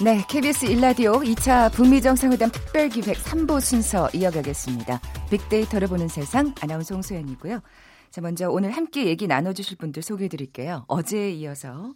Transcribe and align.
네, 0.00 0.22
KBS 0.28 0.66
일라디오 0.66 1.14
2차 1.14 1.72
북미 1.72 2.00
정상회담 2.00 2.52
특별 2.52 2.88
기획 2.88 3.16
3부 3.16 3.60
순서 3.60 4.08
이어가겠습니다. 4.14 5.00
빅데이터를 5.28 5.88
보는 5.88 6.06
세상 6.06 6.54
아나운서 6.60 6.94
홍소연이고요. 6.94 7.60
자, 8.12 8.20
먼저 8.20 8.48
오늘 8.48 8.70
함께 8.70 9.06
얘기 9.06 9.26
나눠 9.26 9.52
주실 9.52 9.76
분들 9.76 10.04
소개해 10.04 10.28
드릴게요. 10.28 10.84
어제에 10.86 11.32
이어서 11.32 11.94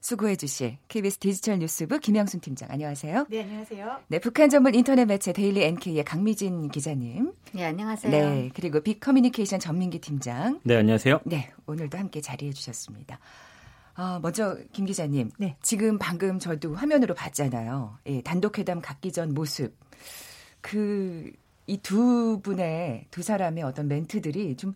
수고해 0.00 0.36
주실 0.36 0.78
KBS 0.88 1.18
디지털 1.18 1.58
뉴스부 1.58 1.98
김양순 1.98 2.40
팀장 2.40 2.70
안녕하세요. 2.70 3.26
네, 3.28 3.42
안녕하세요. 3.42 3.98
네, 4.08 4.18
북한 4.20 4.48
전문 4.48 4.74
인터넷 4.74 5.04
매체 5.04 5.34
데일리 5.34 5.64
NK의 5.64 6.02
강미진 6.04 6.70
기자님. 6.70 7.30
네, 7.52 7.66
안녕하세요. 7.66 8.10
네, 8.10 8.50
그리고 8.54 8.80
빅 8.80 9.00
커뮤니케이션 9.00 9.60
전민기 9.60 9.98
팀장. 9.98 10.60
네, 10.62 10.76
안녕하세요. 10.76 11.20
네, 11.24 11.52
오늘도 11.66 11.98
함께 11.98 12.22
자리해 12.22 12.54
주셨습니다. 12.54 13.18
어, 13.96 14.18
먼저 14.20 14.58
김 14.72 14.86
기자님, 14.86 15.30
네. 15.38 15.56
지금 15.62 15.98
방금 15.98 16.38
저도 16.38 16.74
화면으로 16.74 17.14
봤잖아요. 17.14 17.98
예, 18.06 18.22
단독회담 18.22 18.80
갖기 18.80 19.12
전 19.12 19.34
모습. 19.34 19.76
그 20.60 21.32
이 21.66 21.78
두 21.78 22.40
분의 22.42 23.06
두 23.10 23.22
사람의 23.22 23.64
어떤 23.64 23.88
멘트들이 23.88 24.56
좀 24.56 24.74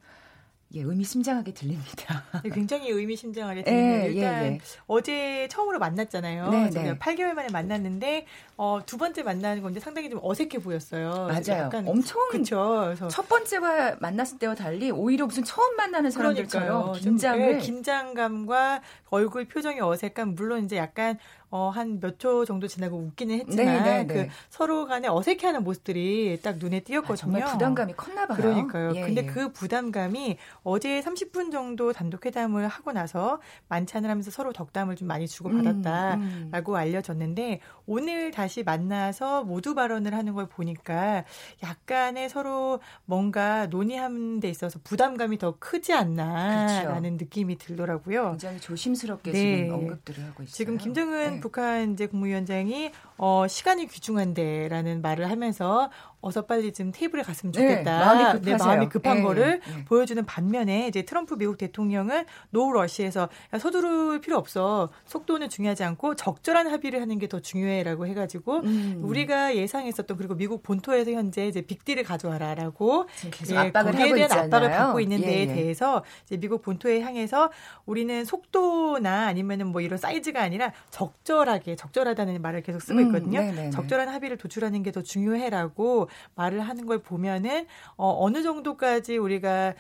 예, 0.75 0.83
의미심장하게 0.83 1.55
들립니다. 1.55 2.25
네, 2.45 2.51
굉장히 2.51 2.91
의미심장하게 2.91 3.65
들리네요. 3.65 4.03
예, 4.03 4.13
일단 4.13 4.45
예, 4.45 4.47
예. 4.49 4.61
어제 4.87 5.49
처음으로 5.51 5.79
만났잖아요. 5.79 6.51
네, 6.51 6.71
네. 6.71 6.99
8개월 6.99 7.33
만에 7.33 7.49
만났는데 7.51 8.27
어, 8.59 8.81
두 8.85 8.99
번째 8.99 9.23
만나는 9.23 9.63
건데 9.63 9.81
상당히 9.81 10.11
좀 10.11 10.21
어색해 10.23 10.59
보였어요. 10.59 11.29
맞아요. 11.29 11.71
엄청 11.87 12.29
그렇죠. 12.31 12.83
그래서 12.85 13.09
첫 13.09 13.29
번째와 13.29 13.97
만났을 14.01 14.39
때와 14.39 14.55
달리 14.55 14.91
오히려 14.91 15.25
무슨 15.25 15.43
처음 15.43 15.75
만나는 15.77 16.11
사람들처럼 16.11 16.69
그러니까요. 16.69 16.93
좀, 16.95 17.03
긴장을 17.03 17.55
예, 17.55 17.59
긴장감과 17.59 18.83
얼굴 19.09 19.47
표정의 19.47 19.81
어색감 19.81 20.35
물론 20.35 20.67
이제 20.67 20.77
약간 20.77 21.19
어, 21.51 21.71
한 21.71 21.99
몇 22.01 22.19
초 22.19 22.45
정도 22.45 22.67
지나고 22.67 22.97
웃기는 22.99 23.35
했지만 23.41 23.67
네, 23.67 23.81
네, 23.83 24.07
네. 24.07 24.15
그 24.27 24.33
서로 24.51 24.87
간에 24.87 25.09
어색해하는 25.09 25.63
모습들이 25.65 26.39
딱 26.43 26.57
눈에 26.59 26.79
아, 26.79 26.81
띄었거든요. 26.81 27.17
정말 27.17 27.45
부담감이 27.45 27.93
컸나 27.95 28.27
봐요. 28.27 28.37
그러니까요. 28.37 28.93
예, 28.97 29.03
근데 29.03 29.23
예. 29.23 29.27
그 29.27 29.53
부담감이 29.53 30.37
어제 30.65 31.01
30분 31.01 31.53
정도 31.53 31.93
단독 31.93 32.27
회담을 32.27 32.67
하고 32.67 32.93
나서 32.93 33.41
만찬을 33.69 34.11
하면서 34.11 34.31
서로 34.31 34.53
덕담을 34.53 34.97
좀 34.97 35.07
많이 35.09 35.29
주고 35.29 35.49
받았다라고 35.51 36.19
음, 36.21 36.51
음. 36.53 36.75
알려졌는데 36.75 37.61
오늘 37.87 38.31
다시 38.33 38.63
만나서 38.65 39.45
모두 39.45 39.75
발언을 39.75 40.15
하는 40.15 40.35
걸 40.35 40.47
보니까 40.49 41.25
약간의 41.63 42.29
서로 42.29 42.81
뭔가 43.05 43.67
논의하는 43.67 44.41
데 44.41 44.49
있어서 44.49 44.79
부담감이 44.83 45.39
더 45.39 45.55
크지 45.59 45.93
않나라는 45.93 47.17
느낌이 47.17 47.57
들더라고요. 47.59 48.31
굉장히 48.31 48.61
조심스럽게 48.61 49.31
네. 49.33 49.39
지금 49.65 49.75
언급들을 49.75 50.25
하고 50.25 50.43
있어요. 50.43 50.53
지금 50.55 50.79
김정은 50.79 51.35
네. 51.35 51.38
북한 51.41 51.93
이제 51.93 52.07
국무위원장이 52.07 52.91
어, 53.19 53.47
시간이 53.49 53.87
귀중한데라는 53.89 55.03
말을 55.03 55.31
하면서 55.31 55.91
어서 56.21 56.47
빨리 56.47 56.73
좀 56.73 56.91
테이블에 56.93 57.23
갔으면 57.23 57.53
네, 57.53 57.61
좋겠다. 57.61 57.99
마음이 58.01 58.41
네. 58.41 58.57
마음이 58.57 58.89
급한 58.89 59.19
네, 59.19 59.23
거를 59.23 59.61
네. 59.61 59.85
보여주는 59.85 60.25
반면에 60.27 60.89
이제 60.89 61.03
트럼프 61.03 61.37
미국 61.37 61.59
대통령은 61.59 62.25
노러시에서 62.51 63.29
야, 63.55 63.59
서두를 63.59 64.21
필요 64.21 64.37
없어. 64.37 64.89
속도는 65.07 65.49
중요하지 65.49 65.85
않고 65.85 66.17
적절한 66.17 66.67
합의를 66.69 67.01
하는 67.01 67.19
게 67.21 67.29
더 67.29 67.41
중요해라고 67.41 68.07
해가지고 68.07 68.61
음. 68.61 69.01
우리가 69.03 69.55
예상했었던 69.55 70.17
그리고 70.17 70.35
미국 70.35 70.63
본토에서 70.63 71.11
현재 71.11 71.47
이제 71.47 71.61
빅딜을 71.61 72.05
가져와라라고 72.05 73.07
계속 73.31 73.55
압박을 73.59 73.93
거기에 73.93 74.15
대한 74.15 74.21
있잖아요. 74.23 74.45
압박을 74.47 74.71
받고 74.71 75.01
있는 75.01 75.21
예, 75.21 75.27
데에 75.27 75.41
예. 75.43 75.47
대해서 75.47 76.03
이제 76.25 76.39
미국 76.39 76.63
본토에 76.63 77.03
향해서 77.03 77.51
우리는 77.85 78.25
속도나 78.25 79.27
아니면은 79.27 79.67
뭐 79.67 79.83
이런 79.83 79.99
사이즈가 79.99 80.41
아니라 80.43 80.73
적절하게 80.91 81.77
적절하다는 81.77 82.41
말을 82.41 82.63
계속 82.63 82.81
쓰고 82.81 82.99
음, 82.99 83.08
있거든요. 83.09 83.41
네네네. 83.41 83.71
적절한 83.71 84.09
합의를 84.09 84.37
도출하는 84.37 84.83
게 84.83 84.89
더 84.93 85.03
중요해라고 85.03 86.09
말을 86.35 86.61
하는 86.61 86.87
걸 86.87 86.99
보면은 87.01 87.67
어, 87.97 88.17
어느 88.25 88.43
정도까지 88.43 89.19
우리가 89.19 89.75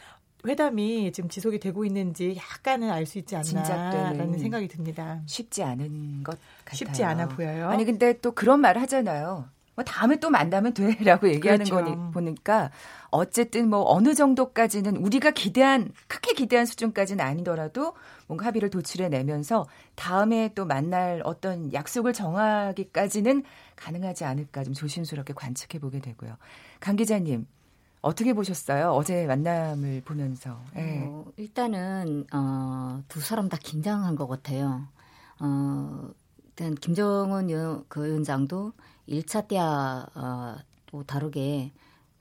회담이 0.46 1.10
지금 1.12 1.28
지속이 1.30 1.58
되고 1.58 1.84
있는지 1.84 2.36
약간은 2.36 2.90
알 2.90 3.06
수 3.06 3.18
있지 3.18 3.34
않나라는 3.36 4.38
생각이 4.38 4.68
듭니다. 4.68 5.20
쉽지 5.26 5.62
않은 5.64 6.22
것 6.24 6.38
같아요. 6.64 6.76
쉽지 6.76 7.04
않아 7.04 7.28
보여요. 7.28 7.68
아니 7.70 7.84
근데 7.84 8.18
또 8.20 8.32
그런 8.32 8.60
말을 8.60 8.80
하잖아요. 8.82 9.48
뭐 9.78 9.84
다음에 9.84 10.16
또 10.16 10.28
만나면 10.28 10.74
돼라고 10.74 11.28
얘기하는 11.30 11.64
그렇죠. 11.64 11.76
거니 11.76 12.12
보니까 12.12 12.72
어쨌든 13.10 13.70
뭐 13.70 13.84
어느 13.86 14.12
정도까지는 14.12 14.96
우리가 14.96 15.30
기대한 15.30 15.92
크게 16.08 16.32
기대한 16.32 16.66
수준까지는 16.66 17.24
아니더라도 17.24 17.94
뭔가 18.26 18.46
합의를 18.46 18.70
도출해 18.70 19.08
내면서 19.08 19.68
다음에 19.94 20.52
또 20.56 20.64
만날 20.64 21.22
어떤 21.24 21.72
약속을 21.72 22.12
정하기까지는 22.12 23.44
가능하지 23.76 24.24
않을까 24.24 24.64
좀 24.64 24.74
조심스럽게 24.74 25.32
관측해 25.34 25.78
보게 25.78 26.00
되고요. 26.00 26.36
강 26.80 26.96
기자님 26.96 27.46
어떻게 28.00 28.32
보셨어요? 28.32 28.90
어제 28.90 29.26
만남을 29.26 30.02
보면서. 30.04 30.60
예. 30.74 31.04
어, 31.04 31.24
일단은 31.36 32.26
어, 32.32 33.04
두 33.06 33.20
사람 33.20 33.48
다 33.48 33.56
긴장한 33.62 34.16
것 34.16 34.26
같아요. 34.26 34.88
어, 35.38 36.10
일단 36.48 36.74
김정은 36.74 37.52
여, 37.52 37.84
그 37.86 38.04
위원장도 38.04 38.72
1차 39.08 39.48
때와 39.48 40.06
어, 40.14 40.56
또 40.86 41.02
다르게 41.04 41.72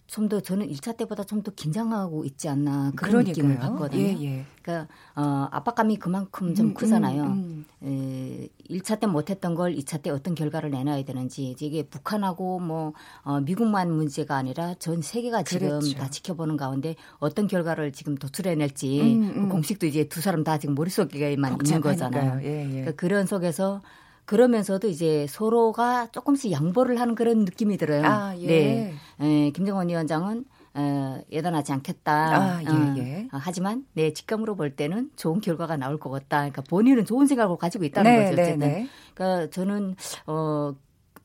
좀 0.08 0.30
더 0.30 0.40
저는 0.40 0.70
1차 0.70 0.96
때보다 0.96 1.24
좀 1.26 1.44
더 1.44 1.52
긴장하고 1.52 2.24
있지 2.26 2.48
않나 2.50 2.92
그런 2.96 3.26
느낌을 3.26 3.58
받거든요. 3.58 4.02
예, 4.02 4.18
예. 4.22 4.46
그러니까 4.62 4.88
어, 5.16 5.48
압박감이 5.52 5.98
그만큼 5.98 6.56
좀 6.56 6.68
음, 6.68 6.74
크잖아요. 6.74 7.24
음, 7.24 7.66
에, 7.84 8.48
1차 8.70 9.00
때 9.00 9.08
못했던 9.08 9.54
걸 9.54 9.76
2차 9.76 10.02
때 10.02 10.10
어떤 10.10 10.34
결과를 10.34 10.72
내놔야 10.72 11.04
되는지 11.04 11.56
이게 11.60 11.84
북한하고 11.84 12.60
뭐 12.60 12.94
어, 13.24 13.42
미국만 13.42 13.92
문제가 13.92 14.38
아니라 14.38 14.74
전 14.80 15.02
세계가 15.02 15.44
지금 15.44 15.68
그렇죠. 15.80 15.98
다 15.98 16.10
지켜보는 16.10 16.56
가운데 16.58 16.96
어떤 17.20 17.48
결과를 17.48 17.92
지금 17.92 18.16
도출해낼지 18.16 19.02
음, 19.02 19.24
음. 19.24 19.44
그 19.44 19.50
공식도 19.50 19.86
이제 19.88 20.06
두 20.06 20.22
사람 20.22 20.44
다 20.44 20.58
지금 20.58 20.74
머릿속에만 20.76 21.58
있는. 21.64 21.82
거잖아요. 21.82 22.40
예, 22.44 22.64
예. 22.64 22.70
그러니까 22.70 22.92
그런 22.94 23.26
속에서 23.26 23.82
그러면서도 24.28 24.90
이제 24.90 25.26
서로가 25.30 26.08
조금씩 26.12 26.52
양보를 26.52 27.00
하는 27.00 27.16
그런 27.16 27.40
느낌이 27.40 27.78
들어요. 27.78 28.04
아, 28.06 28.36
예. 28.38 28.46
네. 28.46 28.94
에, 29.22 29.52
김정은 29.52 29.88
위원장은 29.88 30.44
어, 30.74 31.22
예단하지 31.32 31.72
않겠다. 31.72 32.14
아, 32.14 32.62
예, 32.62 32.68
어, 32.68 32.96
예. 32.98 33.22
어, 33.32 33.40
하지만 33.42 33.86
내 33.94 34.12
직감으로 34.12 34.56
볼 34.56 34.76
때는 34.76 35.12
좋은 35.16 35.40
결과가 35.40 35.78
나올 35.78 35.98
것 35.98 36.10
같다. 36.10 36.40
그러니까 36.40 36.62
본인은 36.64 37.06
좋은 37.06 37.26
생각을 37.26 37.58
가지고 37.58 37.86
있다는 37.86 38.12
네, 38.12 38.24
거죠. 38.26 38.36
네, 38.36 38.42
어쨌든. 38.42 38.68
네. 38.68 38.88
그러니까 39.16 39.50
저는 39.50 39.96
어. 40.28 40.76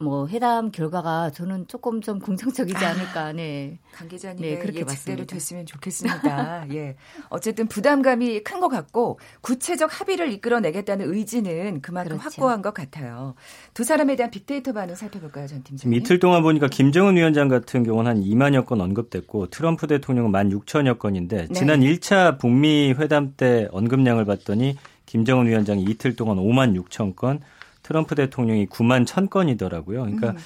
뭐 0.02 0.26
회담 0.28 0.70
결과가 0.70 1.30
저는 1.30 1.68
조금 1.68 2.00
좀 2.00 2.18
긍정적이지 2.18 2.84
않을까. 2.84 3.32
네. 3.32 3.78
강 3.92 4.08
기자님의 4.08 4.50
네, 4.50 4.58
그렇게 4.58 4.80
예측대로 4.80 5.18
봤습니다. 5.18 5.34
됐으면 5.34 5.66
좋겠습니다. 5.66 6.66
예. 6.74 6.96
어쨌든 7.28 7.66
부담감이 7.66 8.42
큰 8.42 8.62
것 8.62 8.68
같고 8.68 9.18
구체적 9.40 10.00
합의를 10.00 10.30
이끌어내겠다는 10.32 11.12
의지는 11.12 11.80
그만큼 11.82 12.16
그렇죠. 12.18 12.24
확고한 12.24 12.62
것 12.62 12.72
같아요. 12.72 13.34
두 13.74 13.82
사람에 13.82 14.14
대한 14.14 14.30
빅데이터 14.30 14.72
반응 14.72 14.94
살펴볼까요, 14.94 15.48
전 15.48 15.62
팀장님? 15.64 15.98
이틀 16.00 16.18
동안 16.20 16.42
보니까 16.42 16.68
김정은 16.68 17.16
위원장 17.16 17.48
같은 17.48 17.82
경우는 17.82 18.10
한 18.10 18.20
2만여 18.22 18.66
건 18.66 18.80
언급됐고 18.80 19.48
트럼프 19.48 19.86
대통령은 19.88 20.30
1만 20.30 20.50
6천여 20.60 20.98
건인데 20.98 21.48
네. 21.48 21.52
지난 21.52 21.80
1차 21.80 22.38
북미 22.38 22.92
회담 22.96 23.34
때 23.36 23.68
언급량을 23.72 24.24
봤더니 24.24 24.76
김정은 25.06 25.46
위원장이 25.46 25.82
이틀 25.82 26.14
동안 26.16 26.36
5만 26.38 26.80
6천 26.80 27.16
건, 27.16 27.40
트럼프 27.82 28.14
대통령이 28.14 28.66
9만 28.66 29.04
1천 29.04 29.30
건이더라고요. 29.30 30.02
그러니까 30.02 30.30
음. 30.30 30.36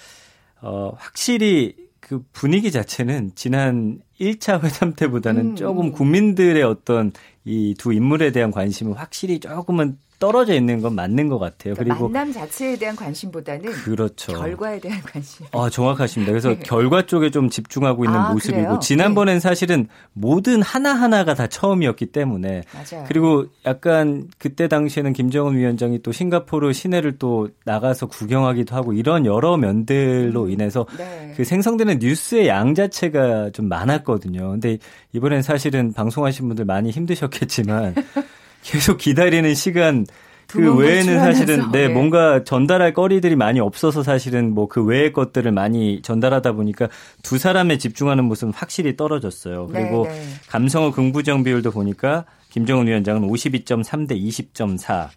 어, 0.63 0.93
확실히 0.97 1.75
그 2.01 2.23
분위기 2.33 2.71
자체는 2.71 3.33
지난 3.35 4.01
1차 4.21 4.63
회담 4.63 4.95
때보다는 4.95 5.51
음, 5.51 5.57
조금 5.57 5.87
음. 5.87 5.93
국민들의 5.93 6.63
어떤 6.63 7.13
이 7.45 7.75
두 7.79 7.93
인물에 7.93 8.33
대한 8.33 8.51
관심은 8.51 8.95
확실히 8.95 9.39
조금은 9.39 9.99
떨어져 10.19 10.55
있는 10.55 10.81
건 10.81 10.95
맞는 10.95 11.29
것 11.29 11.39
같아요. 11.39 11.75
그러니까 11.75 11.95
그리고 11.95 12.09
만남 12.09 12.33
자체에 12.33 12.77
대한 12.77 12.97
관심보다는 12.97 13.71
그렇죠. 13.73 14.33
결과에 14.33 14.81
대한 14.81 15.01
관심. 15.03 15.47
아, 15.53 15.69
정확하십니다. 15.69 16.33
그래서 16.33 16.51
네. 16.57 16.59
결과 16.61 17.05
쪽에 17.05 17.31
좀 17.31 17.51
집중하고 17.51 18.05
있는 18.05 18.19
아, 18.19 18.33
모습이고 18.33 18.63
그래요? 18.63 18.79
지난번엔 18.81 19.41
사실은 19.41 19.89
모든 20.15 20.63
하나 20.63 20.95
하나가 20.95 21.35
다 21.35 21.47
처음이었기 21.47 22.07
때문에 22.07 22.63
맞아요. 22.73 23.05
그리고 23.09 23.47
약간 23.67 24.29
그때 24.39 24.69
당시에는 24.69 25.13
김정은 25.13 25.57
위원장이 25.57 26.03
또 26.03 26.13
싱가포르 26.13 26.73
시내를 26.73 27.19
또 27.19 27.49
나가서 27.65 28.07
구경하기도 28.07 28.75
하고 28.75 28.93
이런 28.95 29.27
여러 29.27 29.57
면들로 29.57 30.49
인해서 30.49 30.87
네. 30.97 31.35
그 31.37 31.45
생성되는 31.45 31.99
뉴스의 31.99 32.49
양 32.49 32.75
자체가 32.75 33.51
좀 33.51 33.69
많았거든요. 33.69 34.51
근데 34.51 34.79
이번엔 35.13 35.43
사실은 35.43 35.93
방송하신 35.93 36.49
분들 36.49 36.65
많이 36.65 36.91
힘드셨겠지만 36.91 37.95
계속 38.67 38.99
기다리는 38.99 39.55
시간 39.55 40.07
그 40.49 40.77
외에는 40.77 41.19
사실은 41.19 41.71
네 41.73 41.85
예. 41.85 41.89
뭔가 41.89 42.45
전달할 42.45 42.95
거리들이 42.95 43.37
많이 43.37 43.61
없어서 43.61 44.03
사실은 44.03 44.55
뭐 44.55 44.67
그 44.69 44.85
외의 44.85 45.13
것들을 45.13 45.51
많이 45.53 46.03
전달하다 46.03 46.53
보니까 46.53 46.89
두 47.23 47.39
사람에 47.39 47.79
집중하는 47.79 48.25
모습은 48.25 48.53
확실히 48.53 48.97
떨어졌어요. 48.97 49.69
그리고 49.69 50.07
네, 50.07 50.13
네. 50.13 50.25
감성어 50.49 50.91
긍부정 50.93 51.45
비율도 51.45 51.71
보니까 51.71 52.25
김정은 52.51 52.87
위원장은 52.89 53.29
52.3 53.29 54.09
대 54.09 54.17
20.4. 54.17 55.09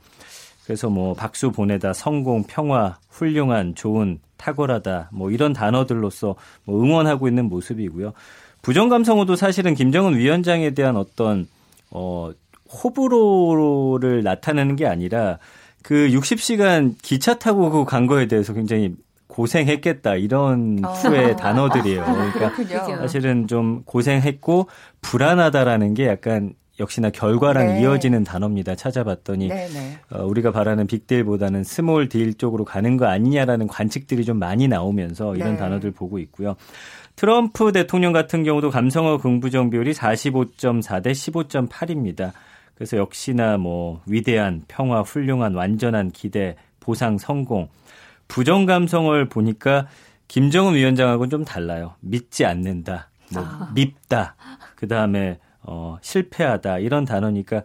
그래서 0.66 0.90
뭐 0.90 1.16
박수 1.16 1.52
보내다 1.52 1.94
성공, 1.94 2.44
평화, 2.44 3.00
훌륭한, 3.10 3.74
좋은, 3.74 4.20
탁월하다 4.38 5.10
뭐 5.12 5.32
이런 5.32 5.54
단어들로서 5.54 6.36
뭐 6.64 6.82
응원하고 6.82 7.28
있는 7.28 7.46
모습이고요. 7.46 8.14
부정 8.62 8.90
감성어도 8.90 9.36
사실은 9.36 9.74
김정은 9.74 10.16
위원장에 10.16 10.72
대한 10.72 10.96
어떤 10.96 11.48
어 11.90 12.32
호불호를 12.72 14.24
나타내는 14.24 14.76
게 14.76 14.86
아니라 14.86 15.40
그 15.84 16.10
60시간 16.10 16.96
기차 17.02 17.40
타고 17.40 17.86
간 17.86 18.08
거에 18.08 18.28
대해서 18.28 18.54
굉장히 18.54 18.96
고생했겠다 19.28 20.16
이런 20.16 20.80
어. 20.84 20.92
호의 20.92 21.38
단어들이에요. 21.38 22.04
그러니까 22.04 22.98
사실은 22.98 23.48
좀 23.48 23.84
고생했고 23.86 24.68
불안하다라는 25.02 25.94
게 25.94 26.08
약간 26.08 26.54
역시나 26.80 27.10
결과랑 27.10 27.68
네. 27.68 27.82
이어지는 27.82 28.24
단어입니다. 28.24 28.76
찾아봤더니 28.76 29.50
네, 29.50 29.68
네. 29.68 29.98
어, 30.12 30.24
우리가 30.24 30.52
바라는 30.52 30.88
빅딜보다는 30.88 31.64
스몰 31.64 32.08
딜 32.08 32.34
쪽으로 32.36 32.66
가는 32.66 32.98
거 32.98 33.06
아니냐라는 33.06 33.68
관측들이 33.68 34.24
좀 34.24 34.40
많이 34.40 34.68
나오면서 34.68 35.36
이런 35.36 35.54
네. 35.54 35.58
단어들 35.58 35.92
보고 35.92 36.20
있고요. 36.20 36.56
트럼프 37.16 37.74
대통령 37.74 38.14
같은 38.14 38.44
경우도 38.44 38.70
감성어 38.70 39.18
긍부정 39.18 39.70
비율이 39.70 39.94
45.4 39.94 41.04
대 41.04 41.12
15.8입니다. 41.12 42.32
그래서 42.80 42.96
역시나 42.96 43.58
뭐 43.58 44.02
위대한 44.06 44.64
평화, 44.70 45.02
훌륭한, 45.02 45.54
완전한 45.54 46.12
기대, 46.12 46.56
보상, 46.80 47.18
성공. 47.18 47.68
부정 48.30 48.66
감성을 48.66 49.28
보니까 49.28 49.88
김정은 50.30 50.76
위원장하고는 50.76 51.30
좀 51.30 51.44
달라요. 51.44 51.96
믿지 52.00 52.46
않는다, 52.46 53.10
뭐 53.34 53.44
아. 53.44 53.72
밉다, 53.76 54.36
그 54.76 54.88
다음에 54.88 55.40
어 55.62 55.98
실패하다 56.02 56.80
이런 56.80 57.04
단어니까 57.04 57.64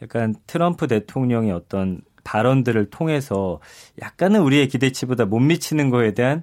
약간 0.00 0.34
트럼프 0.46 0.86
대통령의 0.86 1.52
어떤 1.52 2.00
발언들을 2.22 2.88
통해서 2.88 3.60
약간은 4.00 4.40
우리의 4.40 4.68
기대치보다 4.68 5.26
못 5.26 5.40
미치는 5.40 5.90
거에 5.90 6.14
대한 6.14 6.42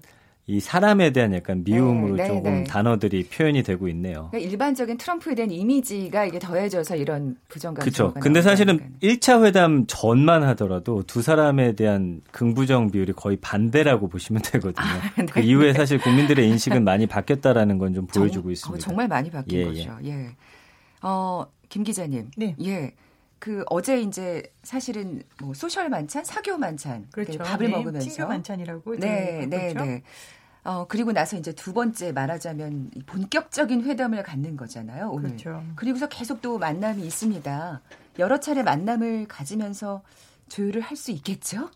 이 0.52 0.60
사람에 0.60 1.12
대한 1.12 1.34
약간 1.34 1.64
미움으로 1.64 2.16
네, 2.18 2.24
네, 2.24 2.28
조금 2.28 2.44
네. 2.44 2.64
단어들이 2.66 3.28
표현이 3.28 3.64
되고 3.64 3.88
있네요. 3.88 4.28
그러니까 4.32 4.52
일반적인 4.52 4.98
트럼프에 4.98 5.34
대한 5.34 5.50
이미지가 5.50 6.26
이게 6.26 6.40
더해져서 6.40 6.98
이런 6.98 7.38
부정감. 7.48 7.84
그렇죠. 7.84 8.14
근데 8.16 8.42
사실은 8.42 8.78
거니까. 8.78 8.98
1차 9.02 9.46
회담 9.46 9.86
전만 9.88 10.44
하더라도 10.44 11.04
두 11.04 11.22
사람에 11.22 11.74
대한 11.74 12.20
긍부정 12.32 12.92
비율이 12.92 13.14
거의 13.14 13.38
반대라고 13.38 14.10
보시면 14.10 14.42
되거든요. 14.42 14.86
아, 14.86 15.12
네. 15.16 15.26
그 15.28 15.40
이후에 15.40 15.72
사실 15.72 16.00
국민들의 16.00 16.46
인식은 16.50 16.84
많이 16.84 17.08
바뀌었다라는 17.08 17.78
건 17.78 17.92
좀 17.94 18.08
보여주고 18.08 18.44
정, 18.44 18.52
있습니다. 18.52 18.76
어, 18.76 18.80
정말 18.80 19.08
많이 19.08 19.30
바뀐 19.30 19.60
예, 19.60 19.66
거죠. 19.66 19.98
예. 20.04 20.10
예. 20.10 20.36
어, 21.02 21.46
김 21.70 21.84
기자님. 21.84 22.32
네. 22.38 22.56
예. 22.64 22.94
그 23.40 23.64
어제 23.70 24.00
이제 24.00 24.44
사실은 24.64 25.24
뭐 25.42 25.54
소셜 25.54 25.90
만찬, 25.90 26.24
사교 26.24 26.58
만찬, 26.58 27.08
그렇죠. 27.12 27.40
밥을 27.40 27.68
네, 27.68 27.72
먹으면서 27.72 28.08
친교 28.08 28.28
만찬이라고 28.28 28.96
네, 28.98 29.48
네, 29.50 29.74
네. 29.74 30.04
어 30.64 30.86
그리고 30.88 31.12
나서 31.12 31.38
이제 31.38 31.54
두 31.54 31.74
번째 31.74 32.12
말하자면 32.12 32.92
본격적인 33.08 33.84
회담을 33.84 34.22
갖는 34.24 34.56
거잖아요 34.58 35.10
오늘. 35.10 35.30
그렇죠. 35.32 35.64
그리고서 35.76 36.08
계속 36.08 36.42
또 36.42 36.58
만남이 36.60 37.04
있습니다. 37.04 37.82
여러 38.20 38.40
차례 38.40 38.62
만남을 38.62 39.28
가지면서 39.28 40.04
조율을 40.50 40.82
할 40.82 40.98
수 40.98 41.12
있겠죠? 41.12 41.70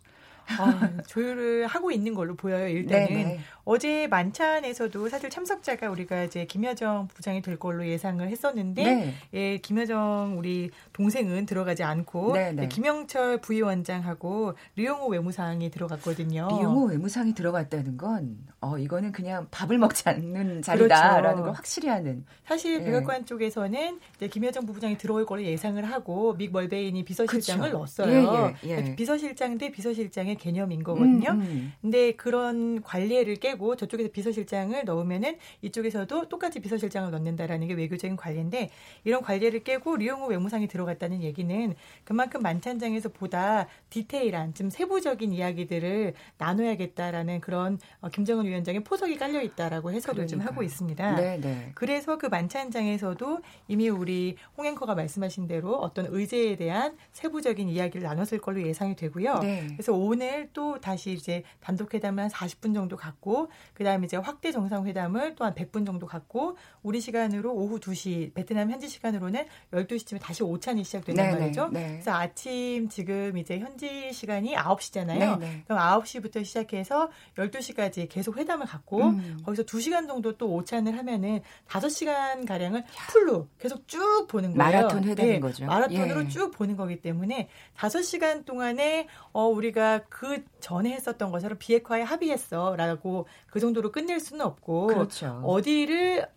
아, 0.59 0.91
조율을 1.07 1.65
하고 1.65 1.89
있는 1.91 2.13
걸로 2.13 2.35
보여요. 2.35 2.67
일단은 2.67 3.07
네네. 3.07 3.39
네. 3.65 3.71
어제 3.71 4.07
만찬에서도 4.07 5.09
사실 5.09 5.29
참석자가 5.29 5.89
우리가 5.89 6.23
이제 6.23 6.45
김여정 6.45 7.07
부장이 7.07 7.41
될 7.41 7.57
걸로 7.57 7.85
예상을 7.87 8.25
했었는데 8.27 8.83
네. 8.83 9.13
예, 9.33 9.57
김여정 9.57 10.35
우리 10.37 10.69
동생은 10.93 11.45
들어가지 11.45 11.83
않고 11.83 12.33
네, 12.33 12.51
네. 12.51 12.67
김영철 12.67 13.41
부위원장하고 13.41 14.53
류용호 14.75 15.07
외무상이 15.07 15.71
들어갔거든요. 15.71 16.47
류용호 16.49 16.85
외무상이 16.85 17.33
들어갔다는 17.33 17.97
건 17.97 18.37
어, 18.61 18.77
이거는 18.77 19.11
그냥 19.11 19.47
밥을 19.51 19.77
먹지 19.77 20.09
않는 20.09 20.61
자리다라는 20.61 21.21
그렇죠. 21.21 21.43
걸 21.43 21.51
확실히 21.53 21.89
하는. 21.89 22.25
사실 22.45 22.79
네. 22.79 22.85
백악관 22.85 23.25
쪽에서는 23.25 23.99
이제 24.15 24.27
김여정 24.27 24.65
부부장이 24.65 24.97
들어올 24.97 25.25
걸로 25.25 25.43
예상을 25.43 25.83
하고 25.83 26.33
믹 26.33 26.51
멀베인이 26.51 27.03
비서실장을 27.03 27.71
그렇죠. 27.71 27.77
넣었어요. 27.77 28.55
예, 28.63 28.69
예, 28.69 28.77
예. 28.89 28.95
비서실장 28.95 29.57
대 29.57 29.71
비서실장의 29.71 30.35
개념인 30.35 30.83
거거든요. 30.83 31.31
음, 31.31 31.41
음. 31.41 31.73
근데 31.81 32.11
그런 32.13 32.81
관례를 32.81 33.35
깨 33.35 33.54
빼고 33.55 33.75
저쪽에서 33.75 34.09
비서실장을 34.11 34.83
넣으면은 34.85 35.37
이쪽에서도 35.61 36.29
똑같이 36.29 36.59
비서실장을 36.59 37.09
넣는다라는 37.11 37.67
게 37.67 37.73
외교적인 37.73 38.15
관례인데 38.15 38.69
이런 39.03 39.21
관례를 39.21 39.63
깨고 39.63 39.97
류용호 39.97 40.27
외무상이 40.27 40.67
들어갔다는 40.67 41.23
얘기는 41.23 41.73
그만큼 42.03 42.41
만찬장에서 42.41 43.09
보다 43.09 43.67
디테일한 43.89 44.53
좀 44.53 44.69
세부적인 44.69 45.31
이야기들을 45.31 46.13
나눠야겠다라는 46.37 47.41
그런 47.41 47.79
어, 48.01 48.09
김정은 48.09 48.45
위원장의 48.45 48.83
포석이 48.83 49.17
깔려 49.17 49.41
있다라고 49.41 49.91
해석을 49.91 50.15
그러니까요. 50.15 50.27
좀 50.27 50.47
하고 50.47 50.63
있습니다. 50.63 51.15
네네. 51.15 51.41
네. 51.41 51.71
그래서 51.75 52.17
그 52.17 52.27
만찬장에서도 52.27 53.39
이미 53.67 53.89
우리 53.89 54.35
홍앵커가 54.57 54.95
말씀하신 54.95 55.47
대로 55.47 55.75
어떤 55.75 56.07
의제에 56.09 56.55
대한 56.57 56.97
세부적인 57.13 57.69
이야기를 57.69 58.03
나눴을 58.03 58.39
걸로 58.39 58.61
예상이 58.61 58.95
되고요. 58.95 59.39
네. 59.39 59.67
그래서 59.69 59.93
오늘 59.93 60.49
또 60.53 60.79
다시 60.79 61.13
이제 61.13 61.43
단독 61.61 61.93
회담을 61.93 62.23
한 62.23 62.29
40분 62.29 62.73
정도 62.73 62.97
갖고 62.97 63.44
그다음에 63.73 64.05
이제 64.05 64.17
확대 64.17 64.51
정상회담을 64.51 65.35
또 65.35 65.45
한 65.45 65.53
100분 65.53 65.85
정도 65.85 66.07
갖고 66.07 66.57
우리 66.81 66.99
시간으로 66.99 67.53
오후 67.53 67.79
2시 67.79 68.33
베트남 68.33 68.71
현지 68.71 68.89
시간으로는 68.89 69.45
12시쯤에 69.71 70.19
다시 70.19 70.43
오찬이 70.43 70.83
시작된단 70.83 71.27
네네, 71.27 71.39
말이죠. 71.39 71.69
네. 71.71 71.87
그래서 71.93 72.11
아침 72.13 72.89
지금 72.89 73.37
이제 73.37 73.59
현지 73.59 74.11
시간이 74.11 74.55
9시잖아요. 74.55 75.39
네네. 75.39 75.63
그럼 75.67 75.79
9시부터 75.79 76.43
시작해서 76.43 77.09
12시까지 77.37 78.07
계속 78.09 78.37
회담을 78.37 78.65
갖고 78.65 79.03
음. 79.03 79.39
거기서 79.45 79.63
2시간 79.63 80.07
정도 80.07 80.35
또 80.37 80.51
오찬을 80.55 80.97
하면은 80.97 81.41
5시간 81.67 82.47
가량을 82.47 82.83
풀로 83.11 83.47
계속 83.59 83.87
쭉 83.87 84.25
보는 84.27 84.55
거예요. 84.55 84.71
마라톤 84.71 85.03
회담인 85.03 85.33
네, 85.33 85.39
거죠. 85.39 85.65
마라톤으로 85.65 86.23
예. 86.25 86.27
쭉 86.27 86.51
보는 86.51 86.75
거기 86.75 87.01
때문에 87.01 87.49
5시간 87.77 88.45
동안에 88.45 89.07
어 89.31 89.45
우리가 89.45 90.05
그 90.09 90.43
전에 90.59 90.91
했었던 90.91 91.29
것처럼 91.31 91.57
비핵화에 91.59 92.01
합의했어라고 92.01 93.27
그 93.47 93.59
정도로 93.59 93.91
끝낼 93.91 94.19
수는 94.19 94.45
없고 94.45 94.87
그렇죠. 94.87 95.41
어디를 95.43 96.27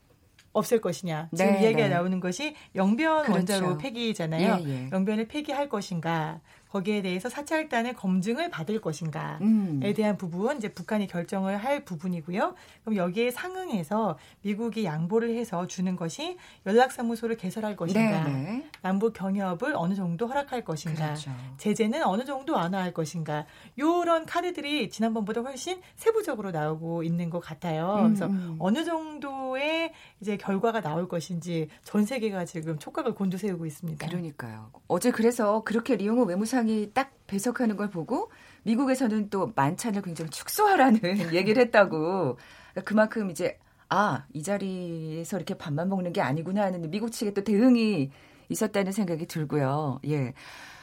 없앨 0.53 0.81
것이냐. 0.81 1.29
지금 1.35 1.53
네, 1.53 1.63
이야기가 1.63 1.83
네. 1.83 1.89
나오는 1.89 2.21
것이 2.21 2.55
영변 2.75 3.23
그렇죠. 3.25 3.33
원자로 3.33 3.79
폐기잖아요. 3.79 4.59
예, 4.65 4.69
예. 4.69 4.91
영변을 4.93 5.29
폐기할 5.29 5.69
것인가. 5.69 6.41
거기에 6.71 7.03
대해서 7.03 7.29
사찰단의 7.29 7.95
검증을 7.95 8.51
받을 8.51 8.81
것인가에 8.81 9.39
음. 9.41 9.81
대한 9.97 10.17
부분 10.17 10.59
이제 10.59 10.69
북한이 10.69 11.07
결정을 11.07 11.57
할 11.57 11.85
부분이고요. 11.85 12.55
그럼 12.85 12.97
여기에 12.97 13.31
상응해서 13.31 14.19
미국이 14.43 14.85
양보를 14.85 15.35
해서 15.37 15.67
주는 15.67 15.97
것이 15.97 16.37
연락사무소를 16.67 17.37
개설할 17.37 17.77
것인가, 17.77 18.25
네네. 18.25 18.43
네. 18.43 18.71
남북 18.83 19.15
경협을 19.15 19.75
어느 19.77 19.95
정도 19.95 20.27
허락할 20.27 20.65
것인가, 20.65 21.07
그렇죠. 21.07 21.31
제재는 21.57 22.05
어느 22.05 22.25
정도 22.25 22.55
완화할 22.55 22.93
것인가, 22.93 23.47
요런 23.79 24.27
카드들이 24.27 24.91
지난번보다 24.91 25.41
훨씬 25.41 25.81
세부적으로 25.97 26.51
나오고 26.51 27.03
있는 27.03 27.31
것 27.31 27.41
같아요. 27.41 27.97
음. 28.01 28.07
그래서 28.09 28.27
음. 28.27 28.57
어느 28.59 28.85
정도의 28.85 29.93
이제 30.21 30.37
결과가 30.37 30.81
나올 30.81 31.09
것인지 31.09 31.69
전 31.85 32.05
세계가 32.05 32.45
지금 32.45 32.79
촉각을 32.79 33.15
곤두세우고 33.15 33.65
있습니다. 33.65 34.07
그러니까요. 34.07 34.71
어제 34.87 35.11
그래서 35.11 35.63
그렇게 35.65 35.97
리용호 35.97 36.25
외무사 36.25 36.58
영상이 36.59 36.91
딱 36.93 37.13
배석하는 37.27 37.77
걸 37.77 37.91
보고 37.91 38.31
미국에서는 38.65 39.31
또 39.31 39.53
만찬을 39.55 40.03
굉장히 40.03 40.31
축소하라는 40.31 41.01
얘기를 41.33 41.63
했다고. 41.63 42.37
그러니까 42.73 42.83
그만큼 42.85 43.31
이제 43.31 43.59
아, 43.89 44.25
이 44.33 44.43
자리에서 44.43 45.37
이렇게 45.37 45.55
밥만 45.55 45.89
먹는 45.89 46.13
게 46.13 46.21
아니구나 46.21 46.65
하는 46.65 46.91
미국 46.91 47.11
측의 47.11 47.35
또 47.35 47.45
대응이 47.45 48.11
있었다는 48.49 48.93
생각이 48.93 49.27
들고요. 49.27 50.01
예. 50.07 50.35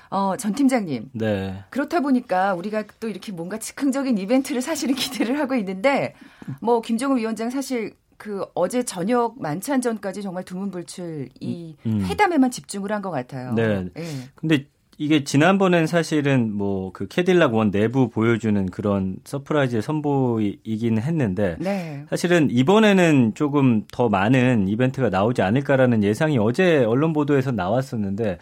어, 0.09 0.37
전 0.37 0.53
팀장님. 0.53 1.09
네. 1.13 1.63
그렇다 1.71 1.99
보니까 1.99 2.53
우리가 2.53 2.83
또 2.99 3.09
이렇게 3.09 3.31
뭔가 3.31 3.57
즉흥적인 3.59 4.17
이벤트를 4.17 4.61
사실은 4.61 4.95
기대를 4.95 5.39
하고 5.39 5.55
있는데 5.55 6.15
뭐 6.61 6.81
김정은 6.81 7.17
위원장 7.17 7.49
사실 7.49 7.95
그 8.17 8.45
어제 8.55 8.83
저녁 8.83 9.41
만찬 9.41 9.81
전까지 9.81 10.21
정말 10.21 10.43
두문불출 10.45 11.29
이 11.41 11.75
음. 11.85 11.91
음. 11.91 12.05
회담에만 12.05 12.49
집중을 12.49 12.91
한 12.91 13.01
것 13.01 13.11
같아요. 13.11 13.53
네. 13.53 13.89
예. 13.97 14.03
근데 14.35 14.67
이게 14.97 15.23
지난번엔 15.23 15.87
사실은 15.87 16.53
뭐 16.55 16.85
그 16.95 17.07
캐딜락 17.09 17.53
원 17.55 17.71
내부 17.71 18.09
보여주는 18.09 18.65
그런 18.67 19.17
surprise 19.25 19.81
선보이긴 19.81 20.97
했는데 20.97 21.57
네. 21.59 22.05
사실은 22.09 22.49
이번에는 22.49 23.33
조금 23.35 23.83
더 23.91 24.07
많은 24.07 24.69
이벤트가 24.69 25.09
나오지 25.09 25.41
않을까라는 25.41 26.03
예상이 26.03 26.37
어제 26.37 26.85
언론 26.85 27.11
보도에서 27.11 27.51
나왔었는데 27.51 28.37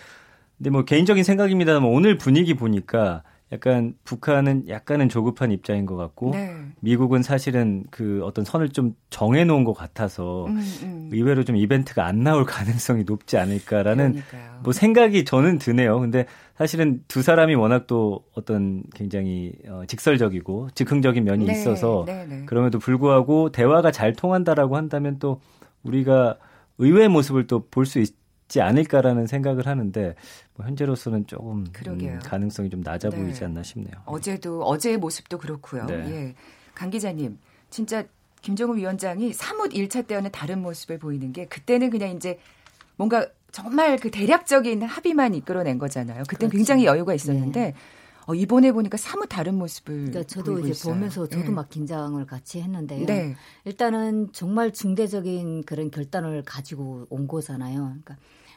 근데 0.58 0.70
뭐 0.70 0.86
개인적인 0.86 1.24
생각입니다만 1.24 1.90
오늘 1.90 2.18
분위기 2.18 2.54
보니까 2.54 3.24
약간 3.54 3.94
북한은 4.04 4.68
약간은 4.68 5.10
조급한 5.10 5.52
입장인 5.52 5.86
것 5.86 5.96
같고 5.96 6.32
네. 6.32 6.56
미국은 6.80 7.22
사실은 7.22 7.84
그 7.92 8.22
어떤 8.24 8.44
선을 8.44 8.70
좀 8.70 8.96
정해놓은 9.12 9.64
것 9.64 9.74
같아서 9.74 10.46
음, 10.48 10.60
음. 10.82 11.10
의외로 11.14 11.44
좀 11.44 11.56
이벤트가 11.56 12.06
안 12.06 12.24
나올 12.24 12.46
가능성이 12.46 13.04
높지 13.06 13.38
않을까라는 13.38 14.14
그러니까요. 14.14 14.60
뭐 14.64 14.74
생각이 14.74 15.24
저는 15.24 15.60
드네요. 15.60 16.00
근데 16.00 16.26
사실은 16.58 17.04
두 17.08 17.22
사람이 17.22 17.54
워낙 17.56 17.86
또 17.88 18.24
어떤 18.34 18.84
굉장히 18.96 19.54
어, 19.68 19.84
직설적이고 19.88 20.70
즉흥적인 20.74 21.24
면이 21.24 21.46
네, 21.46 21.52
있어서 21.54 22.04
네, 22.08 22.26
네. 22.28 22.46
그럼에도 22.46 22.80
불구하고 22.80 23.52
대화가 23.52 23.92
잘 23.92 24.14
통한다라고 24.14 24.76
한다면 24.78 25.20
또 25.20 25.40
우리가 25.84 26.38
의외의 26.80 27.08
모습을 27.08 27.46
또 27.48 27.60
볼 27.70 27.86
수 27.86 28.00
있 28.02 28.16
지 28.54 28.62
않을까라는 28.62 29.26
생각을 29.26 29.66
하는데 29.66 30.14
뭐 30.54 30.68
현재로서는 30.68 31.26
조금 31.26 31.66
음, 31.88 32.20
가능성이 32.20 32.70
좀 32.70 32.82
낮아 32.82 33.10
네. 33.10 33.18
보이지 33.18 33.44
않나 33.46 33.64
싶네요. 33.64 33.96
어제도 34.06 34.62
어제의 34.62 34.98
모습도 34.98 35.40
그렇고요. 35.40 35.88
네. 35.88 35.96
예. 35.96 36.36
강 36.76 36.92
기자님, 36.92 37.40
진짜 37.72 38.04
김정은 38.44 38.78
위원장이 38.78 39.34
사뭇 39.34 39.72
1차 39.72 40.06
때와는 40.06 40.30
다른 40.32 40.62
모습을 40.62 41.00
보이는 41.00 41.34
게 41.34 41.48
그때는 41.48 41.90
그냥 41.90 42.12
이제 42.12 42.38
뭔가 42.96 43.28
정말 43.52 43.98
그 43.98 44.12
대략적인 44.12 44.84
합의만 44.84 45.34
이끌어낸 45.34 45.80
거잖아요. 45.80 46.22
그때 46.30 46.46
그렇죠. 46.46 46.56
굉장히 46.56 46.86
여유가 46.86 47.16
있었는데 47.16 47.60
네. 47.60 47.74
어, 48.28 48.36
이번에 48.36 48.72
보니까 48.72 48.98
사뭇 48.98 49.26
다른 49.30 49.56
모습을 49.56 50.12
그러니까 50.12 50.24
저도 50.26 50.60
이제 50.60 50.70
있어요. 50.70 50.94
보면서 50.94 51.28
저도 51.28 51.46
네. 51.46 51.50
막 51.50 51.72
긴장을 51.72 52.24
같이 52.28 52.62
했는데요. 52.62 53.08
네. 53.08 53.36
일단은 53.66 54.32
정말 54.32 54.72
중대적인 54.72 55.64
그런 55.64 55.90
결단을 55.90 56.44
가지고 56.46 57.08
온 57.10 57.28
거잖아요. 57.28 57.80
그러니까 57.80 58.16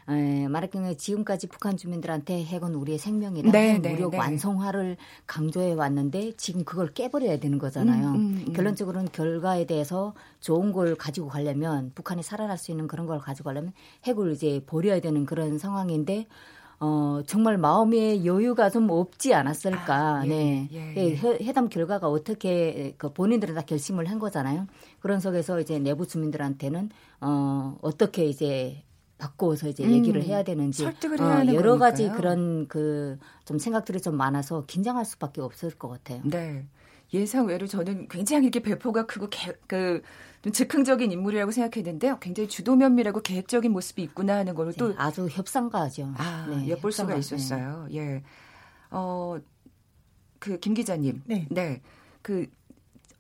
에, 0.09 0.47
말할 0.49 0.71
경우에 0.71 0.95
지금까지 0.95 1.49
북한 1.49 1.77
주민들한테 1.77 2.45
핵은 2.45 2.75
우리의 2.75 2.99
생명이다. 2.99 3.51
네, 3.51 3.75
핵 3.75 3.83
네, 3.83 3.93
무력 3.93 4.13
네, 4.13 4.19
완성화를 4.19 4.97
강조해 5.27 5.73
왔는데 5.73 6.33
지금 6.37 6.65
그걸 6.65 6.93
깨버려야 6.93 7.39
되는 7.39 7.59
거잖아요. 7.59 8.11
음, 8.11 8.15
음, 8.15 8.45
음. 8.49 8.53
결론적으로는 8.53 9.09
결과에 9.13 9.67
대해서 9.67 10.15
좋은 10.41 10.73
걸 10.73 10.95
가지고 10.95 11.29
가려면 11.29 11.91
북한이 11.95 12.23
살아날 12.23 12.57
수 12.57 12.71
있는 12.71 12.87
그런 12.87 13.07
걸 13.07 13.19
가지고 13.19 13.49
가려면 13.49 13.73
핵을 14.05 14.33
이제 14.33 14.63
버려야 14.67 15.01
되는 15.01 15.27
그런 15.27 15.59
상황인데 15.59 16.27
어, 16.79 17.23
정말 17.27 17.57
마음의 17.57 18.27
여유가 18.27 18.69
좀 18.69 18.91
없지 18.91 19.33
않았을까. 19.33 20.19
아, 20.19 20.27
예, 20.27 20.29
네. 20.29 20.69
예, 20.73 20.95
예. 20.97 21.17
회, 21.17 21.39
회담 21.43 21.69
결과가 21.69 22.09
어떻게 22.09 22.95
그 22.99 23.13
본인들은 23.13 23.55
다 23.55 23.63
결심을 23.63 24.11
한 24.11 24.19
거잖아요. 24.19 24.67
그런 25.01 25.19
속에서 25.19 25.59
이제 25.59 25.79
내부 25.79 26.07
주민들한테는 26.07 26.91
어, 27.23 27.79
어떻게 27.81 28.27
이제 28.27 28.83
바꿔서 29.19 29.69
이제 29.69 29.85
음, 29.85 29.91
얘기를 29.93 30.23
해야 30.23 30.43
되는지 30.43 30.83
설득을 30.83 31.21
해야 31.21 31.27
어, 31.29 31.31
하는 31.39 31.55
여러 31.55 31.79
거니까요. 31.79 31.79
가지 31.79 32.09
그런 32.11 32.69
그 32.69 33.19
좀 33.47 33.59
생각들이 33.61 34.01
좀 34.01 34.17
많아서 34.17 34.67
긴장할 34.67 35.05
수밖에 35.05 35.41
없을 35.41 35.71
것 35.71 35.89
같아요. 35.89 36.21
네. 36.25 36.67
예상 37.15 37.47
외로 37.47 37.69
저는 37.69 38.09
굉장히 38.09 38.47
이렇게 38.49 38.61
배포가 38.61 39.07
크고 39.07 39.29
개, 39.31 39.53
그 39.69 40.03
즉흥적인 40.53 41.13
인물이라고 41.13 41.53
생각했는데 41.53 42.17
굉장히 42.21 42.49
주도 42.49 42.75
면밀하고 42.75 43.21
계획적인 43.21 43.71
모습이 43.71 44.03
있구나 44.03 44.37
하는 44.39 44.57
걸로 44.57 44.73
또 44.73 44.89
네, 44.89 44.95
아주 44.99 45.29
협상가죠. 45.31 46.13
아, 46.17 46.47
네, 46.51 46.69
엿볼 46.71 46.91
협상가, 46.91 47.21
수가 47.21 47.37
있었어요. 47.37 47.87
네. 47.89 47.97
예. 47.99 48.23
어, 48.91 49.39
그 50.41 50.59
김 50.59 50.75
기자님. 50.75 51.23
네. 51.27 51.47
네. 51.51 51.81
그 52.23 52.47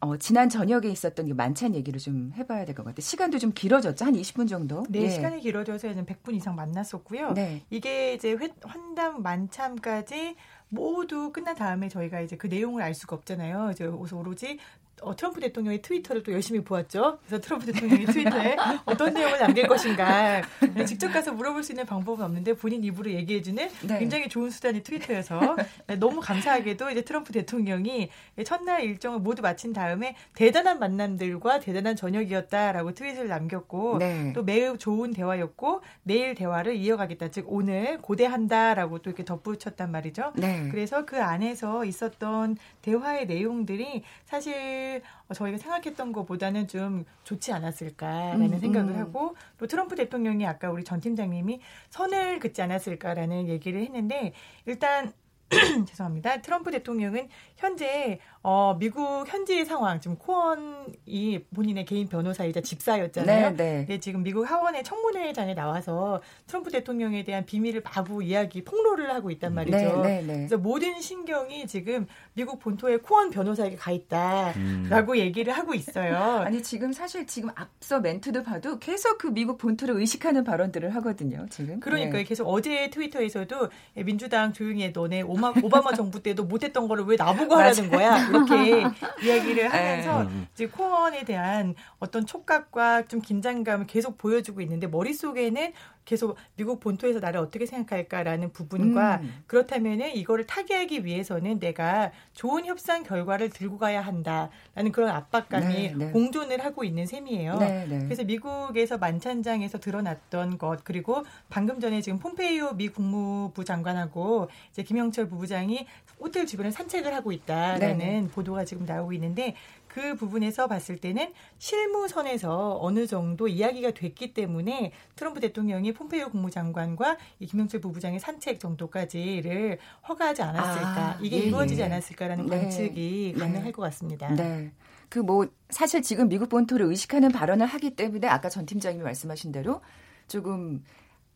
어, 0.00 0.16
지난 0.18 0.48
저녁에 0.48 0.88
있었던 0.88 1.26
그 1.28 1.32
만찬 1.34 1.74
얘기를 1.74 1.98
좀 1.98 2.30
해봐야 2.36 2.64
될 2.66 2.74
것 2.74 2.84
같아요. 2.84 3.00
시간도 3.00 3.38
좀 3.38 3.52
길어졌죠? 3.54 4.04
한 4.04 4.12
20분 4.14 4.48
정도? 4.48 4.84
네, 4.90 5.02
예. 5.02 5.10
시간이 5.10 5.40
길어져서 5.40 5.88
이제 5.90 6.04
100분 6.04 6.34
이상 6.34 6.54
만났었고요. 6.54 7.32
네. 7.32 7.62
이게 7.70 8.12
이제 8.14 8.32
회, 8.32 8.50
환담 8.62 9.22
만찬까지 9.22 10.36
모두 10.68 11.32
끝난 11.32 11.54
다음에 11.56 11.88
저희가 11.88 12.20
이제 12.20 12.36
그 12.36 12.46
내용을 12.46 12.82
알 12.82 12.92
수가 12.94 13.16
없잖아요. 13.16 13.70
이제 13.72 13.86
오로지 13.86 14.58
어, 15.02 15.14
트럼프 15.14 15.40
대통령의 15.40 15.82
트위터를 15.82 16.22
또 16.22 16.32
열심히 16.32 16.60
보았죠. 16.60 17.18
그래서 17.26 17.40
트럼프 17.40 17.66
대통령이 17.66 18.06
트위터에 18.06 18.56
어떤 18.86 19.12
내용을 19.12 19.38
남길 19.38 19.66
것인가 19.66 20.42
직접 20.86 21.12
가서 21.12 21.32
물어볼 21.32 21.62
수 21.62 21.72
있는 21.72 21.84
방법은 21.84 22.24
없는데 22.24 22.54
본인 22.54 22.82
입으로 22.82 23.10
얘기해주는 23.10 23.68
네. 23.82 23.98
굉장히 23.98 24.28
좋은 24.28 24.50
수단이 24.50 24.82
트위터여서 24.82 25.56
네, 25.86 25.96
너무 25.96 26.20
감사하게도 26.20 26.90
이제 26.90 27.02
트럼프 27.02 27.32
대통령이 27.32 28.08
첫날 28.44 28.84
일정을 28.84 29.18
모두 29.18 29.42
마친 29.42 29.72
다음에 29.72 30.16
대단한 30.34 30.78
만남들과 30.78 31.60
대단한 31.60 31.94
저녁이었다라고 31.94 32.94
트윗을 32.94 33.28
남겼고 33.28 33.98
네. 33.98 34.32
또 34.32 34.42
매우 34.42 34.78
좋은 34.78 35.12
대화였고 35.12 35.82
내일 36.04 36.34
대화를 36.34 36.76
이어가겠다 36.76 37.28
즉 37.28 37.46
오늘 37.48 37.98
고대한다라고 37.98 39.00
또 39.00 39.10
이렇게 39.10 39.24
덧붙였단 39.24 39.90
말이죠. 39.90 40.32
네. 40.36 40.68
그래서 40.70 41.04
그 41.04 41.22
안에서 41.22 41.84
있었던 41.84 42.56
대화의 42.80 43.26
내용들이 43.26 44.02
사실 44.24 44.85
사실 44.86 45.02
어, 45.28 45.34
저희가 45.34 45.58
생각했던 45.58 46.12
것보다는 46.12 46.68
좀 46.68 47.04
좋지 47.24 47.52
않았을까라는 47.52 48.52
음, 48.52 48.58
생각을 48.58 48.92
음. 48.94 48.98
하고 49.00 49.36
또 49.58 49.66
트럼프 49.66 49.96
대통령이 49.96 50.46
아까 50.46 50.70
우리 50.70 50.84
전 50.84 51.00
팀장님이 51.00 51.60
선을 51.90 52.38
긋지 52.38 52.62
않았을까라는 52.62 53.48
얘기를 53.48 53.80
했는데 53.82 54.32
일단 54.64 55.12
죄송합니다. 55.86 56.42
트럼프 56.42 56.70
대통령은 56.70 57.28
현재 57.56 58.18
어, 58.42 58.76
미국 58.78 59.26
현지 59.26 59.64
상황 59.64 60.00
지금 60.00 60.16
코언이 60.16 61.46
본인의 61.54 61.84
개인 61.84 62.08
변호사이자 62.08 62.60
집사였잖아요. 62.60 63.50
네, 63.50 63.56
네. 63.56 63.86
네, 63.86 63.98
지금 63.98 64.22
미국 64.22 64.48
하원의 64.48 64.84
청문회장에 64.84 65.54
나와서 65.54 66.20
트럼프 66.46 66.70
대통령에 66.70 67.24
대한 67.24 67.44
비밀을 67.44 67.82
마구 67.82 68.22
이야기 68.22 68.62
폭로를 68.62 69.12
하고 69.12 69.30
있단 69.30 69.52
음, 69.52 69.54
말이죠. 69.54 69.76
네, 69.76 70.20
네, 70.20 70.22
네, 70.22 70.36
그래서 70.36 70.58
모든 70.58 71.00
신경이 71.00 71.66
지금 71.66 72.06
미국 72.34 72.60
본토의 72.60 72.98
코언 73.02 73.30
변호사에게 73.30 73.76
가 73.76 73.90
있다라고 73.90 75.12
음. 75.12 75.18
얘기를 75.18 75.52
하고 75.52 75.74
있어요. 75.74 76.16
아니 76.46 76.62
지금 76.62 76.92
사실 76.92 77.26
지금 77.26 77.50
앞서 77.54 78.00
멘트도 78.00 78.42
봐도 78.42 78.78
계속 78.78 79.18
그 79.18 79.28
미국 79.28 79.58
본토를 79.58 79.96
의식하는 79.96 80.44
발언들을 80.44 80.94
하거든요. 80.96 81.46
지금. 81.50 81.80
그러니까 81.80 82.18
네. 82.18 82.24
계속 82.24 82.46
어제 82.46 82.90
트위터에서도 82.90 83.70
민주당 84.04 84.52
조용히 84.52 84.84
해 84.84 84.92
너네 84.92 85.22
오마, 85.36 85.52
오바마 85.62 85.92
정부 85.92 86.22
때도 86.22 86.44
못했던 86.44 86.88
거를 86.88 87.04
왜 87.04 87.16
나보고 87.16 87.54
하라는 87.54 87.90
거야? 87.90 88.28
이렇게 88.28 88.84
이야기를 89.22 89.72
하면서 89.72 90.24
네. 90.24 90.30
이제 90.54 90.66
코언에 90.66 91.24
대한 91.24 91.74
어떤 91.98 92.26
촉각과 92.26 93.06
좀 93.06 93.20
긴장감을 93.20 93.86
계속 93.86 94.18
보여주고 94.18 94.60
있는데 94.62 94.86
머릿속에는 94.86 95.72
계속 96.06 96.36
미국 96.54 96.80
본토에서 96.80 97.18
나를 97.18 97.40
어떻게 97.40 97.66
생각할까라는 97.66 98.52
부분과 98.52 99.16
음. 99.16 99.42
그렇다면은 99.46 100.14
이거를 100.14 100.46
타개하기 100.46 101.04
위해서는 101.04 101.58
내가 101.58 102.12
좋은 102.32 102.64
협상 102.64 103.02
결과를 103.02 103.50
들고 103.50 103.76
가야 103.76 104.00
한다라는 104.00 104.92
그런 104.92 105.10
압박감이 105.10 105.66
네, 105.66 105.94
네. 105.94 106.10
공존을 106.12 106.64
하고 106.64 106.84
있는 106.84 107.06
셈이에요. 107.06 107.58
네, 107.58 107.86
네. 107.88 107.98
그래서 108.04 108.24
미국에서 108.24 108.98
만찬장에서 108.98 109.78
드러났던 109.78 110.58
것 110.58 110.84
그리고 110.84 111.24
방금 111.50 111.80
전에 111.80 112.00
지금 112.00 112.20
폼페이오 112.20 112.74
미 112.74 112.88
국무부 112.88 113.64
장관하고 113.64 114.48
이제 114.70 114.84
김영철 114.84 115.28
부부장이 115.28 115.86
호텔 116.20 116.46
주변을 116.46 116.70
산책을 116.70 117.12
하고 117.14 117.32
있다라는 117.32 117.98
네. 117.98 118.28
보도가 118.32 118.64
지금 118.64 118.86
나오고 118.86 119.12
있는데 119.14 119.54
그 119.96 120.14
부분에서 120.14 120.66
봤을 120.66 120.98
때는 120.98 121.32
실무선에서 121.56 122.80
어느 122.82 123.06
정도 123.06 123.48
이야기가 123.48 123.92
됐기 123.92 124.34
때문에 124.34 124.92
트럼프 125.14 125.40
대통령이 125.40 125.94
폼페이오 125.94 126.28
국무장관과 126.28 127.16
이 127.38 127.46
김영철 127.46 127.80
부부장의 127.80 128.20
산책 128.20 128.60
정도까지를 128.60 129.78
허가하지 130.06 130.42
않았을까 130.42 131.00
아, 131.00 131.18
이게 131.22 131.38
예, 131.38 131.40
이루어지지 131.44 131.80
예. 131.80 131.86
않았을까라는 131.86 132.44
네. 132.44 132.58
관측이 132.58 133.32
네. 133.34 133.40
가능할 133.40 133.72
것 133.72 133.80
같습니다. 133.84 134.28
네. 134.34 134.70
그 135.08 135.20
뭐 135.20 135.46
사실 135.70 136.02
지금 136.02 136.28
미국 136.28 136.50
본토를 136.50 136.84
의식하는 136.84 137.32
발언을 137.32 137.64
하기 137.64 137.96
때문에 137.96 138.28
아까 138.28 138.50
전 138.50 138.66
팀장님이 138.66 139.02
말씀하신 139.02 139.50
대로 139.50 139.80
조금 140.28 140.84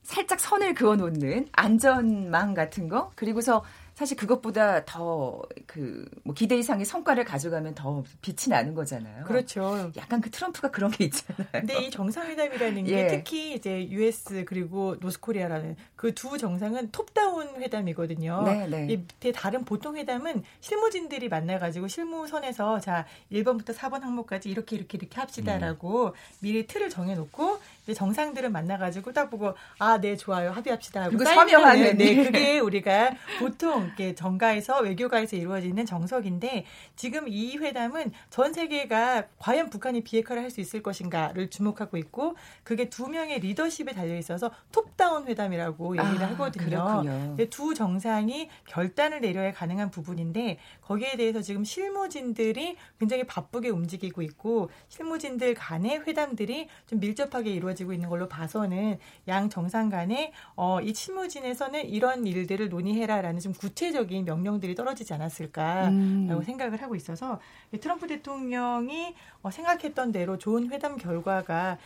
살짝 0.02 0.38
선을 0.38 0.74
그어놓는 0.74 1.48
안전망 1.52 2.52
같은 2.52 2.90
거 2.90 3.10
그리고서 3.14 3.64
사실 4.00 4.16
그것보다 4.16 4.84
더 4.86 5.42
그 5.66 6.08
뭐 6.24 6.34
기대 6.34 6.56
이상의 6.56 6.84
성과를 6.84 7.24
가져가면 7.24 7.74
더 7.74 8.02
빛이 8.22 8.48
나는 8.48 8.74
거잖아요. 8.74 9.24
그렇죠. 9.24 9.90
약간 9.96 10.20
그 10.20 10.30
트럼프가 10.30 10.70
그런 10.70 10.90
게 10.90 11.04
있잖아요. 11.04 11.46
근데 11.52 11.84
이 11.84 11.90
정상회담이라는 11.90 12.84
게 12.84 12.92
예. 12.92 13.06
특히 13.08 13.54
이제 13.54 13.88
US 13.88 14.44
그리고 14.46 14.96
North 15.00 15.24
Korea라는 15.24 15.76
그 15.96 16.14
두 16.14 16.36
정상은 16.38 16.90
top-down 16.90 17.60
회담이거든요. 17.62 18.42
네, 18.44 18.66
네. 18.68 18.86
이 18.90 18.96
밑에 18.96 19.32
다른 19.32 19.64
보통 19.64 19.96
회담은 19.96 20.42
실무진들이 20.60 21.28
만나가지고 21.28 21.88
실무선에서 21.88 22.80
자 22.80 23.06
1번부터 23.32 23.74
4번 23.74 24.00
항목까지 24.00 24.48
이렇게 24.50 24.76
이렇게 24.76 24.98
이렇게 24.98 25.20
합시다라고 25.20 26.06
음. 26.08 26.12
미리 26.40 26.66
틀을 26.66 26.90
정해놓고 26.90 27.58
이제 27.84 27.94
정상들을 27.94 28.50
만나가지고 28.50 29.12
딱 29.12 29.30
보고 29.30 29.54
아 29.78 29.98
네 30.00 30.16
좋아요 30.16 30.50
합의합시다 30.52 31.02
하고 31.02 31.22
서명하는 31.22 31.98
네 31.98 32.24
그게 32.24 32.58
우리가 32.58 33.12
보통 33.38 33.89
이렇게 33.90 34.14
정가에서 34.14 34.80
외교가에서 34.80 35.36
이루어지는 35.36 35.84
정석인데 35.86 36.64
지금 36.96 37.26
이 37.28 37.56
회담은 37.56 38.12
전 38.30 38.52
세계가 38.52 39.26
과연 39.38 39.70
북한이 39.70 40.02
비핵화를 40.04 40.42
할 40.42 40.50
수 40.50 40.60
있을 40.60 40.82
것인가를 40.82 41.48
주목하고 41.48 41.96
있고 41.96 42.34
그게 42.64 42.90
두 42.90 43.08
명의 43.08 43.38
리더십에 43.38 43.92
달려 43.92 44.16
있어서 44.18 44.50
톱다운 44.72 45.28
회담이라고 45.28 45.96
얘기를 45.96 46.26
아, 46.26 46.30
하거든요. 46.30 47.04
두 47.50 47.72
정상이 47.72 48.48
결단을 48.66 49.20
내려야 49.20 49.52
가능한 49.52 49.92
부분인데 49.92 50.58
거기에 50.82 51.16
대해서 51.16 51.40
지금 51.40 51.62
실무진들이 51.62 52.76
굉장히 52.98 53.24
바쁘게 53.24 53.68
움직이고 53.68 54.22
있고 54.22 54.70
실무진들 54.88 55.54
간의 55.54 56.00
회담들이 56.06 56.66
좀 56.88 56.98
밀접하게 56.98 57.50
이루어지고 57.50 57.92
있는 57.92 58.08
걸로 58.08 58.28
봐서는 58.28 58.98
양 59.28 59.48
정상 59.48 59.88
간에 59.88 60.32
어, 60.56 60.80
이 60.80 60.92
실무진에서는 60.92 61.88
이런 61.88 62.26
일들을 62.26 62.68
논의해라라는 62.70 63.38
좀 63.38 63.52
구체 63.52 63.79
적인 63.92 64.24
명령들이 64.24 64.74
떨어지지 64.74 65.14
않았을까라고 65.14 65.90
음. 65.90 66.42
생각을 66.44 66.80
하고 66.82 66.94
있어서 66.94 67.40
트럼프 67.80 68.06
대통령이 68.06 69.14
어, 69.42 69.50
생각했던 69.50 70.12
대로 70.12 70.38
좋은 70.38 70.70
회담 70.70 70.96
결과가 70.96 71.78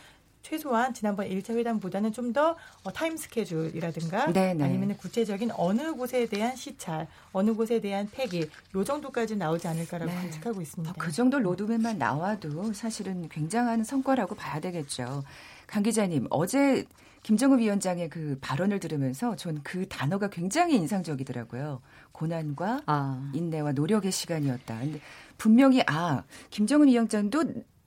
최소한 0.45 0.93
지난번 0.93 1.27
1차 1.27 1.55
회담보다는 1.57 2.11
좀더 2.11 2.55
어, 2.83 2.93
time 2.93 3.17
schedule이라든가 3.17 4.31
네네. 4.31 4.63
아니면 4.63 4.95
구체적인 4.95 5.49
어느 5.57 5.93
곳에 5.93 6.27
대한 6.27 6.55
사찰, 6.55 7.07
어느 7.31 7.55
곳에 7.55 7.81
대한 7.81 8.07
폐기 8.11 8.47
요 8.75 8.83
정도까지 8.83 9.37
나오지 9.37 9.67
않을까라고 9.67 10.11
네. 10.11 10.17
관측하고 10.17 10.61
있습니다. 10.61 10.93
그 10.99 11.11
정도 11.11 11.39
로드맵만 11.39 11.97
나와도 11.97 12.73
사실은 12.73 13.27
굉장한 13.29 13.83
성과라고 13.83 14.35
봐야 14.35 14.59
되겠죠. 14.59 15.23
강 15.65 15.81
기자님 15.81 16.27
어제 16.29 16.85
김정은 17.25 17.57
위원장의 17.57 18.09
그 18.11 18.37
발언을 18.39 18.79
들으면서 18.79 19.35
전 19.35 19.59
그 19.63 19.87
단어가 19.87 20.29
굉장히 20.29 20.75
인상적이더라고요. 20.75 21.81
고난과 22.11 22.83
아. 22.85 23.31
인내와 23.33 23.71
노력의 23.71 24.11
시간이었다. 24.11 24.79
근데 24.79 24.99
분명히 25.39 25.81
아 25.87 26.23
김정은 26.51 26.87
위원장도 26.87 27.45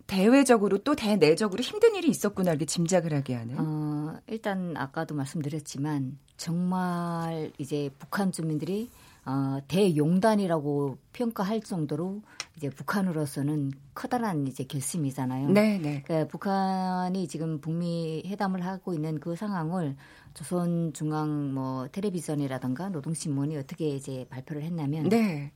대외적으로 0.08 0.78
또 0.78 0.96
대내적으로 0.96 1.62
힘든 1.62 1.94
일이 1.94 2.08
있었구나 2.08 2.50
이렇게 2.50 2.64
짐작을 2.64 3.12
하게 3.14 3.34
하는. 3.34 3.54
어, 3.58 4.16
일단 4.26 4.76
아까도 4.76 5.14
말씀드렸지만 5.14 6.18
정말 6.36 7.52
이제 7.58 7.90
북한 8.00 8.32
주민들이 8.32 8.90
어, 9.24 9.60
대용단이라고 9.68 10.98
평가할 11.12 11.60
정도로 11.60 12.22
이제 12.58 12.68
북한으로서는 12.70 13.70
커다란 13.94 14.48
이제 14.48 14.64
결심이잖아요. 14.64 15.50
네, 15.50 15.78
네. 15.78 16.02
그러니까 16.04 16.28
북한이 16.28 17.28
지금 17.28 17.60
북미 17.60 18.24
회담을 18.26 18.66
하고 18.66 18.94
있는 18.94 19.20
그 19.20 19.36
상황을 19.36 19.94
조선 20.34 20.92
중앙 20.92 21.54
뭐 21.54 21.86
텔레비전이라든가 21.92 22.88
노동신문이 22.88 23.56
어떻게 23.56 23.90
이제 23.90 24.26
발표를 24.28 24.62
했냐면 24.62 25.08
네. 25.08 25.52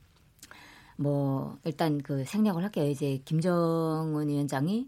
뭐 0.95 1.57
일단 1.65 2.01
그 2.01 2.23
생략을 2.23 2.63
할게요. 2.63 2.85
이제 2.85 3.19
김정은 3.25 4.29
위원장이 4.29 4.87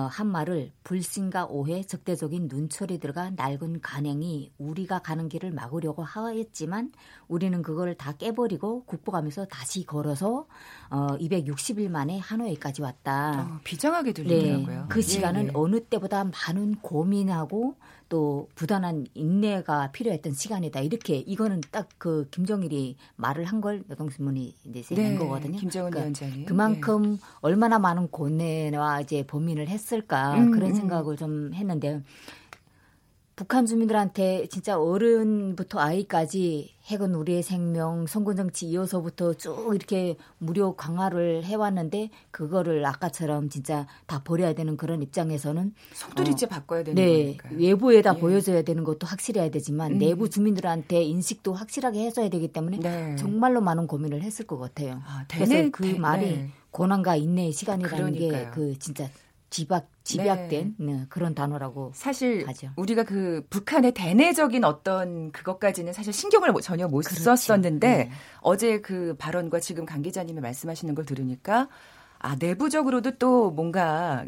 한 0.00 0.26
말을 0.26 0.72
불신과 0.82 1.46
오해, 1.46 1.82
적대적인 1.82 2.48
눈초리 2.48 2.98
들어가 2.98 3.30
낡은 3.30 3.80
간행이 3.80 4.52
우리가 4.58 5.00
가는 5.00 5.28
길을 5.28 5.52
막으려고 5.52 6.02
하였지만 6.02 6.92
우리는 7.28 7.62
그걸 7.62 7.94
다 7.94 8.12
깨버리고 8.12 8.84
국보가면서 8.84 9.46
다시 9.46 9.84
걸어서 9.86 10.46
어, 10.90 11.16
260일 11.18 11.88
만에 11.90 12.18
하노이까지 12.18 12.82
왔다. 12.82 13.48
어, 13.48 13.60
비장하게 13.64 14.12
들리더라고요. 14.12 14.80
네, 14.80 14.86
그 14.88 15.00
시간은 15.00 15.42
예, 15.42 15.46
예. 15.46 15.50
어느 15.54 15.80
때보다 15.80 16.24
많은 16.24 16.76
고민하고 16.76 17.76
또 18.08 18.48
부단한 18.54 19.06
인내가 19.14 19.90
필요했던 19.92 20.34
시간이다. 20.34 20.80
이렇게 20.80 21.16
이거는 21.16 21.60
딱 21.70 21.88
그 21.98 22.28
김정일이 22.30 22.96
말을 23.16 23.44
한 23.44 23.60
걸 23.60 23.82
노동신문이 23.88 24.54
이제 24.66 24.94
낸 24.94 25.12
네, 25.14 25.18
거거든요. 25.18 25.58
김정은 25.58 25.90
그러니까 25.90 26.00
위원장이 26.20 26.44
그만큼 26.44 27.12
네. 27.14 27.18
얼마나 27.40 27.78
많은 27.78 28.08
고뇌와 28.08 29.00
이제 29.00 29.24
범민을 29.26 29.68
했을까 29.68 30.34
음, 30.34 30.50
그런 30.50 30.70
음. 30.70 30.74
생각을 30.74 31.16
좀 31.16 31.52
했는데 31.54 32.02
북한 33.36 33.66
주민들한테 33.66 34.46
진짜 34.46 34.78
어른부터 34.78 35.80
아이까지 35.80 36.72
핵은 36.84 37.14
우리의 37.16 37.42
생명, 37.42 38.06
선거정치 38.06 38.66
이어서부터 38.66 39.34
쭉 39.34 39.72
이렇게 39.74 40.16
무료 40.38 40.76
강화를 40.76 41.42
해왔는데 41.44 42.10
그거를 42.30 42.84
아까처럼 42.86 43.48
진짜 43.48 43.86
다 44.06 44.22
버려야 44.22 44.52
되는 44.52 44.76
그런 44.76 45.02
입장에서는 45.02 45.74
속도리째 45.94 46.46
어, 46.46 46.48
바꿔야 46.48 46.84
되는 46.84 47.02
네, 47.02 47.36
거니까요. 47.36 47.58
외부에다 47.58 48.14
예. 48.16 48.20
보여줘야 48.20 48.62
되는 48.62 48.84
것도 48.84 49.06
확실해야 49.06 49.50
되지만 49.50 49.92
음. 49.92 49.98
내부 49.98 50.30
주민들한테 50.30 51.02
인식도 51.02 51.54
확실하게 51.54 52.04
해줘야 52.04 52.28
되기 52.28 52.48
때문에 52.48 52.78
네. 52.78 53.16
정말로 53.16 53.60
많은 53.60 53.88
고민을 53.88 54.22
했을 54.22 54.46
것 54.46 54.58
같아요. 54.58 55.00
아, 55.06 55.24
그래서 55.28 55.70
그 55.72 55.82
대, 55.82 55.98
말이 55.98 56.24
네. 56.26 56.50
고난과 56.70 57.16
인내의 57.16 57.52
시간이라는 57.52 58.12
게 58.12 58.50
그 58.52 58.78
진짜 58.78 59.08
집약 59.50 59.88
집약된 60.04 60.74
네. 60.78 60.92
네, 60.92 61.06
그런 61.08 61.34
단어라고 61.34 61.92
사실 61.94 62.46
하죠. 62.46 62.70
우리가 62.76 63.04
그 63.04 63.44
북한의 63.48 63.92
대내적인 63.92 64.62
어떤 64.64 65.32
그것까지는 65.32 65.94
사실 65.94 66.12
신경을 66.12 66.52
전혀 66.60 66.86
못 66.86 67.04
그렇죠. 67.04 67.34
썼었는데 67.34 67.88
네. 67.88 68.10
어제 68.40 68.80
그 68.80 69.16
발언과 69.18 69.60
지금 69.60 69.86
강 69.86 70.02
기자님이 70.02 70.40
말씀하시는 70.40 70.94
걸 70.94 71.06
들으니까 71.06 71.68
아 72.18 72.36
내부적으로도 72.38 73.12
또 73.12 73.50
뭔가 73.50 74.26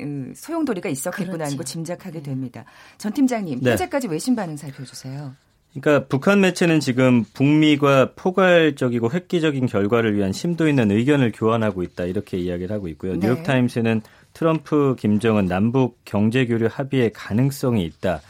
음, 0.00 0.32
소용돌이가 0.34 0.88
있었겠구나 0.88 1.44
하는 1.44 1.56
거 1.56 1.58
그렇죠. 1.58 1.72
짐작하게 1.72 2.18
네. 2.18 2.22
됩니다. 2.22 2.64
전 2.96 3.12
팀장님 3.12 3.60
네. 3.60 3.70
현재까지 3.70 4.06
외신 4.06 4.36
반응 4.36 4.56
살펴주세요. 4.56 5.34
그러니까 5.80 6.06
북한 6.08 6.40
매체는 6.40 6.80
지금 6.80 7.24
북미가 7.34 8.12
포괄적이고 8.16 9.10
획기적인 9.10 9.66
결과를 9.66 10.16
위한 10.16 10.32
심도 10.32 10.68
있는 10.68 10.90
의견을 10.90 11.32
교환하고 11.32 11.82
있다 11.82 12.04
이렇게 12.04 12.38
이야기를 12.38 12.74
하고 12.74 12.88
있고요. 12.88 13.12
네. 13.14 13.26
뉴욕타임스는 13.26 14.02
트럼프, 14.36 14.96
김정은 14.98 15.46
남북 15.46 15.98
경제 16.04 16.44
교류 16.44 16.68
합의의 16.70 17.10
가능성이 17.14 17.86
있다. 17.86 18.20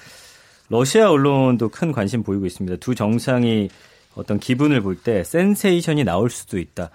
러시아 0.68 1.10
언론도 1.10 1.70
큰 1.70 1.90
관심 1.90 2.22
보이고 2.22 2.46
있습니다. 2.46 2.76
두 2.76 2.94
정상이 2.94 3.68
어떤 4.14 4.38
기분을 4.38 4.82
볼 4.82 5.02
때 5.02 5.24
센세이션이 5.24 6.04
나올 6.04 6.30
수도 6.30 6.60
있다. 6.60 6.90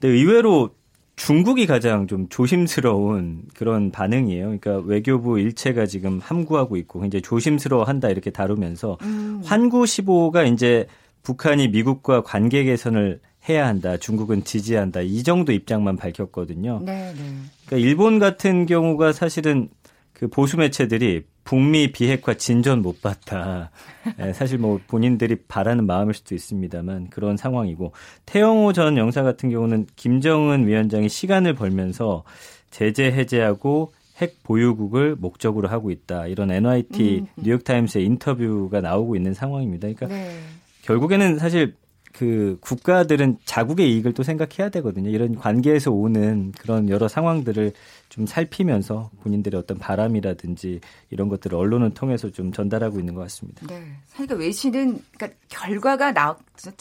근데 0.00 0.14
의외로 0.14 0.70
중국이 1.16 1.66
가장 1.66 2.06
좀 2.06 2.26
조심스러운 2.30 3.42
그런 3.54 3.92
반응이에요. 3.92 4.44
그러니까 4.58 4.78
외교부 4.78 5.38
일체가 5.38 5.84
지금 5.84 6.18
함구하고 6.22 6.78
있고 6.78 7.00
굉장히 7.00 7.20
조심스러워한다 7.20 8.08
이렇게 8.08 8.30
다루면서 8.30 8.96
음. 9.02 9.42
환구 9.44 9.82
15가 9.82 10.50
이제 10.50 10.86
북한이 11.22 11.68
미국과 11.68 12.22
관계 12.22 12.64
개선을 12.64 13.20
해야 13.48 13.66
한다. 13.66 13.96
중국은 13.96 14.44
지지한다. 14.44 15.00
이 15.02 15.22
정도 15.22 15.52
입장만 15.52 15.96
밝혔거든요. 15.96 16.80
네, 16.82 17.12
네. 17.12 17.20
그러니까 17.66 17.88
일본 17.88 18.18
같은 18.18 18.66
경우가 18.66 19.12
사실은 19.12 19.68
그 20.12 20.28
보수 20.28 20.56
매체들이 20.56 21.24
북미 21.44 21.92
비핵화 21.92 22.34
진전 22.34 22.80
못 22.80 23.02
봤다. 23.02 23.70
네, 24.16 24.32
사실 24.32 24.58
뭐 24.58 24.80
본인들이 24.86 25.36
바라는 25.46 25.86
마음일 25.86 26.14
수도 26.14 26.34
있습니다만 26.34 27.10
그런 27.10 27.36
상황이고 27.36 27.92
태영호 28.24 28.72
전 28.72 28.96
영사 28.96 29.22
같은 29.22 29.50
경우는 29.50 29.86
김정은 29.96 30.66
위원장이 30.66 31.08
시간을 31.08 31.54
벌면서 31.54 32.24
제재 32.70 33.04
해제하고 33.04 33.92
핵 34.16 34.42
보유국을 34.42 35.16
목적으로 35.16 35.68
하고 35.68 35.90
있다. 35.90 36.28
이런 36.28 36.50
NYT 36.50 37.18
음. 37.20 37.42
뉴욕타임스의 37.42 38.04
인터뷰가 38.04 38.80
나오고 38.80 39.16
있는 39.16 39.34
상황입니다. 39.34 39.88
그러니까 39.92 40.06
네. 40.06 40.38
결국에는 40.82 41.38
사실 41.38 41.74
그 42.14 42.56
국가들은 42.60 43.38
자국의 43.44 43.92
이익을 43.92 44.14
또 44.14 44.22
생각해야 44.22 44.70
되거든요. 44.70 45.10
이런 45.10 45.34
관계에서 45.34 45.90
오는 45.90 46.52
그런 46.52 46.88
여러 46.88 47.08
상황들을 47.08 47.72
좀 48.08 48.24
살피면서 48.24 49.10
본인들의 49.22 49.58
어떤 49.58 49.78
바람이라든지 49.78 50.80
이런 51.10 51.28
것들을 51.28 51.58
언론을 51.58 51.90
통해서 51.90 52.30
좀 52.30 52.52
전달하고 52.52 53.00
있는 53.00 53.14
것 53.14 53.22
같습니다. 53.22 53.66
네. 53.66 53.82
그러니까 54.12 54.36
외신은 54.36 55.00
그러니까 55.12 55.38
결과가 55.48 56.12
나 56.12 56.36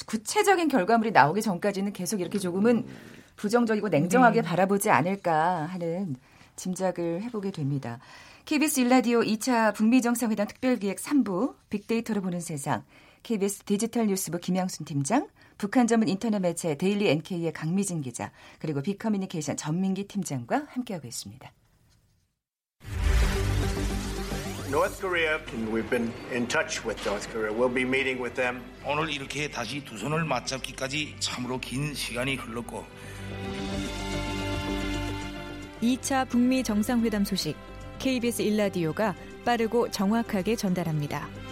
구체적인 0.06 0.67
결과물이 0.67 1.12
나오기 1.12 1.41
전까지는 1.41 1.93
계속 1.93 2.22
이렇게 2.22 2.38
조금은 2.38 2.86
부정적이고 3.36 3.89
냉정하게 3.89 4.43
네. 4.43 4.48
바라보지 4.48 4.91
않을까 4.91 5.65
하는 5.65 6.15
짐작을 6.58 7.24
해보게 7.24 7.50
됩니다. 7.50 7.98
KBS 8.46 8.82
일라디오 8.82 9.22
2차 9.22 9.74
북미 9.74 10.04
정상회담 10.04 10.46
특별기획 10.48 11.00
3부 11.00 11.56
빅데이터로 11.72 12.22
보는 12.22 12.39
세상 12.39 12.84
KBS 13.23 13.63
디지털 13.63 14.07
뉴스부 14.07 14.38
김양순 14.38 14.86
팀장, 14.86 15.29
북한 15.57 15.88
전문 15.88 16.09
인터넷 16.09 16.39
매체 16.39 16.75
데일리 16.75 17.09
NK의 17.09 17.53
강미진 17.53 18.01
기자, 18.01 18.31
그리고 18.59 18.81
빅커뮤니케이션 18.81 19.55
전민기 19.55 20.07
팀장과 20.07 20.65
함께하고 20.67 21.07
있습니다. 21.07 21.51
North 24.67 24.99
Korea, 24.99 25.39
we've 25.71 25.89
been 25.89 26.12
in 26.31 26.47
touch 26.47 26.86
with 26.86 26.99
North 27.07 27.31
Korea. 27.31 27.53
We'll 27.53 27.73
be 27.73 27.83
meeting 27.83 28.21
with 28.21 28.36
them. 28.36 28.62
오늘 28.86 29.09
이렇게 29.09 29.49
다시 29.49 29.86
두 29.86 29.97
손을 29.97 30.25
맞잡기까지 30.25 31.15
참으로 31.19 31.59
긴 31.59 31.93
시간이 31.93 32.36
흘렀고 32.36 32.83
2차 35.81 36.27
북미 36.27 36.63
정상회담 36.63 37.23
소식 37.23 37.55
KBS 37.99 38.41
일라디오가 38.41 39.15
빠르고 39.45 39.91
정확하게 39.91 40.55
전달합니다. 40.55 41.42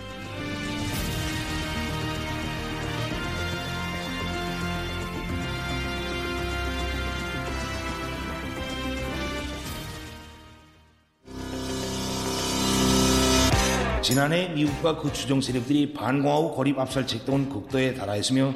지난해 14.12 14.50
미국과 14.50 14.97
그 14.97 15.13
추종 15.13 15.39
세력들이 15.39 15.93
반공하고 15.93 16.54
고립 16.54 16.78
압살 16.78 17.08
책동은 17.08 17.47
극도에 17.47 17.93
달하였으며 17.93 18.54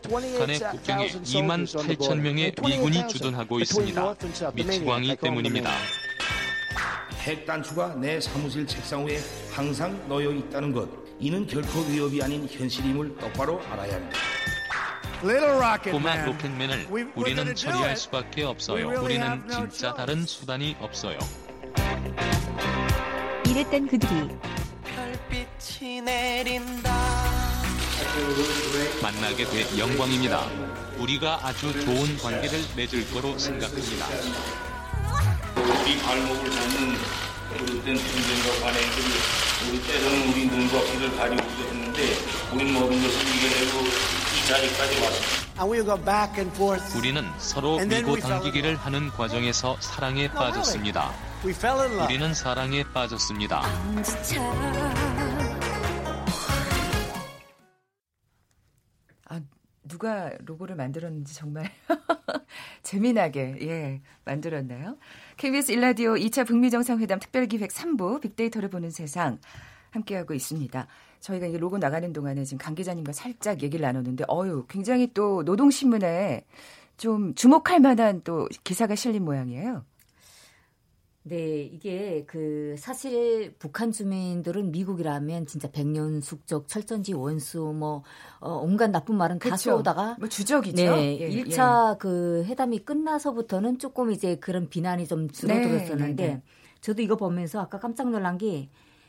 북한의 0.00 0.58
국경에 0.58 1.08
2만 1.08 1.66
8천 1.66 2.20
명의 2.20 2.50
미군이 2.64 3.06
주둔하고 3.06 3.60
있습니다. 3.60 4.14
미치광이 4.54 5.16
때문입니다. 5.16 5.70
핵 7.18 7.44
단추가 7.44 7.94
내 7.96 8.18
사무실 8.18 8.66
책상 8.66 9.06
위에 9.06 9.20
항상 9.52 10.02
놓여 10.08 10.32
있다는 10.32 10.72
것. 10.72 10.88
이는 11.20 11.46
결코 11.46 11.80
위협이 11.80 12.22
아닌 12.22 12.48
현실임을 12.50 13.16
똑바로 13.18 13.60
알아야 13.70 13.96
합니다. 13.96 14.18
꼬마 15.90 16.24
로켓맨을 16.24 16.86
우리는 17.14 17.54
처리할 17.54 17.94
수밖에 17.98 18.44
없어요. 18.44 19.02
우리는 19.02 19.46
진짜 19.50 19.92
다른 19.92 20.24
수단이 20.24 20.76
없어요. 20.80 21.18
이랬던 23.54 23.86
그들이 23.86 24.36
만나게 29.00 29.44
돼 29.44 29.78
영광입니다. 29.78 30.44
우리가 30.98 31.38
아주 31.40 31.72
좋은 31.84 32.18
관계를 32.18 32.64
맺을 32.74 33.08
거로 33.12 33.38
생각합니다. 33.38 34.06
우리 35.56 35.98
발목을 36.02 36.50
잡는 36.50 36.96
그릇된 37.52 37.96
전쟁과 37.96 38.60
관행들이 38.60 39.06
우리 39.68 39.82
때로는 39.86 40.32
우리 40.32 40.46
눈과 40.46 40.84
귀를 40.86 41.16
가리고 41.16 41.46
있었는데 41.48 42.00
우린 42.52 42.72
모든 42.72 43.00
것을 43.00 43.20
이겨내고 43.20 43.86
이 43.86 44.46
자리까지 44.48 45.00
왔습니다. 45.00 45.62
우리는 46.98 47.24
서로 47.38 47.78
밀고 47.78 48.16
당기기를 48.18 48.74
하는 48.74 49.10
과정에서 49.10 49.76
사랑에 49.78 50.28
빠졌습니다. 50.28 51.12
우리는 52.04 52.32
사랑에 52.32 52.82
빠졌습니다. 52.94 53.60
아, 59.26 59.40
누가 59.82 60.30
로고를 60.46 60.74
만들었는지 60.74 61.34
정말 61.34 61.70
재미나게 62.82 63.58
예 63.60 64.00
만들었나요? 64.24 64.96
KBS 65.36 65.72
일라디오 65.72 66.14
2차 66.14 66.46
북미 66.46 66.70
정상회담 66.70 67.18
특별기획 67.18 67.70
3부 67.70 68.22
빅데이터를 68.22 68.70
보는 68.70 68.90
세상 68.90 69.38
함께하고 69.90 70.32
있습니다. 70.32 70.86
저희가 71.20 71.46
이 71.46 71.58
로고 71.58 71.76
나가는 71.76 72.10
동안에 72.10 72.44
지금 72.44 72.56
강 72.56 72.74
기자님과 72.74 73.12
살짝 73.12 73.62
얘기를 73.62 73.84
나눴는데 73.84 74.24
어유 74.30 74.64
굉장히 74.70 75.12
또 75.12 75.42
노동신문에 75.42 76.46
좀 76.96 77.34
주목할 77.34 77.80
만한 77.80 78.22
또 78.24 78.48
기사가 78.64 78.94
실린 78.94 79.26
모양이에요. 79.26 79.84
네, 81.26 81.62
이게 81.62 82.24
그 82.26 82.74
사실 82.76 83.54
북한 83.58 83.92
주민들은 83.92 84.70
미국이라면 84.70 85.46
진짜 85.46 85.70
백년 85.70 86.20
숙적, 86.20 86.68
철전지 86.68 87.14
원수 87.14 87.72
뭐 87.74 88.02
어, 88.40 88.56
온갖 88.56 88.88
나쁜 88.90 89.16
말은 89.16 89.38
다. 89.38 89.56
쏘다가 89.56 90.16
뭐 90.18 90.28
주적이죠. 90.28 90.76
네, 90.76 91.18
예, 91.20 91.30
1차 91.30 91.94
예. 91.94 91.98
그 91.98 92.44
회담이 92.44 92.80
끝나서부터는 92.80 93.78
조금 93.78 94.10
이제 94.10 94.36
그런 94.36 94.68
비난이 94.68 95.06
좀 95.06 95.30
줄어들었었는데 95.30 96.22
네, 96.22 96.28
네, 96.28 96.34
네. 96.34 96.42
저도 96.82 97.00
이거 97.00 97.16
보면서 97.16 97.58
아까 97.58 97.80
깜짝 97.80 98.10
놀란 98.10 98.36
게 98.36 98.68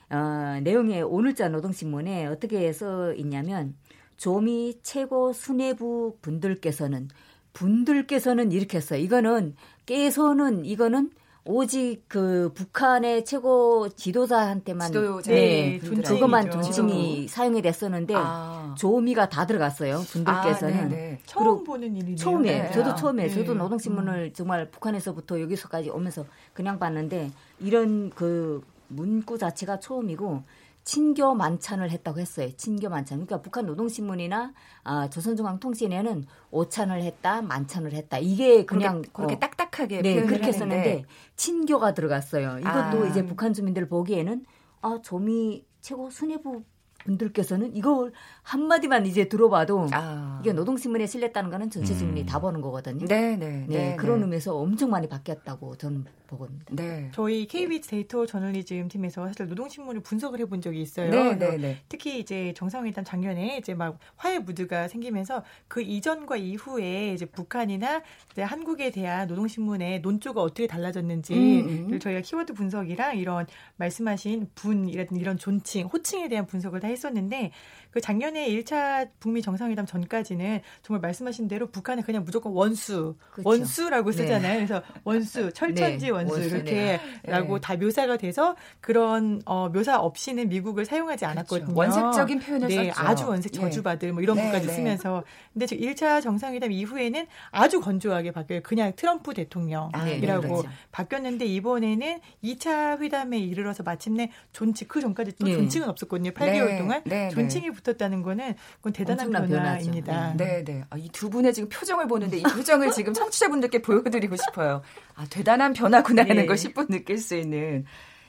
어, 0.10 0.62
내용에 0.64 1.02
오늘자 1.02 1.50
노동신문에 1.50 2.28
어떻게 2.28 2.72
써 2.72 3.14
있냐면 3.14 3.76
조미 4.16 4.80
최고 4.84 5.34
수뇌부 5.34 6.20
분들께서는 6.22 7.10
분들께서는 7.52 8.54
이렇게 8.54 8.78
했어요. 8.78 9.02
이거는 9.02 9.56
깨서는 9.86 10.64
이거는 10.64 11.10
오직 11.48 12.06
그 12.08 12.52
북한의 12.56 13.24
최고 13.24 13.88
지도자한테만 13.90 14.88
지도자, 14.88 15.32
네, 15.32 15.80
네 15.80 16.02
그것만 16.02 16.50
존칭이 16.50 17.28
사용이 17.28 17.62
됐었는데 17.62 18.16
아. 18.18 18.74
조미가 18.76 19.30
다 19.30 19.46
들어갔어요 19.46 20.02
분들께서는 20.12 20.78
아, 20.80 20.88
네, 20.88 20.96
네. 20.96 21.20
처음 21.28 21.64
보는 21.64 21.96
일이네요. 21.96 22.16
처음에 22.16 22.64
네. 22.64 22.72
저도 22.72 22.96
처음에 22.96 23.30
저도 23.30 23.54
네. 23.54 23.60
노동신문을 23.60 24.32
음. 24.32 24.34
정말 24.34 24.72
북한에서부터 24.72 25.40
여기서까지 25.40 25.92
오면서 25.92 26.26
그냥 26.54 26.80
봤는데 26.80 27.30
이런 27.60 28.10
그 28.10 28.64
문구 28.88 29.38
자체가 29.38 29.80
처음이고 29.80 30.42
친교 30.86 31.34
만찬을 31.34 31.90
했다고 31.90 32.20
했어요. 32.20 32.52
친교 32.56 32.90
만찬. 32.90 33.18
그러니까 33.18 33.42
북한 33.42 33.66
노동신문이나 33.66 34.54
아, 34.84 35.10
조선중앙통신에는 35.10 36.26
오찬을 36.52 37.02
했다, 37.02 37.42
만찬을 37.42 37.94
했다. 37.94 38.20
이게 38.20 38.66
그냥 38.66 39.02
그렇게, 39.02 39.12
그렇게 39.12 39.36
어, 39.36 39.40
딱딱하게 39.40 40.02
네, 40.04 40.24
그렇게 40.24 40.52
썼는데 40.52 41.06
친교가 41.36 41.96
들어갔어요. 41.96 42.60
이것도 42.60 43.04
아. 43.04 43.08
이제 43.10 43.26
북한 43.26 43.52
주민들 43.52 43.90
보기에는 43.90 44.46
아, 44.82 45.00
조미 45.02 45.66
최고 45.82 46.12
수뇌부 46.12 46.64
분들께서는 47.04 47.76
이걸 47.76 48.14
한마디만 48.46 49.08
이제 49.08 49.28
들어봐도 49.28 49.88
아. 49.92 50.40
이게 50.42 50.54
노동신문에 50.54 51.08
실렸다는 51.08 51.50
거는 51.50 51.72
전체 51.72 51.96
주민이 51.96 52.22
음. 52.22 52.26
다 52.28 52.40
보는 52.40 52.62
거거든요. 52.62 53.08
네, 53.08 53.36
네. 53.36 53.66
네, 53.68 53.78
네 53.78 53.96
그런 53.96 54.20
네. 54.20 54.26
의미에서 54.26 54.56
엄청 54.56 54.92
많이 54.92 55.10
바뀌었다고 55.10 55.76
저는 55.78 56.06
보거든요. 56.28 56.60
네. 56.72 57.10
저희 57.14 57.48
KBS 57.48 57.90
데이터 57.90 58.26
저널리즘 58.26 58.88
팀에서 58.88 59.28
사실 59.28 59.48
노동신문을 59.48 60.02
분석을 60.02 60.40
해본 60.40 60.62
적이 60.62 60.82
있어요. 60.82 61.10
네, 61.10 61.36
네, 61.38 61.58
네. 61.58 61.78
특히 61.90 62.20
이제 62.20 62.54
정상회담 62.56 63.04
작년에 63.04 63.58
이제 63.58 63.74
막 63.74 63.98
화해 64.16 64.40
무드가 64.40 64.88
생기면서 64.88 65.44
그 65.68 65.82
이전과 65.82 66.38
이후에 66.38 67.14
이제 67.14 67.26
북한이나 67.26 68.04
이제 68.32 68.44
한국에 68.44 68.92
대한 68.92 69.28
노동신문의 69.28 70.02
논조가 70.02 70.42
어떻게 70.42 70.68
달라졌는지를 70.68 71.42
음, 71.42 71.94
음. 71.94 72.00
저희가 72.00 72.22
키워드 72.22 72.54
분석이랑 72.54 73.18
이런 73.18 73.48
말씀하신 73.78 74.50
분이라든 74.54 75.18
이런 75.18 75.38
존칭, 75.38 75.88
호칭에 75.88 76.28
대한 76.28 76.46
분석을 76.46 76.80
다 76.80 76.88
했었는데 76.88 77.52
그 77.92 78.02
작년 78.02 78.35
에 78.36 78.50
1차 78.50 79.10
북미 79.20 79.42
정상회담 79.42 79.86
전까지는 79.86 80.62
정말 80.82 81.02
말씀하신 81.02 81.48
대로 81.48 81.68
북한은 81.68 82.04
그냥 82.04 82.24
무조건 82.26 82.54
원수, 82.54 83.16
그렇죠. 83.32 83.50
원수라고 83.50 84.12
네. 84.12 84.18
쓰잖아요. 84.18 84.60
네. 84.60 84.66
그래서 84.66 84.84
원수, 85.04 85.54
철천지 85.54 86.08
네. 86.08 86.12
원수, 86.12 86.34
원수 86.34 86.56
이렇게라고 86.56 87.56
네. 87.56 87.62
다 87.62 87.76
묘사가 87.76 88.18
돼서 88.18 88.56
그런 88.82 89.42
어, 89.46 89.70
묘사 89.70 90.00
없이는 90.00 90.50
미국을 90.50 90.86
사용하지 90.86 91.26
그렇죠. 91.26 91.32
않았거든요. 91.32 91.74
그렇죠. 91.74 91.80
원색적인 91.80 92.40
표현을 92.40 92.68
네, 92.68 92.92
썼죠. 92.92 93.08
아주 93.08 93.28
원색 93.28 93.52
네. 93.54 93.60
저주받을 93.60 94.14
뭐 94.14 94.22
이런 94.22 94.36
것까지 94.38 94.68
쓰면서 94.68 95.24
근데 95.54 95.66
1차 95.66 96.22
정상회담 96.22 96.72
이후에는 96.72 97.28
아주 97.52 97.80
건조하게 97.80 98.32
바뀌어요. 98.32 98.62
그냥 98.64 98.94
트럼프 98.96 99.34
대통령이라고 99.34 99.98
아, 99.98 100.40
그렇죠. 100.42 100.70
바뀌었는데 100.92 101.46
이번에는 101.46 102.20
2차 102.44 103.00
회담에 103.00 103.40
이르러서 103.40 103.84
마침내 103.84 104.32
존칭 104.52 104.88
그 104.88 105.00
전까지 105.00 105.34
또 105.40 105.48
존칭은 105.48 105.88
없었거든요. 105.90 106.32
8개월 106.32 106.78
동안 106.78 107.04
존칭이 107.32 107.72
붙었다는 107.72 108.25
거는 108.26 108.56
그건 108.78 108.92
대단한 108.92 109.32
변화입니다. 109.32 110.34
네, 110.36 110.64
네. 110.64 110.84
아, 110.90 110.98
이두 110.98 111.30
분의 111.30 111.54
지금 111.54 111.70
표정을 111.70 112.08
보는데 112.08 112.38
이 112.38 112.44
표정을 112.44 112.92
지금 112.92 113.14
청취자분들께 113.14 113.82
보여드리고 113.82 114.36
싶어요. 114.36 114.82
아, 115.16 115.26
대단한 115.30 115.72
변화구나 115.74 116.24
하는 116.24 116.36
네. 116.36 116.46
걸 116.46 116.58
10분 116.58 116.90
느낄 116.90 117.18
수 117.18 117.36
있는. 117.36 117.86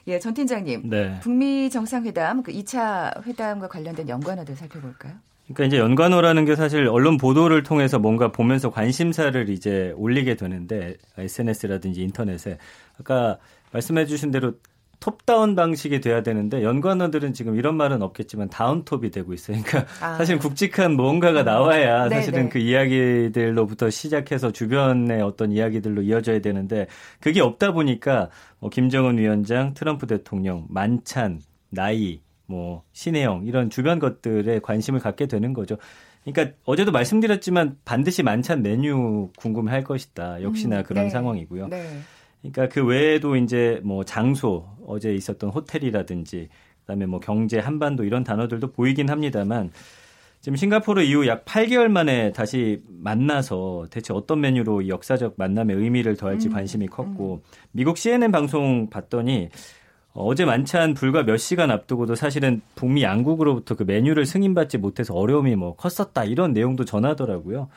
예, 0.06 0.20
전 0.20 0.35
팀장님. 0.35 0.88
네. 0.88 1.18
북미 1.20 1.68
정상회담 1.68 2.44
그 2.44 2.52
2차 2.52 3.26
회담과 3.26 3.66
관련된 3.66 4.09
연관어들 4.09 4.54
살펴볼까요? 4.54 5.14
그러니까 5.46 5.64
이제 5.64 5.78
연관어라는 5.78 6.44
게 6.44 6.56
사실 6.56 6.88
언론 6.88 7.16
보도를 7.16 7.62
통해서 7.62 7.98
뭔가 7.98 8.32
보면서 8.32 8.70
관심사를 8.70 9.48
이제 9.48 9.92
올리게 9.96 10.35
되는데 10.35 10.96
SNS라든지 11.16 12.02
인터넷에 12.02 12.59
아까 13.00 13.38
말씀해 13.72 14.06
주신 14.06 14.30
대로 14.30 14.54
톱다운 15.00 15.54
방식이 15.54 16.00
돼야 16.00 16.22
되는데 16.22 16.62
연관어들은 16.62 17.32
지금 17.32 17.56
이런 17.56 17.76
말은 17.76 18.02
없겠지만 18.02 18.48
다운톱이 18.48 19.11
되고 19.11 19.32
있어요. 19.32 19.59
그러니까 19.62 19.90
아. 20.04 20.16
사실 20.16 20.38
굵직한 20.38 20.94
뭔가가 20.94 21.42
나와야 21.42 22.09
네, 22.09 22.16
사실은 22.16 22.38
네네. 22.40 22.48
그 22.50 22.59
이야기들로부터 22.59 23.90
시작해서 23.90 24.52
주변의 24.52 25.22
어떤 25.22 25.52
이야기들로 25.52 26.02
이어져야 26.02 26.40
되는데 26.40 26.87
그게 27.20 27.40
없다 27.40 27.72
보니까 27.72 28.30
뭐 28.59 28.70
김정은 28.70 29.18
위원장, 29.18 29.74
트럼프 29.74 30.06
대통령, 30.06 30.66
만찬, 30.68 31.40
나이, 31.70 32.20
뭐 32.46 32.82
신혜영 32.92 33.44
이런 33.46 33.70
주변 33.70 33.98
것들에 33.98 34.61
관심을 34.61 35.00
갖게 35.00 35.26
되는 35.26 35.52
거죠. 35.52 35.76
그러니까 36.24 36.56
어제도 36.64 36.90
말씀드렸지만 36.90 37.76
반드시 37.85 38.22
만찬 38.22 38.62
메뉴 38.62 39.30
궁금해할 39.37 39.85
것이다. 39.85 40.42
역시나 40.42 40.78
음, 40.78 40.82
그런 40.82 41.04
네. 41.04 41.11
상황이고요. 41.11 41.68
네. 42.46 42.52
그러니까 42.52 42.74
그 42.74 42.85
외에도 42.85 43.37
이제 43.37 43.80
뭐 43.85 44.04
장소 44.04 44.66
어제 44.87 45.14
있었던 45.14 45.50
호텔이라든지 45.50 46.48
그다음에 46.80 47.06
뭐 47.06 47.20
경제 47.20 47.59
한반도 47.59 48.04
이런 48.04 48.24
단어들도 48.24 48.72
보이긴 48.72 49.11
합니다만 49.11 49.70
지금 50.40 50.56
싱가포르 50.56 51.02
이후 51.02 51.26
약 51.26 51.44
8개월 51.44 51.88
만에 51.88 52.32
다시 52.32 52.80
만나서 52.88 53.87
대체 53.90 54.12
어떤 54.12 54.40
메뉴로 54.40 54.87
역사적 54.88 55.35
만남의 55.37 55.76
의미를 55.76 56.16
더할지 56.16 56.48
음, 56.48 56.52
관심이 56.52 56.87
컸고 56.87 57.42
음. 57.44 57.50
미국 57.72 57.98
CNN 57.98 58.30
방송 58.30 58.88
봤더니 58.88 59.48
어제 60.12 60.44
만찬 60.44 60.94
불과 60.94 61.24
몇 61.24 61.37
시간 61.37 61.70
앞두고도 61.70 62.14
사실은 62.14 62.62
북미 62.74 63.02
양국으로부터 63.02 63.74
그 63.74 63.82
메뉴를 63.82 64.24
승인받지 64.24 64.78
못해서 64.78 65.14
어려움이 65.14 65.56
뭐 65.56 65.74
컸었다 65.74 66.24
이런 66.24 66.52
내용도 66.52 66.85
전하더라고요. 66.85 67.68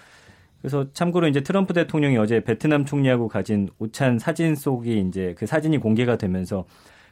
그래서 0.62 0.92
참고로 0.94 1.28
이제 1.28 1.42
트럼프 1.42 1.74
대통령이 1.74 2.18
어제 2.18 2.44
베트남 2.44 2.86
총리하고 2.86 3.28
가진 3.28 3.70
오찬 3.80 4.20
사진 4.20 4.56
속이 4.56 5.06
이제 5.08 5.34
그 5.38 5.46
사진이 5.46 5.78
공개가 5.78 6.18
되면서 6.18 6.66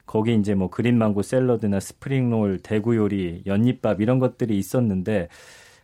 거기 0.06 0.36
이제 0.36 0.56
뭐 0.56 0.70
그린 0.70 0.98
망고 0.98 1.22
샐러드나 1.22 1.80
스프링롤, 1.80 2.60
대구 2.60 2.96
요리, 2.96 3.44
연잎밥 3.46 4.02
이런 4.02 4.20
것들이 4.20 4.58
있었는데 4.58 5.28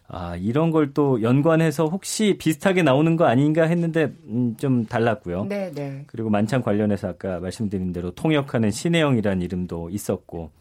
아, 0.08 0.36
이런 0.36 0.70
걸 0.72 0.94
또 0.94 1.22
연관해서 1.22 1.88
혹시 1.88 2.38
비슷하게 2.38 2.84
나오는 2.84 3.16
거 3.16 3.26
아닌가 3.26 3.64
했는데 3.64 4.14
음, 4.28 4.56
좀 4.58 4.86
달랐고요. 4.86 5.46
네, 5.46 5.72
네. 5.74 6.04
그리고 6.08 6.30
만찬 6.30 6.62
관련해서 6.62 7.10
아까 7.10 7.40
말씀드린 7.40 7.92
대로 7.92 8.12
통역하는 8.12 8.70
신혜영이라는 8.70 9.42
이름도 9.42 9.90
있었고 9.90 10.52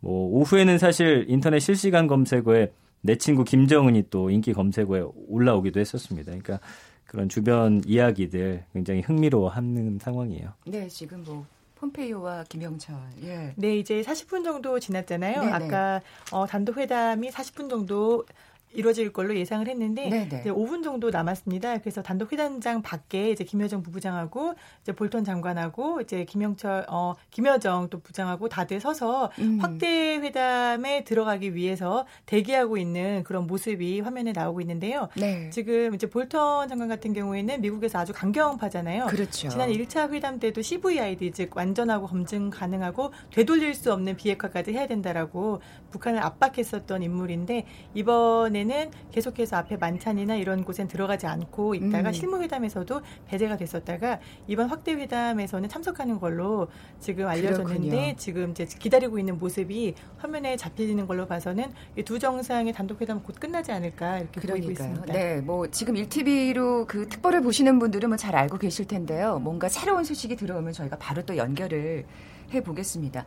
뭐 0.00 0.28
오후에는 0.40 0.78
사실 0.78 1.26
인터넷 1.28 1.60
실시간 1.60 2.06
검색어에 2.06 2.72
내 3.00 3.16
친구 3.16 3.44
김정은이 3.44 4.04
또 4.10 4.30
인기 4.30 4.52
검색어에 4.52 5.04
올라오기도 5.28 5.80
했었습니다. 5.80 6.32
그러니까 6.32 6.60
그런 7.06 7.28
주변 7.28 7.82
이야기들 7.86 8.64
굉장히 8.72 9.00
흥미로워하는 9.00 9.98
상황이에요. 10.00 10.52
네, 10.66 10.88
지금 10.88 11.24
뭐 11.24 11.46
폼페이오와 11.76 12.44
김영철. 12.48 12.96
예. 13.22 13.54
네, 13.56 13.78
이제 13.78 14.02
40분 14.02 14.44
정도 14.44 14.78
지났잖아요. 14.78 15.40
네네. 15.40 15.52
아까 15.52 16.02
어, 16.32 16.46
단독 16.46 16.76
회담이 16.76 17.30
40분 17.30 17.70
정도 17.70 18.24
이루어질 18.72 19.12
걸로 19.12 19.34
예상을 19.34 19.66
했는데 19.66 20.08
네네. 20.08 20.40
이제 20.40 20.50
5분 20.50 20.84
정도 20.84 21.10
남았습니다. 21.10 21.78
그래서 21.78 22.02
단독 22.02 22.32
회담장 22.32 22.82
밖에 22.82 23.30
이제 23.30 23.44
김여정 23.44 23.82
부부장하고 23.82 24.54
이제 24.82 24.92
볼턴 24.92 25.24
장관하고 25.24 26.00
이제 26.00 26.24
김영철 26.24 26.86
어 26.88 27.14
김여정 27.30 27.88
또 27.88 28.00
부장하고 28.00 28.48
다들 28.48 28.80
서서 28.80 29.30
음. 29.38 29.58
확대 29.60 30.16
회담에 30.16 31.04
들어가기 31.04 31.54
위해서 31.54 32.06
대기하고 32.26 32.76
있는 32.76 33.22
그런 33.24 33.46
모습이 33.46 34.00
화면에 34.00 34.32
나오고 34.32 34.60
있는데요. 34.60 35.08
네. 35.16 35.48
지금 35.50 35.94
이제 35.94 36.08
볼턴 36.08 36.68
장관 36.68 36.88
같은 36.88 37.12
경우에는 37.12 37.60
미국에서 37.60 37.98
아주 37.98 38.12
강경파잖아요. 38.12 39.06
그렇죠. 39.06 39.48
지난 39.48 39.70
1차 39.70 40.12
회담 40.12 40.38
때도 40.38 40.60
CVID 40.60 41.32
즉 41.32 41.56
완전하고 41.56 42.06
검증 42.06 42.50
가능하고 42.50 43.12
되돌릴 43.32 43.74
수 43.74 43.92
없는 43.92 44.16
비핵화까지 44.16 44.72
해야 44.72 44.86
된다라고 44.86 45.60
북한을 45.90 46.22
압박했었던 46.22 47.02
인물인데 47.02 47.64
이번에 47.94 48.57
는 48.64 48.90
계속해서 49.10 49.56
앞에 49.56 49.76
만찬이나 49.78 50.34
이런 50.36 50.64
곳엔 50.64 50.88
들어가지 50.88 51.26
않고 51.26 51.74
있다가 51.74 52.10
음. 52.10 52.12
실무회담에서도 52.12 53.00
배제가 53.26 53.56
됐었다가 53.56 54.20
이번 54.46 54.68
확대 54.68 54.92
회담에서는 54.92 55.68
참석하는 55.68 56.18
걸로 56.20 56.68
지금 57.00 57.26
알려졌는데 57.26 57.88
그렇군요. 57.88 58.16
지금 58.16 58.50
이제 58.50 58.66
기다리고 58.66 59.18
있는 59.18 59.38
모습이 59.38 59.94
화면에 60.18 60.56
잡히는 60.56 61.06
걸로 61.06 61.26
봐서는 61.26 61.72
이두 61.96 62.18
정상의 62.18 62.72
단독 62.72 63.00
회담 63.00 63.22
곧 63.22 63.38
끝나지 63.40 63.72
않을까 63.72 64.18
이렇게 64.18 64.40
그러니까요. 64.40 64.66
보이고 64.66 64.70
있습니다. 64.72 65.12
네, 65.12 65.40
뭐 65.40 65.66
지금 65.70 65.94
1TV로 65.94 66.86
그 66.86 67.08
특보를 67.08 67.40
보시는 67.40 67.78
분들은 67.78 68.08
뭐 68.10 68.18
잘 68.18 68.34
알고 68.34 68.58
계실 68.58 68.86
텐데요. 68.86 69.38
뭔가 69.38 69.68
새로운 69.68 70.02
소식이 70.04 70.34
들어오면 70.36 70.72
저희가 70.72 70.96
바로 70.98 71.22
또 71.24 71.36
연결을 71.36 72.04
해 72.52 72.62
보겠습니다. 72.62 73.24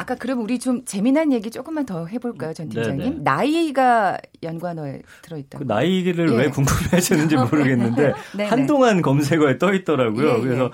아까 0.00 0.14
그럼 0.14 0.40
우리 0.40 0.58
좀 0.58 0.82
재미난 0.86 1.30
얘기 1.30 1.50
조금만 1.50 1.84
더 1.84 2.06
해볼까요, 2.06 2.54
전 2.54 2.70
팀장님? 2.70 3.04
네네. 3.04 3.16
나이가 3.22 4.16
연관어에 4.42 5.02
들어있다. 5.20 5.58
그 5.58 5.64
나이를 5.64 6.32
예. 6.32 6.36
왜 6.36 6.48
궁금해하시는지 6.48 7.36
모르겠는데 7.36 8.14
한동안 8.48 9.02
검색어에 9.02 9.58
떠 9.58 9.74
있더라고요. 9.74 10.28
예, 10.28 10.34
예. 10.38 10.40
그래서 10.40 10.70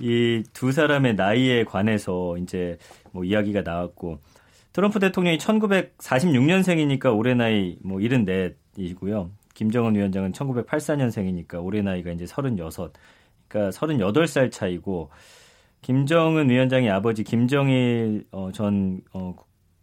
이 0.00 0.42
두 0.54 0.72
사람의 0.72 1.14
나이에 1.16 1.64
관해서 1.64 2.38
이제 2.38 2.78
뭐 3.12 3.22
이야기가 3.22 3.60
나왔고 3.60 4.18
트럼프 4.72 4.98
대통령이 4.98 5.36
1946년생이니까 5.36 7.14
올해 7.14 7.34
나이 7.34 7.76
뭐 7.82 7.98
74이고요. 7.98 9.28
김정은 9.52 9.94
위원장은 9.94 10.32
1984년생이니까 10.32 11.62
올해 11.62 11.82
나이가 11.82 12.12
이제 12.12 12.24
36. 12.24 12.94
그러니까 13.46 13.78
38살 13.78 14.50
차이고 14.50 15.10
김정은 15.82 16.50
위원장의 16.50 16.90
아버지 16.90 17.24
김정일 17.24 18.26
어, 18.32 18.50
전 18.52 19.00
어, 19.12 19.34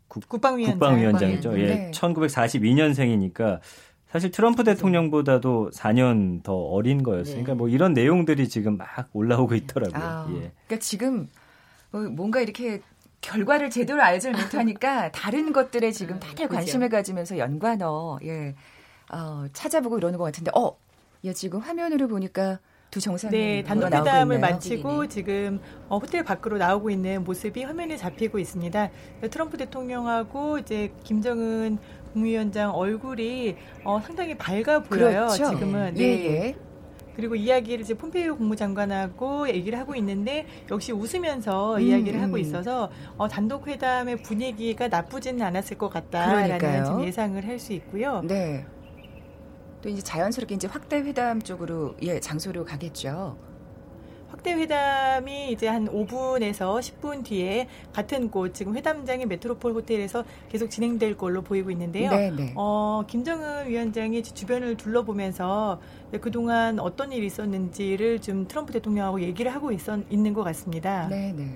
국, 0.07 0.27
국방위원장. 0.27 0.79
국방위원장이죠. 0.79 1.59
예, 1.59 1.65
네. 1.65 1.91
1942년생이니까 1.91 3.59
사실 4.09 4.31
트럼프 4.31 4.63
대통령보다도 4.63 5.71
4년 5.73 6.41
더 6.43 6.55
어린 6.55 7.03
거였으니까 7.03 7.37
네. 7.37 7.43
그러니까 7.43 7.55
뭐 7.55 7.69
이런 7.69 7.93
내용들이 7.93 8.47
지금 8.47 8.77
막 8.77 9.09
올라오고 9.13 9.55
있더라고요. 9.55 10.01
아, 10.01 10.27
예. 10.29 10.51
그러니까 10.65 10.79
지금 10.79 11.27
뭐 11.91 12.01
뭔가 12.03 12.39
이렇게 12.39 12.81
결과를 13.21 13.69
제대로 13.69 14.01
알지 14.01 14.29
못하니까 14.31 15.11
다른 15.11 15.51
것들에 15.51 15.91
지금 15.91 16.19
다들 16.19 16.47
관심을 16.47 16.89
가지면서 16.89 17.37
연관어 17.37 18.19
예 18.23 18.55
어, 19.11 19.45
찾아보고 19.51 19.97
이러는 19.97 20.17
것 20.17 20.25
같은데 20.25 20.51
어, 20.55 20.77
야 21.25 21.33
지금 21.33 21.59
화면으로 21.59 22.07
보니까 22.07 22.59
두 22.89 23.01
정상이 23.01 23.31
네, 23.31 23.63
단독 23.63 23.93
회담을 23.93 24.39
마치고 24.39 25.07
지금 25.07 25.59
어, 25.89 25.97
호텔 25.97 26.23
밖으로 26.23 26.57
나오고 26.57 26.89
있는 26.89 27.23
모습이 27.23 27.63
화면에 27.63 27.97
잡히고 27.97 28.39
있습니다. 28.39 28.89
트럼프 29.29 29.57
대통령하고 29.57 30.59
이제 30.59 30.91
김정은 31.03 31.77
국무위원장 32.13 32.73
얼굴이 32.73 33.55
어, 33.83 33.99
상당히 34.01 34.35
밝아 34.35 34.83
보여요. 34.83 35.27
그렇죠. 35.27 35.49
지금은 35.49 35.97
예, 35.97 36.01
네. 36.01 36.25
예. 36.25 36.55
그리고 37.17 37.35
이야기를 37.35 37.81
이제 37.81 37.95
폼페이오 37.95 38.37
국무장관하고 38.37 39.49
얘기를 39.49 39.79
하고 39.79 39.95
있는데 39.95 40.45
역시 40.69 40.91
웃으면서 40.91 41.77
음, 41.77 41.81
이야기를 41.81 42.19
음. 42.19 42.23
하고 42.23 42.37
있어서 42.37 42.91
어, 43.17 43.27
단독 43.27 43.67
회담의 43.67 44.21
분위기가 44.21 44.87
나쁘지는 44.87 45.41
않았을 45.41 45.77
것 45.77 45.89
같다라는 45.89 47.03
예상을 47.03 47.43
할 47.45 47.57
수 47.59 47.73
있고요. 47.73 48.21
네. 48.23 48.63
또 49.81 49.89
이제 49.89 50.01
자연스럽게 50.01 50.55
이제 50.55 50.67
확대 50.67 50.97
회담 50.97 51.41
쪽으로 51.41 51.95
예 52.01 52.19
장소로 52.19 52.65
가겠죠. 52.65 53.37
확대 54.29 54.53
회담이 54.53 55.51
이제 55.51 55.67
한 55.67 55.87
5분에서 55.87 56.79
10분 56.79 57.23
뒤에 57.23 57.67
같은 57.93 58.29
곳 58.29 58.53
지금 58.53 58.75
회담장의 58.75 59.25
메트로폴 59.25 59.73
호텔에서 59.73 60.25
계속 60.49 60.69
진행될 60.69 61.15
걸로 61.15 61.41
보이고 61.41 61.71
있는데요. 61.71 62.09
네네. 62.09 62.35
네. 62.35 62.53
어, 62.55 63.03
김정은 63.07 63.67
위원장이 63.67 64.23
주변을 64.23 64.75
둘러보면서 64.75 65.79
그동안 66.21 66.79
어떤 66.79 67.11
일이 67.13 67.25
있었는지를 67.25 68.19
좀 68.19 68.47
트럼프 68.47 68.73
대통령하고 68.73 69.21
얘기를 69.21 69.53
하고 69.53 69.71
있었, 69.71 69.99
있는 70.09 70.33
것 70.33 70.43
같습니다. 70.43 71.07
네, 71.07 71.31
네. 71.31 71.47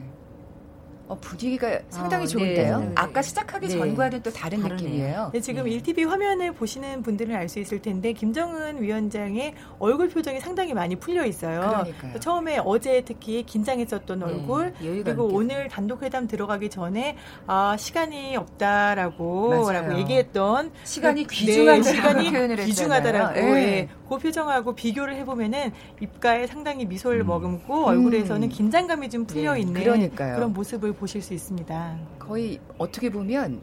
어, 1.12 1.18
분위기가 1.20 1.78
상당히 1.90 2.24
어, 2.24 2.28
좋은데요. 2.28 2.80
네. 2.80 2.92
아까 2.96 3.22
시작하기 3.22 3.68
네. 3.68 3.74
전과는 3.74 4.24
또 4.24 4.32
다른 4.32 4.62
다르네요. 4.62 4.78
느낌이에요. 4.78 5.30
네, 5.34 5.42
지금 5.42 5.66
네. 5.66 5.72
1TV 5.72 6.08
화면을 6.08 6.54
보시는 6.54 7.04
분들은 7.04 7.36
알 7.36 7.52
수 7.52 7.60
있을 7.60 7.82
텐데 7.82 8.14
김정은 8.14 8.82
위원장의 8.82 9.56
얼굴 9.78 10.08
표정이 10.08 10.40
상당히 10.40 10.74
많이 10.74 10.96
풀려 10.96 11.26
있어요. 11.26 11.60
그러니까요. 11.60 12.20
처음에 12.22 12.62
어제 12.64 13.02
특히 13.04 13.44
긴장했었던 13.44 14.20
네, 14.20 14.26
얼굴 14.26 14.74
그리고 14.80 15.26
오늘 15.26 15.68
단독 15.68 16.02
회담 16.04 16.28
들어가기 16.28 16.70
전에 16.70 17.18
아 17.46 17.76
시간이 17.78 18.38
없다라고 18.38 19.70
라고 19.70 19.98
얘기했던 19.98 20.72
시간이 20.86 21.26
그, 21.26 21.34
귀중한 21.34 21.82
네, 21.82 21.92
시간이 21.92 22.56
귀중하다라고 22.64 23.40
예. 23.40 23.90
그 24.08 24.18
표정하고 24.18 24.76
비교를 24.76 25.16
해보면은 25.16 25.72
입가에 26.02 26.46
상당히 26.46 26.86
미소를 26.86 27.22
음. 27.22 27.28
머금고 27.28 27.86
얼굴에서는 27.86 28.44
음. 28.44 28.50
긴장감이 28.50 29.10
좀 29.10 29.26
풀려 29.26 29.56
있는 29.58 30.12
그런 30.16 30.54
모습을 30.54 30.94
보실 31.02 31.20
수 31.20 31.34
있습니다. 31.34 31.98
거의 32.20 32.60
어떻게 32.78 33.10
보면 33.10 33.60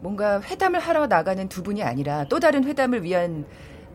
뭔가 0.00 0.40
회담을 0.42 0.80
하러 0.80 1.06
나가는 1.06 1.48
두 1.48 1.62
분이 1.62 1.84
아니라 1.84 2.24
또 2.24 2.40
다른 2.40 2.64
회담을 2.64 3.04
위한 3.04 3.46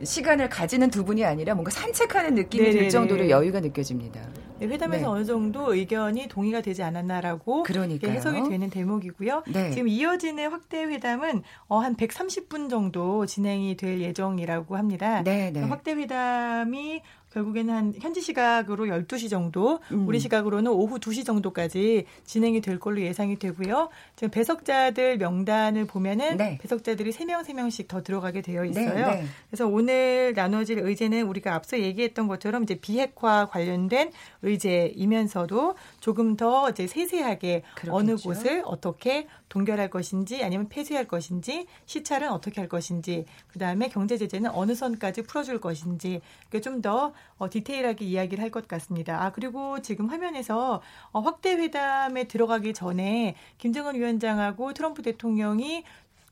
시간을 0.02 0.50
가지는 0.50 0.90
두 0.90 1.04
분이 1.04 1.24
아니라 1.26 1.56
뭔가 1.56 1.72
산책하는 1.72 2.36
느낌이 2.36 2.64
네네네. 2.64 2.82
들 2.84 2.90
정도로 2.90 3.30
여유가 3.30 3.60
느껴집니다. 3.60 4.22
네, 4.60 4.68
회담에서 4.68 5.02
네. 5.02 5.08
어느 5.08 5.26
정도 5.26 5.74
의견이 5.74 6.28
동의가 6.30 6.62
되지 6.62 6.84
않았나라고 6.84 7.64
그러니까요. 7.64 8.12
해석이 8.12 8.50
되는 8.50 8.70
대목이고요. 8.70 9.44
네. 9.52 9.72
지금 9.72 9.90
이어지는 9.90 10.50
확대 10.50 10.84
회담은 10.84 11.44
어, 11.68 11.80
한 11.80 11.96
130분 11.98 12.70
정도 12.70 13.26
진행이 13.26 13.76
될 13.76 14.00
예정이라고 14.00 14.78
합니다. 14.78 15.22
네, 15.24 15.52
네. 15.52 15.62
확대 15.62 15.92
회담이 15.94 17.02
결국에는 17.36 17.74
한 17.74 17.94
현지 18.00 18.22
시각으로 18.22 18.86
12시 18.86 19.30
정도, 19.30 19.80
음. 19.92 20.08
우리 20.08 20.20
시각으로는 20.20 20.72
오후 20.72 21.00
2시 21.00 21.26
정도까지 21.26 22.06
진행이 22.24 22.62
될 22.62 22.80
걸로 22.80 23.02
예상이 23.02 23.38
되고요. 23.38 23.90
지금 24.16 24.32
배석자들 24.32 25.18
명단을 25.18 25.86
보면은 25.86 26.38
네. 26.38 26.58
배석자들이 26.62 27.12
3명, 27.12 27.44
3명씩 27.44 27.90
더 27.90 28.02
들어가게 28.02 28.42
되어 28.42 28.64
네, 28.64 28.70
있어요. 28.70 29.08
네, 29.08 29.16
네. 29.16 29.26
그래서 29.50 29.68
오늘 29.68 30.34
나눠질 30.34 30.80
의제는 30.80 31.28
우리가 31.28 31.54
앞서 31.54 31.78
얘기했던 31.78 32.28
것처럼 32.28 32.64
이제 32.64 32.76
비핵화 32.76 33.48
관련된 33.48 34.12
의제이면서도 34.42 35.76
조금 36.00 36.38
더 36.38 36.70
이제 36.70 36.88
세세하게 36.88 37.64
그렇겠죠. 37.76 37.96
어느 37.96 38.16
곳을 38.16 38.64
어떻게 38.66 39.28
동결할 39.50 39.90
것인지 39.90 40.44
아니면 40.44 40.68
폐쇄할 40.70 41.08
것인지 41.08 41.68
시찰은 41.86 42.32
어떻게 42.32 42.60
할 42.62 42.68
것인지 42.68 43.26
그다음에 43.48 43.90
경제 43.90 44.18
제재는 44.18 44.50
어느 44.52 44.74
선까지 44.74 45.22
풀어줄 45.24 45.62
것인지 45.62 46.22
좀더 46.64 47.14
어, 47.38 47.50
디테일하게 47.50 48.06
이야기를 48.06 48.44
할 48.44 48.56
것 48.56 48.68
같습니다. 48.70 49.22
아 49.22 49.32
그리고 49.32 49.82
지금 49.82 50.08
화면에서 50.08 50.82
어, 51.12 51.20
확대 51.20 51.52
회담에 51.54 52.24
들어가기 52.26 52.74
전에 52.74 53.36
김정은 53.58 53.96
위원장하고 53.96 54.74
트럼프 54.74 55.02
대통령이 55.02 55.84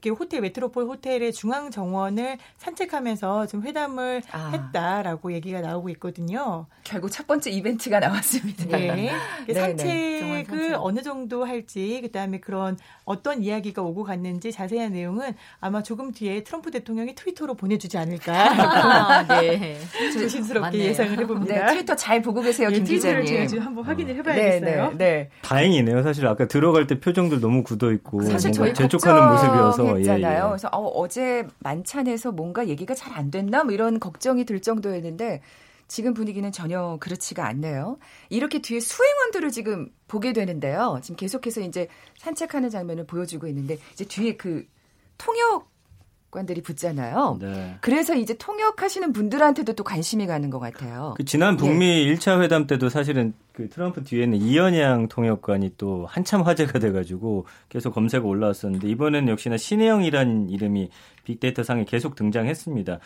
호텔 0.10 0.42
메트로폴 0.42 0.86
호텔의 0.86 1.34
중앙 1.34 1.72
정원을 1.72 2.38
산책하면서 2.58 3.48
좀 3.48 3.64
회담을 3.64 4.22
아. 4.32 4.52
했다라고 4.54 5.34
얘기가 5.34 5.62
나오고 5.62 5.90
있거든요. 5.90 6.68
결국 6.84 7.12
첫 7.12 7.28
번째 7.28 7.50
이벤트가 7.52 8.00
나왔습니다. 8.00 8.78
네. 8.78 9.12
산책을 9.54 10.46
산책. 10.46 10.76
어느 10.80 11.02
정도 11.02 11.46
할지 11.46 12.00
그다음에 12.02 12.40
그런 12.40 12.78
어떤 13.06 13.42
이야기가 13.44 13.82
오고 13.82 14.04
갔는지 14.04 14.52
자세한 14.52 14.94
내용은 14.94 15.34
아마 15.60 15.84
조금 15.84 16.12
뒤에 16.12 16.44
트럼프 16.44 16.72
대통령이 16.72 17.16
트위터로 17.16 17.56
보내주지 17.56 17.98
않을까. 17.98 18.34
아, 19.24 19.28
네. 19.28 19.80
조심스럽게 20.14 20.78
예상을 20.78 21.18
해봅니다. 21.20 21.54
네, 21.54 21.74
트위터 21.74 21.96
잘 21.96 22.22
보고 22.22 22.42
계세요, 22.42 22.70
네, 22.70 22.76
김 22.76 22.84
기자님. 22.86 23.48
제가 23.48 23.66
한번 23.66 23.84
확인을 23.86 24.16
해봐야겠어요. 24.18 24.90
네, 24.92 24.98
네, 24.98 24.98
네. 24.98 25.30
다행이네요. 25.42 26.04
사실 26.04 26.26
아까 26.28 26.48
들어갈 26.48 26.88
때 26.88 27.00
표정들 27.00 27.40
너무 27.40 27.64
굳어 27.64 27.92
있고 27.92 28.22
사실 28.24 28.52
뭔가 28.56 28.74
재촉하는 28.74 29.30
모습이어서. 29.30 29.93
했잖아요. 29.98 30.40
예, 30.42 30.46
예. 30.46 30.48
그래서 30.50 30.68
어, 30.72 31.08
제 31.08 31.48
만찬에서 31.60 32.32
뭔가 32.32 32.68
얘기가 32.68 32.94
잘 32.94 33.14
안 33.14 33.30
됐나 33.30 33.64
뭐 33.64 33.74
이런 33.74 34.00
걱정이 34.00 34.44
들 34.46 34.60
정도였는데 34.62 35.42
지금 35.88 36.14
분위기는 36.14 36.52
전혀 36.52 36.98
그렇지가 37.00 37.46
않네요. 37.48 38.00
이렇게 38.30 38.60
뒤에 38.60 38.80
수행원들을 38.80 39.52
지금 39.52 39.90
보게 40.08 40.34
되는데요. 40.34 41.00
지금 41.04 41.16
계속해서 41.16 41.62
이제 41.62 41.88
산책하는 42.18 42.70
장면을 42.70 43.06
보여주고 43.06 43.48
있는데 43.48 43.78
이제 43.92 44.06
뒤에 44.06 44.36
그 44.36 44.66
통역 45.18 45.70
관들이 46.34 46.62
붙잖아요. 46.62 47.38
네. 47.40 47.76
그래서 47.80 48.16
이제 48.16 48.36
통역하시는 48.38 49.14
분들한테도 49.14 49.74
또 49.74 49.84
관심이 49.84 50.26
가는 50.26 50.50
것 50.50 50.60
같아요. 50.60 51.14
그 51.16 51.24
지난 51.24 51.56
북미 51.56 52.08
예. 52.08 52.14
1차 52.14 52.42
회담 52.42 52.68
때도 52.68 52.90
사실은 52.90 53.34
그 53.54 53.70
트럼프 53.70 54.04
뒤에는 54.04 54.38
이연양 54.38 55.08
통역관이 55.08 55.76
또 55.78 56.06
한참 56.08 56.42
화제가 56.42 56.80
돼가지고 56.80 57.46
계속 57.70 57.94
검색어 57.94 58.28
올라왔었는데 58.28 58.90
이번에는 58.90 59.30
역시나 59.30 59.58
신혜영이라는 59.58 60.50
이름이 60.50 60.90
빅데이터 61.24 61.64
상에 61.64 61.86
계속 61.86 62.16
등장했습니다. 62.16 63.00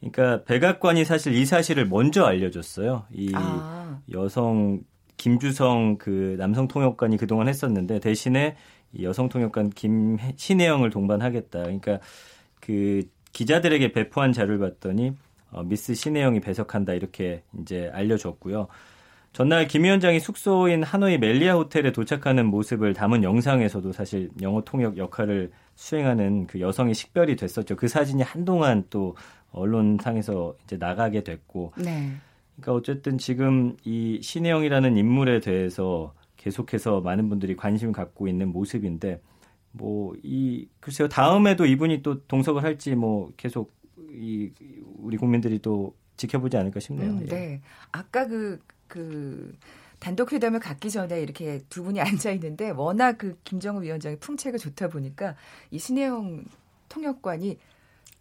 그러니까 0.00 0.44
백악관이 0.44 1.04
사실 1.04 1.34
이 1.34 1.46
사실을 1.46 1.86
먼저 1.86 2.24
알려줬어요. 2.24 3.04
이 3.12 3.32
아. 3.34 3.98
여성 4.12 4.80
김주성 5.16 5.96
그 5.98 6.36
남성 6.38 6.66
통역관이 6.66 7.16
그동안 7.16 7.48
했었는데 7.48 8.00
대신에 8.00 8.56
이 8.92 9.04
여성 9.04 9.28
통역관 9.28 9.70
김 9.70 10.18
신혜영을 10.36 10.90
동반하겠다. 10.90 11.62
그러니까 11.62 11.98
그 12.64 13.02
기자들에게 13.32 13.92
배포한 13.92 14.32
자료를 14.32 14.58
봤더니 14.58 15.12
어, 15.50 15.62
미스 15.62 15.94
신혜영이 15.94 16.40
배석한다 16.40 16.94
이렇게 16.94 17.42
이제 17.60 17.90
알려줬고요. 17.92 18.68
전날 19.32 19.66
김 19.66 19.82
위원장이 19.82 20.20
숙소인 20.20 20.82
하노이 20.82 21.18
멜리아 21.18 21.54
호텔에 21.54 21.92
도착하는 21.92 22.46
모습을 22.46 22.94
담은 22.94 23.24
영상에서도 23.24 23.92
사실 23.92 24.30
영어 24.40 24.62
통역 24.62 24.96
역할을 24.96 25.50
수행하는 25.74 26.46
그 26.46 26.60
여성이 26.60 26.94
식별이 26.94 27.36
됐었죠. 27.36 27.76
그 27.76 27.88
사진이 27.88 28.22
한동안 28.22 28.84
또 28.90 29.16
언론상에서 29.50 30.54
이제 30.64 30.76
나가게 30.76 31.24
됐고. 31.24 31.72
네. 31.78 32.12
그러니까 32.56 32.74
어쨌든 32.74 33.18
지금 33.18 33.76
이 33.84 34.20
신혜영이라는 34.22 34.96
인물에 34.96 35.40
대해서 35.40 36.14
계속해서 36.36 37.00
많은 37.00 37.28
분들이 37.28 37.56
관심 37.56 37.90
갖고 37.90 38.28
있는 38.28 38.52
모습인데 38.52 39.20
뭐 39.74 40.04
이 40.22 40.66
글쎄요 40.80 41.08
다음에도 41.08 41.66
이분이 41.66 42.02
또 42.02 42.24
동석을 42.26 42.62
할지 42.62 42.94
뭐 42.94 43.32
계속 43.36 43.72
이 44.10 44.50
우리 44.98 45.16
국민들이 45.16 45.58
또 45.58 45.94
지켜보지 46.16 46.56
않을까 46.56 46.80
싶네요. 46.80 47.10
음, 47.10 47.22
예. 47.22 47.26
네. 47.26 47.60
아까 47.90 48.26
그, 48.26 48.60
그, 48.86 49.56
단독 49.98 50.32
회담을 50.32 50.60
갖기 50.60 50.90
전에 50.90 51.20
이렇게 51.20 51.60
두 51.68 51.82
분이 51.82 52.00
앉아 52.00 52.30
있는데 52.32 52.70
워낙 52.70 53.18
그 53.18 53.36
김정은 53.44 53.82
위원장의 53.82 54.18
풍채가 54.20 54.58
좋다 54.58 54.88
보니까 54.88 55.34
이 55.70 55.78
신혜영 55.78 56.44
통역관이 56.88 57.58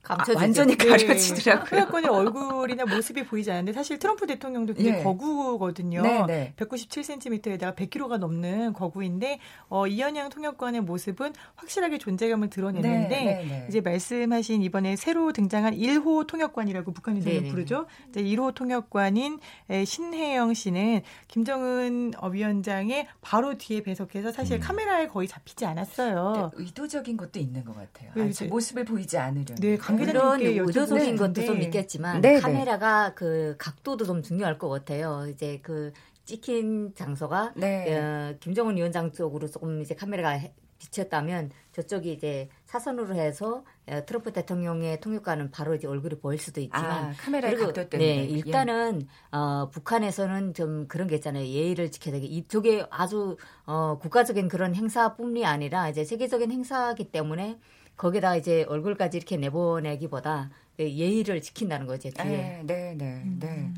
아, 0.08 0.18
완전히 0.36 0.76
네. 0.76 0.86
가려지더라고요. 0.86 1.70
통역권의 1.70 2.10
얼굴이나 2.10 2.86
모습이 2.86 3.24
보이지 3.24 3.52
않는데 3.52 3.72
사실 3.72 4.00
트럼프 4.00 4.28
대통령도 4.28 4.74
그게 4.74 4.92
네. 4.92 5.04
거구거든요. 5.04 6.02
네, 6.02 6.26
네. 6.28 6.54
197cm에다가 6.58 7.74
100kg가 7.76 8.18
넘는 8.18 8.74
거구인데 8.74 9.39
어, 9.70 9.88
이현양 9.88 10.30
통역관의 10.30 10.82
모습은 10.82 11.34
확실하게 11.56 12.00
존재감을 12.00 12.50
드러내는데 12.50 13.08
네, 13.08 13.24
네, 13.24 13.46
네. 13.46 13.66
이제 13.70 13.80
말씀하신 13.80 14.62
이번에 14.63 14.98
새로 14.98 15.32
등장한 15.32 15.76
1호 15.78 16.28
통역관이라고 16.28 16.92
북한에서는 16.92 17.48
부르죠. 17.50 17.86
이제 18.10 18.22
1호 18.22 18.54
통역관인 18.54 19.39
신혜영 19.86 20.54
씨는 20.54 21.02
김정은 21.30 22.12
위원장의 22.30 23.08
바로 23.22 23.58
뒤에 23.58 23.84
배석해서 23.84 24.32
사실 24.34 24.58
음. 24.58 24.62
카메라에 24.62 25.08
거의 25.08 25.30
잡히지 25.30 25.66
않았어요. 25.66 26.52
의도적인 26.56 27.16
것도 27.16 27.39
있는 27.39 27.63
것 27.63 27.74
같아요. 27.76 28.12
아, 28.16 28.46
모습을 28.50 28.84
보이지 28.84 29.18
않으려는. 29.18 29.56
물론 29.95 30.41
의도적인 30.41 31.15
것도 31.15 31.45
좀 31.45 31.62
있겠지만 31.62 32.21
네, 32.21 32.34
네. 32.34 32.39
카메라가 32.39 33.13
그 33.15 33.56
각도도 33.58 34.06
좀 34.06 34.21
중요할 34.21 34.58
것 34.58 34.69
같아요. 34.69 35.25
이제 35.29 35.60
그 35.62 35.91
찍힌 36.25 36.93
장소가 36.95 37.53
네. 37.56 37.97
어, 37.97 38.36
김정은 38.39 38.77
위원장 38.77 39.12
쪽으로 39.12 39.47
조금 39.47 39.82
이제 39.82 39.93
카메라가 39.93 40.39
비쳤다면 40.84 41.51
저쪽이 41.71 42.12
이제 42.12 42.49
사선으로 42.65 43.15
해서 43.15 43.63
어, 43.88 44.06
트럼프 44.06 44.32
대통령의 44.34 44.99
통역관은 44.99 45.51
바로 45.51 45.75
이제 45.75 45.88
얼굴이 45.88 46.15
보일 46.19 46.39
수도 46.39 46.62
있지만 46.62 46.86
아, 46.86 47.13
카메라의 47.17 47.56
각도 47.56 47.89
때문에 47.89 48.15
네, 48.15 48.23
일단은 48.25 49.01
예. 49.01 49.38
어, 49.38 49.69
북한에서는 49.71 50.53
좀 50.53 50.88
그런 50.88 51.08
게 51.08 51.15
있잖아요 51.15 51.45
예의를 51.45 51.91
지켜야 51.91 52.13
되게 52.13 52.25
이쪽에 52.27 52.86
아주 52.89 53.38
어, 53.65 53.97
국가적인 54.01 54.47
그런 54.49 54.75
행사뿐이 54.75 55.45
아니라 55.45 55.89
이제 55.89 56.03
세계적인 56.03 56.51
행사기 56.51 57.12
때문에 57.12 57.60
거기다 57.97 58.36
이제 58.36 58.65
얼굴까지 58.67 59.17
이렇게 59.17 59.38
내보내기보다 59.38 60.49
예의를 60.79 61.41
지킨다는 61.41 61.86
거죠 61.86 62.10
뒤에. 62.10 62.23
네, 62.23 62.63
네, 62.65 62.95
네. 62.97 63.21
음. 63.23 63.38
네. 63.39 63.69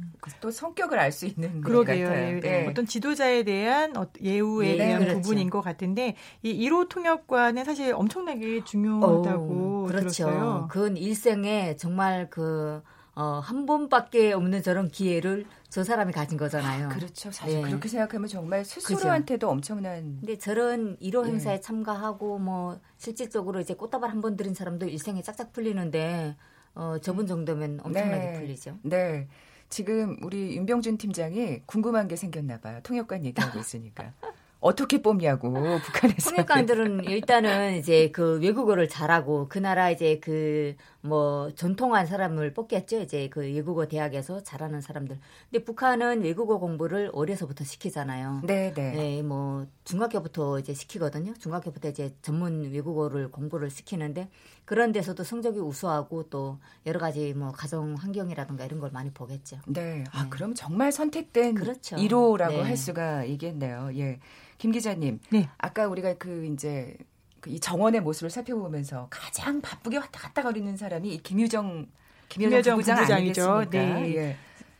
또 0.41 0.49
성격을 0.49 0.97
알 0.97 1.12
수 1.12 1.25
있는 1.25 1.62
그러게요. 1.62 2.08
같아요. 2.08 2.39
네. 2.39 2.67
어떤 2.67 2.86
지도자에 2.86 3.43
대한 3.43 3.95
어, 3.97 4.08
예우에 4.21 4.71
네, 4.71 4.78
대한 4.78 5.01
그렇죠. 5.01 5.21
부분인 5.21 5.49
것 5.49 5.62
같은데 5.62 6.15
이 6.41 6.67
1호 6.67 6.89
통역관은 6.89 7.63
사실 7.65 7.93
엄청나게 7.93 8.63
중요하다고 8.63 9.43
오, 9.43 9.86
그렇죠. 9.88 10.08
들었어요. 10.25 10.67
그건 10.71 10.97
일생에 10.97 11.75
정말 11.75 12.30
그 12.30 12.82
어, 13.15 13.39
한 13.43 13.65
번밖에 13.65 14.34
없는 14.34 14.62
저런 14.62 14.89
기회를 14.89 15.45
저 15.69 15.84
사람이 15.84 16.12
가진 16.12 16.38
거잖아요. 16.38 16.88
아, 16.88 16.89
그렇죠. 16.89 17.32
사실 17.32 17.62
네. 17.62 17.69
그렇게 17.69 17.88
생각하면 17.88 18.28
정말 18.28 18.65
스스로한테도 18.65 19.47
그죠. 19.47 19.51
엄청난. 19.51 20.17
근데 20.19 20.38
저런 20.38 20.97
1호 20.97 21.25
행사에 21.25 21.56
네. 21.56 21.62
참가하고 21.62 22.39
뭐 22.39 22.80
실질적으로 22.97 23.62
이제 23.62 23.73
꽃다발 23.73 24.10
한 24.10 24.21
번 24.21 24.36
들인 24.36 24.54
사람도 24.54 24.88
일생에 24.88 25.21
짝짝 25.21 25.54
풀리는데 25.54 26.36
어, 26.75 26.97
저분 27.01 27.25
정도면 27.25 27.80
엄청나게 27.84 28.25
네. 28.25 28.34
풀리죠. 28.34 28.80
네. 28.84 29.28
지금 29.69 30.17
우리 30.21 30.56
윤병준 30.58 30.97
팀장이 30.97 31.62
궁금한 31.65 32.08
게 32.08 32.15
생겼나 32.15 32.60
봐요. 32.60 32.80
통역관 32.84 33.25
얘기하고 33.25 33.60
있으니까. 33.60 34.12
어떻게 34.65 34.99
뽑냐고 34.99 35.54
북한에서. 35.86 36.32
통역관들은 36.32 37.04
일단은 37.04 37.75
이제 37.75 38.10
그 38.12 38.39
외국어를 38.39 38.89
잘하고 38.89 39.47
그 39.47 39.60
나라 39.60 39.91
이제 39.91 40.19
그 40.19 40.75
뭐 41.06 41.51
전통한 41.56 42.06
사람을 42.06 42.54
뽑겠죠. 42.54 43.01
이제 43.01 43.30
그 43.30 43.41
외국어 43.41 43.88
대학에서 43.88 44.41
잘하는 44.43 44.82
사람들. 44.82 45.17
근데 45.49 45.63
북한은 45.63 46.23
외국어 46.23 46.58
공부를 46.58 47.12
어려서부터 47.13 47.63
시키잖아요. 47.63 48.41
네, 48.43 48.73
네. 48.73 48.91
네, 48.91 49.21
뭐 49.21 49.67
중학교부터 49.84 50.60
이제 50.60 50.73
시키거든요. 50.73 51.34
중학교부터 51.36 51.89
이제 51.89 52.13
전문 52.21 52.71
외국어를 52.71 53.30
공부를 53.32 53.69
시키는데 53.69 54.30
그런 54.65 54.91
데서도 54.91 55.23
성적이 55.23 55.60
우수하고 55.60 56.23
또 56.30 56.58
여러 56.86 56.99
가지 56.99 57.34
뭐 57.34 57.51
가정 57.51 57.93
환경이라든가 57.95 58.65
이런 58.65 58.80
걸 58.80 58.91
많이 58.91 59.12
보겠죠. 59.12 59.60
네. 59.67 60.04
아, 60.12 60.23
네. 60.23 60.30
그럼 60.30 60.56
정말 60.56 60.91
선택된 60.91 61.56
그렇죠. 61.56 61.95
1호라고 61.95 62.49
네. 62.49 62.62
할 62.62 62.75
수가 62.75 63.23
있겠네요. 63.25 63.91
예. 63.95 64.19
김 64.58 64.71
기자님, 64.71 65.19
네. 65.30 65.49
아까 65.58 65.88
우리가 65.88 66.15
그 66.15 66.45
이제 66.45 66.97
그이 67.41 67.60
정원의 67.60 68.01
모습을 68.01 68.32
살펴보면서 68.32 69.08
가장 69.12 69.62
바쁘게 69.62 69.97
왔다 69.97 70.19
갔다 70.19 70.41
거리는 70.41 70.75
사람이 70.75 71.13
이 71.13 71.17
김유정 71.21 71.88
김유정 72.30 72.78
부부장 72.78 72.97
아니겠습니까? 72.97 73.69
네. 73.69 74.15
예. 74.15 74.38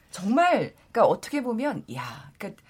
정말 0.10 0.74
그러니까 0.92 1.06
어떻게 1.06 1.44
보면 1.44 1.84
야, 1.94 2.32
그러니까 2.38 2.64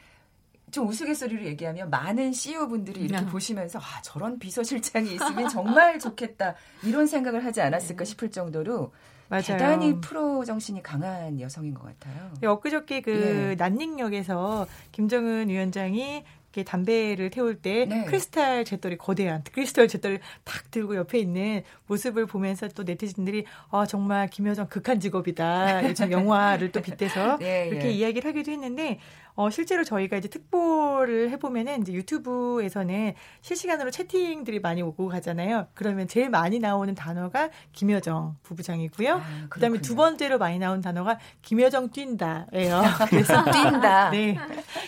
좀 0.71 0.88
우스갯소리로 0.88 1.43
얘기하면 1.45 1.89
많은 1.89 2.34
CEO 2.34 2.67
분들이 2.67 3.01
이렇게 3.01 3.23
네. 3.23 3.32
보시면서 3.32 3.80
아 3.80 4.01
저런 4.01 4.39
비서실장이 4.39 5.13
있으면 5.13 5.49
정말 5.49 5.99
좋겠다 5.99 6.56
이런 6.84 7.08
생각을 7.08 7.45
하지 7.45 7.62
않았을까 7.62 8.04
네. 8.04 8.06
싶을 8.06 8.32
정도로 8.32 8.91
맞아요. 9.28 9.43
대단히 9.43 9.99
프로 10.01 10.45
정신이 10.45 10.84
강한 10.84 11.39
여성인 11.39 11.73
것 11.73 11.84
같아요. 11.84 12.32
네, 12.41 12.47
엊그저께 12.47 13.01
그 13.01 13.49
예. 13.51 13.56
난닝역에서 13.56 14.67
김정은 14.91 15.49
위원장이 15.49 16.23
담배를 16.63 17.30
태울 17.32 17.56
때 17.56 17.85
네. 17.85 18.06
크리스탈 18.06 18.63
잿더리 18.63 18.98
거대한 18.98 19.44
크리스탈 19.52 19.90
잿더리 19.90 20.19
탁 20.46 20.71
들고 20.71 20.96
옆에 20.96 21.19
있는 21.19 21.63
모습을 21.87 22.25
보면서 22.27 22.69
또 22.69 22.83
네티즌들이 22.83 23.46
아 23.71 23.85
정말 23.85 24.29
김여정 24.29 24.67
극한 24.69 25.00
직업이다. 25.00 25.90
요즘 25.90 26.12
영화를 26.13 26.71
또 26.71 26.81
빗대서 26.81 27.40
네, 27.40 27.67
이렇게 27.67 27.87
예. 27.87 27.92
이야기를 27.92 28.29
하기도 28.29 28.52
했는데 28.52 29.00
어, 29.36 29.50
실제로 29.50 29.83
저희가 29.83 30.17
이제 30.17 30.29
특보를 30.29 31.29
해보면은 31.31 31.81
이제 31.81 31.92
유튜브에서는 31.94 33.13
실시간으로 33.42 33.92
채팅들이 33.92 34.60
많이 34.60 34.81
오고 34.81 35.10
가잖아요. 35.10 35.67
그러면 35.73 36.08
제일 36.08 36.29
많이 36.29 36.60
나오는 36.60 36.96
단어가 36.96 37.50
김여정 37.73 38.38
부부장이고요. 38.44 39.15
아, 39.15 39.48
그다음에 39.50 39.81
두 39.81 39.96
번째로 39.96 40.38
많이 40.38 40.58
나온 40.58 40.81
단어가 40.81 41.19
김여정 41.42 41.92
뛴다예요. 41.92 42.81
그래서 43.10 43.44
뛴다. 43.52 44.10
네. 44.12 44.38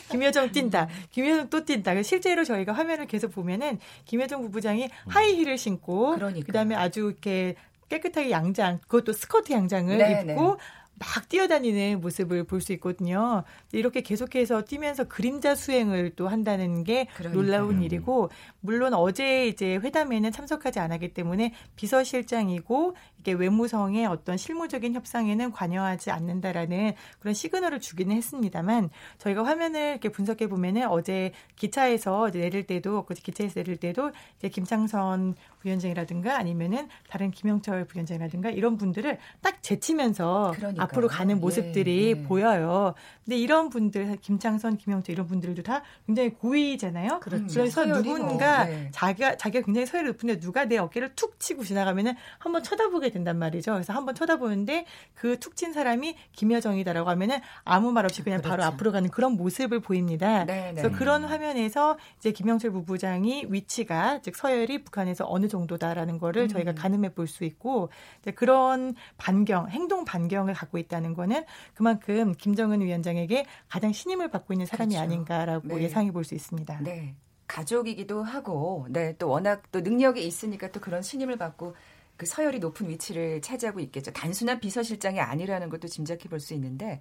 김여정 0.09 0.51
뛴다. 0.51 0.87
김여정 1.11 1.49
또 1.49 1.65
뛴다. 1.65 2.01
실제로 2.03 2.45
저희가 2.45 2.71
화면을 2.71 3.05
계속 3.05 3.33
보면은 3.33 3.79
김여정 4.05 4.41
부부장이 4.43 4.85
음. 4.85 5.09
하이힐을 5.09 5.57
신고 5.57 6.15
그러니까. 6.15 6.45
그다음에 6.45 6.75
아주 6.75 7.01
이렇게 7.01 7.55
깨끗하게 7.89 8.31
양장, 8.31 8.79
그것도 8.87 9.13
스커트 9.13 9.53
양장을 9.53 9.97
네, 9.97 10.21
입고 10.21 10.55
네. 10.55 10.57
막 10.99 11.29
뛰어다니는 11.29 12.01
모습을 12.01 12.43
볼 12.43 12.57
수 12.61 12.73
있거든요. 12.73 13.43
이렇게 13.71 14.01
계속해서 14.01 14.63
뛰면서 14.63 15.03
그림자 15.03 15.53
수행을 15.53 16.15
또 16.15 16.27
한다는 16.27 16.83
게 16.83 17.05
그러니까요. 17.15 17.33
놀라운 17.33 17.83
일이고 17.83 18.29
물론 18.61 18.93
어제 18.95 19.47
이제 19.47 19.75
회담에는 19.75 20.31
참석하지 20.31 20.79
않았기 20.79 21.13
때문에 21.13 21.53
비서실장이고 21.75 22.95
이게 23.19 23.33
외무성의 23.33 24.07
어떤 24.07 24.37
실무적인 24.37 24.95
협상에는 24.95 25.51
관여하지 25.51 26.09
않는다라는 26.11 26.93
그런 27.19 27.33
시그널을 27.33 27.79
주기는 27.79 28.15
했습니다만 28.15 28.89
저희가 29.19 29.45
화면을 29.45 29.91
이렇게 29.91 30.09
분석해 30.09 30.47
보면은 30.47 30.87
어제 30.87 31.31
기차에서 31.57 32.31
내릴 32.31 32.65
때도 32.65 33.05
그 33.05 33.13
기차에서 33.13 33.55
내릴 33.55 33.77
때도 33.77 34.11
이제 34.37 34.49
김창선 34.49 35.35
부위원장이라든가 35.67 36.37
아니면은 36.37 36.87
다른 37.09 37.31
김영철 37.31 37.85
부위원장이라든가 37.85 38.49
이런 38.49 38.77
분들을 38.77 39.17
딱 39.41 39.61
제치면서 39.61 40.53
그러니까요. 40.55 40.83
앞으로 40.83 41.07
가는 41.07 41.39
모습들이 41.39 42.05
예, 42.05 42.09
예. 42.09 42.23
보여요. 42.23 42.93
근데 43.25 43.37
이런 43.37 43.69
분들 43.69 44.17
김창선, 44.21 44.77
김영철 44.77 45.13
이런 45.13 45.27
분들도 45.27 45.63
다 45.63 45.83
굉장히 46.05 46.29
고위잖아요. 46.29 47.19
그렇죠. 47.19 47.47
그래서 47.53 47.85
누군가 47.85 48.65
네. 48.65 48.89
자기가 48.91 49.37
자기가 49.37 49.65
굉장히 49.65 49.85
서열이 49.85 50.07
높은데 50.07 50.39
누가 50.39 50.65
내 50.65 50.77
어깨를 50.77 51.15
툭 51.15 51.39
치고 51.39 51.63
지나가면은 51.63 52.13
한번 52.39 52.63
쳐다보게 52.63 53.09
된단 53.11 53.37
말이죠. 53.37 53.73
그래서 53.73 53.93
한번 53.93 54.15
쳐다보는데 54.15 54.85
그 55.15 55.37
툭 55.39 55.57
친 55.57 55.73
사람이 55.73 56.15
김여정이다라고 56.33 57.09
하면은 57.09 57.39
아무 57.63 57.91
말 57.91 58.05
없이 58.05 58.21
그냥 58.21 58.41
그렇죠. 58.41 58.49
바로 58.51 58.63
앞으로 58.63 58.91
가는 58.91 59.09
그런 59.09 59.33
모습을 59.33 59.79
보입니다. 59.79 60.45
네, 60.45 60.71
네. 60.73 60.81
그래서 60.81 60.95
그런 60.95 61.23
화면에서 61.23 61.97
이제 62.19 62.31
김영철 62.31 62.71
부부장이 62.71 63.47
위치가 63.49 64.19
즉 64.21 64.35
서열이 64.35 64.83
북한에서 64.83 65.25
어느 65.27 65.47
정도 65.47 65.56
다라는 65.65 66.19
거를 66.19 66.43
음. 66.43 66.47
저희가 66.49 66.75
가늠해 66.75 67.15
볼 67.15 67.27
수 67.27 67.43
있고 67.43 67.89
그런 68.35 68.93
반경, 69.17 69.69
행동 69.69 70.05
반경을 70.05 70.53
갖고 70.53 70.77
있다는 70.77 71.13
거는 71.13 71.43
그만큼 71.73 72.33
김정은 72.33 72.81
위원장에게 72.81 73.45
가장 73.67 73.91
신임을 73.91 74.29
받고 74.29 74.53
있는 74.53 74.65
사람이 74.65 74.93
그렇죠. 74.93 75.03
아닌가라고 75.03 75.67
네. 75.77 75.83
예상해 75.83 76.11
볼 76.11 76.23
수 76.23 76.35
있습니다. 76.35 76.81
네. 76.81 77.15
가족이기도 77.47 78.23
하고, 78.23 78.85
네, 78.89 79.15
또 79.17 79.29
워낙 79.29 79.63
또 79.71 79.79
능력이 79.79 80.25
있으니까 80.25 80.69
또 80.71 80.81
그런 80.81 81.01
신임을 81.01 81.37
받고 81.37 81.75
그 82.17 82.25
서열이 82.25 82.59
높은 82.59 82.89
위치를 82.89 83.41
차지하고 83.41 83.79
있겠죠. 83.79 84.11
단순한 84.11 84.59
비서실장이 84.59 85.19
아니라는 85.21 85.69
것도 85.69 85.87
짐작해 85.87 86.27
볼 86.27 86.39
수 86.39 86.53
있는데 86.55 86.99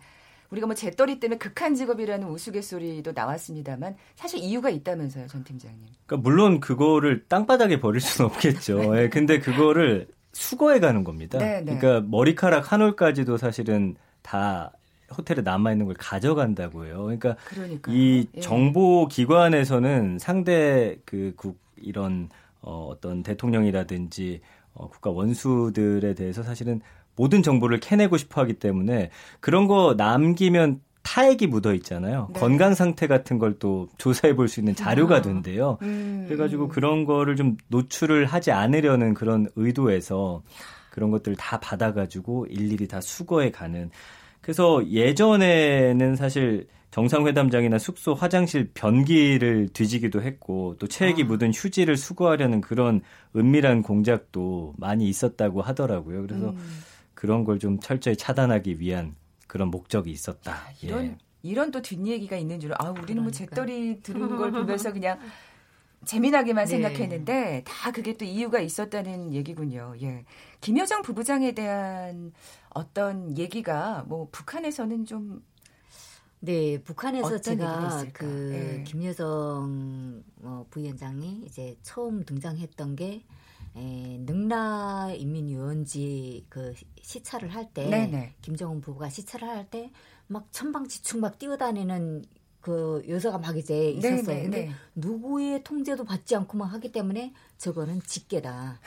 우리가 0.50 0.66
뭐 0.66 0.74
재떨이 0.74 1.20
때문에 1.20 1.38
극한 1.38 1.74
직업이라는 1.74 2.28
우스갯소리도 2.28 3.12
나왔습니다만 3.14 3.96
사실 4.14 4.38
이유가 4.40 4.70
있다면서요, 4.70 5.26
전 5.26 5.44
팀장님. 5.44 5.80
그러니까 6.06 6.28
물론 6.28 6.60
그거를 6.60 7.24
땅바닥에 7.28 7.80
버릴 7.80 8.00
수는 8.00 8.30
없겠죠. 8.30 8.78
네. 8.94 9.02
예, 9.02 9.08
근데 9.08 9.38
그거를 9.40 10.08
수거해 10.32 10.80
가는 10.80 11.02
겁니다. 11.04 11.38
네, 11.38 11.62
네. 11.62 11.78
그러니까 11.78 12.06
머리카락 12.08 12.72
한 12.72 12.82
올까지도 12.82 13.36
사실은 13.38 13.96
다 14.22 14.72
호텔에 15.16 15.40
남아 15.42 15.72
있는 15.72 15.86
걸 15.86 15.94
가져간다고요. 15.98 17.02
그러니까 17.04 17.36
그러니까요. 17.46 17.94
이 17.96 18.26
예. 18.34 18.40
정보 18.40 19.06
기관에서는 19.08 20.18
상대 20.18 20.98
그 21.04 21.32
국 21.36 21.58
이런 21.76 22.28
어, 22.60 22.88
어떤 22.90 23.22
대통령이라든지 23.22 24.40
어, 24.74 24.88
국가 24.88 25.10
원수들에 25.10 26.14
대해서 26.14 26.42
사실은 26.42 26.80
모든 27.16 27.42
정보를 27.42 27.80
캐내고 27.80 28.16
싶어 28.16 28.40
하기 28.42 28.54
때문에 28.54 29.10
그런 29.40 29.66
거 29.66 29.94
남기면 29.96 30.80
타액이 31.02 31.46
묻어 31.46 31.72
있잖아요. 31.74 32.28
네. 32.34 32.40
건강 32.40 32.74
상태 32.74 33.06
같은 33.06 33.38
걸 33.38 33.58
또 33.60 33.88
조사해 33.96 34.34
볼 34.34 34.48
수 34.48 34.60
있는 34.60 34.74
자료가 34.74 35.16
아. 35.16 35.22
된대요. 35.22 35.78
음. 35.82 36.24
그래가지고 36.26 36.68
그런 36.68 37.04
거를 37.04 37.36
좀 37.36 37.56
노출을 37.68 38.26
하지 38.26 38.50
않으려는 38.50 39.14
그런 39.14 39.48
의도에서 39.54 40.42
그런 40.90 41.10
것들을 41.10 41.36
다 41.36 41.60
받아가지고 41.60 42.46
일일이 42.50 42.88
다 42.88 43.00
수거해 43.00 43.50
가는. 43.52 43.90
그래서 44.40 44.84
예전에는 44.88 46.16
사실 46.16 46.66
정상회담장이나 46.90 47.78
숙소 47.78 48.14
화장실 48.14 48.70
변기를 48.74 49.68
뒤지기도 49.72 50.22
했고 50.22 50.76
또 50.78 50.86
체액이 50.86 51.22
아. 51.22 51.26
묻은 51.26 51.52
휴지를 51.54 51.96
수거하려는 51.96 52.60
그런 52.60 53.00
은밀한 53.36 53.82
공작도 53.82 54.74
많이 54.78 55.08
있었다고 55.08 55.62
하더라고요. 55.62 56.22
그래서 56.22 56.50
음. 56.50 56.58
그런 57.16 57.42
걸 57.44 57.58
좀 57.58 57.80
철저히 57.80 58.14
차단하기 58.16 58.78
위한 58.78 59.16
그런 59.48 59.68
목적이 59.70 60.12
있었다. 60.12 60.52
야, 60.52 60.64
이런 60.82 61.04
예. 61.06 61.18
이런 61.42 61.70
또 61.72 61.80
뒷얘기가 61.82 62.36
있는 62.36 62.60
줄은 62.60 62.76
아 62.78 62.90
우리는 62.90 63.22
뭐 63.22 63.30
그러니까. 63.32 63.38
재떨이 63.38 64.02
들은 64.02 64.36
걸 64.36 64.52
보면서 64.52 64.92
그냥 64.92 65.18
재미나게만 66.04 66.66
네. 66.66 66.70
생각했는데 66.70 67.64
다 67.66 67.90
그게 67.90 68.16
또 68.16 68.24
이유가 68.24 68.60
있었다는 68.60 69.32
얘기군요. 69.32 69.94
예. 70.02 70.24
김여정 70.60 71.02
부부장에 71.02 71.52
대한 71.52 72.32
어떤 72.70 73.36
얘기가 73.38 74.04
뭐 74.06 74.28
북한에서는 74.30 75.04
좀 75.06 75.42
네, 76.40 76.78
북한에서 76.82 77.40
제가 77.40 78.04
그 78.12 78.24
네. 78.24 78.84
김여정 78.84 80.22
어, 80.42 80.66
부위원장이 80.70 81.42
이제 81.46 81.76
처음 81.82 82.24
등장했던 82.24 82.94
게 82.96 83.24
에, 83.76 84.18
능라 84.20 85.12
인민유원지 85.16 86.46
그 86.48 86.72
시찰을 87.02 87.54
할 87.54 87.68
때 87.74 87.88
김정은 88.42 88.80
부부가 88.80 89.08
시찰을 89.08 89.48
할 89.48 89.66
때 89.70 89.90
막 90.28 90.48
천방지축 90.50 91.20
막 91.20 91.38
뛰어다니는 91.38 92.24
그 92.60 93.00
여자가 93.08 93.38
막 93.38 93.56
이제 93.56 93.90
있었어요. 93.90 94.22
네네, 94.24 94.42
근데 94.42 94.64
네. 94.66 94.70
누구의 94.96 95.62
통제도 95.62 96.04
받지 96.04 96.34
않고 96.34 96.58
막 96.58 96.64
하기 96.72 96.90
때문에 96.90 97.32
저거는 97.58 98.02
집게다. 98.02 98.80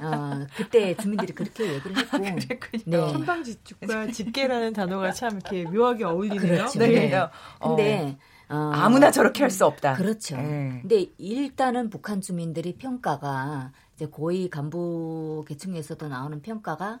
어, 0.00 0.46
그때 0.56 0.94
주민들이 0.96 1.32
그렇게 1.34 1.74
얘기를 1.74 1.96
했고. 1.96 2.18
네. 2.86 2.96
천방지축과 3.12 4.12
집게라는 4.12 4.72
단어가 4.72 5.10
참 5.10 5.32
이렇게 5.32 5.64
묘하게 5.64 6.04
어울리네요. 6.04 6.38
그렇죠. 6.38 6.78
네. 6.78 6.86
네. 7.08 7.28
근데 7.60 8.16
어, 8.48 8.54
어, 8.54 8.70
아무나 8.72 9.10
저렇게 9.10 9.42
할 9.42 9.50
수 9.50 9.66
없다. 9.66 9.94
그렇죠. 9.94 10.36
네. 10.36 10.78
근데 10.82 11.06
일단은 11.18 11.90
북한 11.90 12.20
주민들이 12.20 12.76
평가가 12.76 13.72
이제 13.94 14.06
고위 14.06 14.48
간부 14.48 15.44
계층에서도 15.46 16.08
나오는 16.08 16.40
평가가 16.42 17.00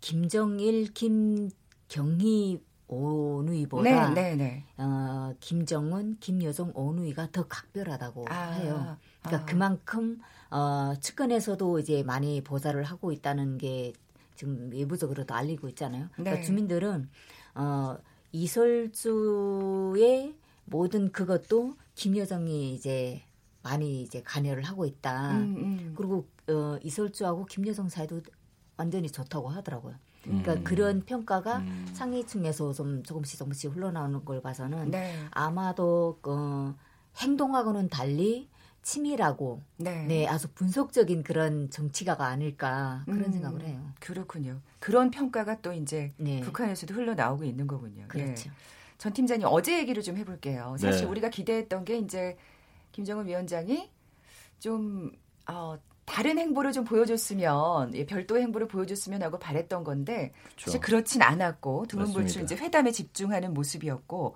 김정일, 0.00 0.92
김경희 0.94 2.62
오누이보다 2.88 4.10
네, 4.10 4.34
네, 4.34 4.36
네. 4.36 4.64
어, 4.82 5.34
김정은, 5.38 6.16
김여정 6.18 6.72
오누이가 6.74 7.30
더 7.30 7.46
각별하다고 7.46 8.26
아, 8.28 8.50
해요. 8.52 8.96
그러니까 9.22 9.42
아. 9.42 9.46
그만큼 9.46 10.18
어, 10.50 10.94
측근에서도 11.00 11.78
이제 11.78 12.02
많이 12.02 12.42
보좌를 12.42 12.82
하고 12.82 13.12
있다는 13.12 13.58
게 13.58 13.92
지금 14.34 14.70
외부적으로도 14.72 15.34
알리고 15.34 15.68
있잖아요. 15.68 16.08
그러니까 16.12 16.36
네. 16.36 16.42
주민들은 16.42 17.08
어, 17.54 17.96
이설주의 18.32 20.34
모든 20.64 21.12
그것도 21.12 21.76
김여정이 21.94 22.74
이제 22.74 23.22
많이 23.62 24.02
이제 24.02 24.22
관여를 24.22 24.62
하고 24.62 24.86
있다. 24.86 25.32
음, 25.32 25.56
음. 25.56 25.94
그리고 25.96 26.26
어, 26.48 26.78
이설주하고 26.82 27.46
김여정 27.46 27.88
사이도 27.88 28.22
완전히 28.76 29.10
좋다고 29.10 29.48
하더라고요. 29.48 29.94
그러니까 30.22 30.54
음. 30.54 30.64
그런 30.64 31.00
평가가 31.00 31.58
음. 31.58 31.86
상위층에서 31.92 32.72
좀 32.72 33.02
조금씩 33.02 33.38
조금씩 33.38 33.74
흘러나오는 33.74 34.24
걸 34.24 34.40
봐서는 34.42 34.90
네. 34.90 35.14
아마도 35.30 36.18
어, 36.26 36.74
행동하고는 37.16 37.88
달리 37.88 38.48
치밀하고 38.82 39.62
네. 39.76 40.06
네. 40.06 40.26
아주 40.26 40.48
분석적인 40.54 41.22
그런 41.22 41.68
정치가가 41.70 42.26
아닐까 42.26 43.02
그런 43.04 43.24
음, 43.24 43.32
생각을 43.32 43.62
해요. 43.62 43.92
그렇군요. 44.00 44.60
그런 44.78 45.10
평가가 45.10 45.60
또 45.60 45.72
이제 45.72 46.12
네. 46.16 46.40
북한에서도 46.40 46.94
흘러나오고 46.94 47.44
있는 47.44 47.66
거군요. 47.66 48.04
예. 48.04 48.06
그렇죠. 48.06 48.48
예. 48.48 48.52
전 48.96 49.12
팀장님 49.12 49.46
어제 49.50 49.78
얘기를 49.78 50.02
좀 50.02 50.16
해볼게요. 50.16 50.76
사실 50.78 51.02
네. 51.02 51.10
우리가 51.10 51.28
기대했던 51.30 51.84
게 51.84 51.98
이제 51.98 52.36
김정은 52.92 53.26
위원장이 53.26 53.90
좀 54.58 55.12
어, 55.48 55.78
다른 56.04 56.38
행보를 56.38 56.72
좀 56.72 56.84
보여줬으면 56.84 57.94
예, 57.94 58.04
별도의 58.04 58.42
행보를 58.42 58.66
보여줬으면 58.68 59.22
하고 59.22 59.38
바랬던 59.38 59.84
건데 59.84 60.32
그렇죠. 60.42 60.64
사실 60.66 60.80
그렇진 60.80 61.22
않았고 61.22 61.86
두문불출 61.86 62.42
이제 62.42 62.56
회담에 62.56 62.90
집중하는 62.90 63.54
모습이었고 63.54 64.34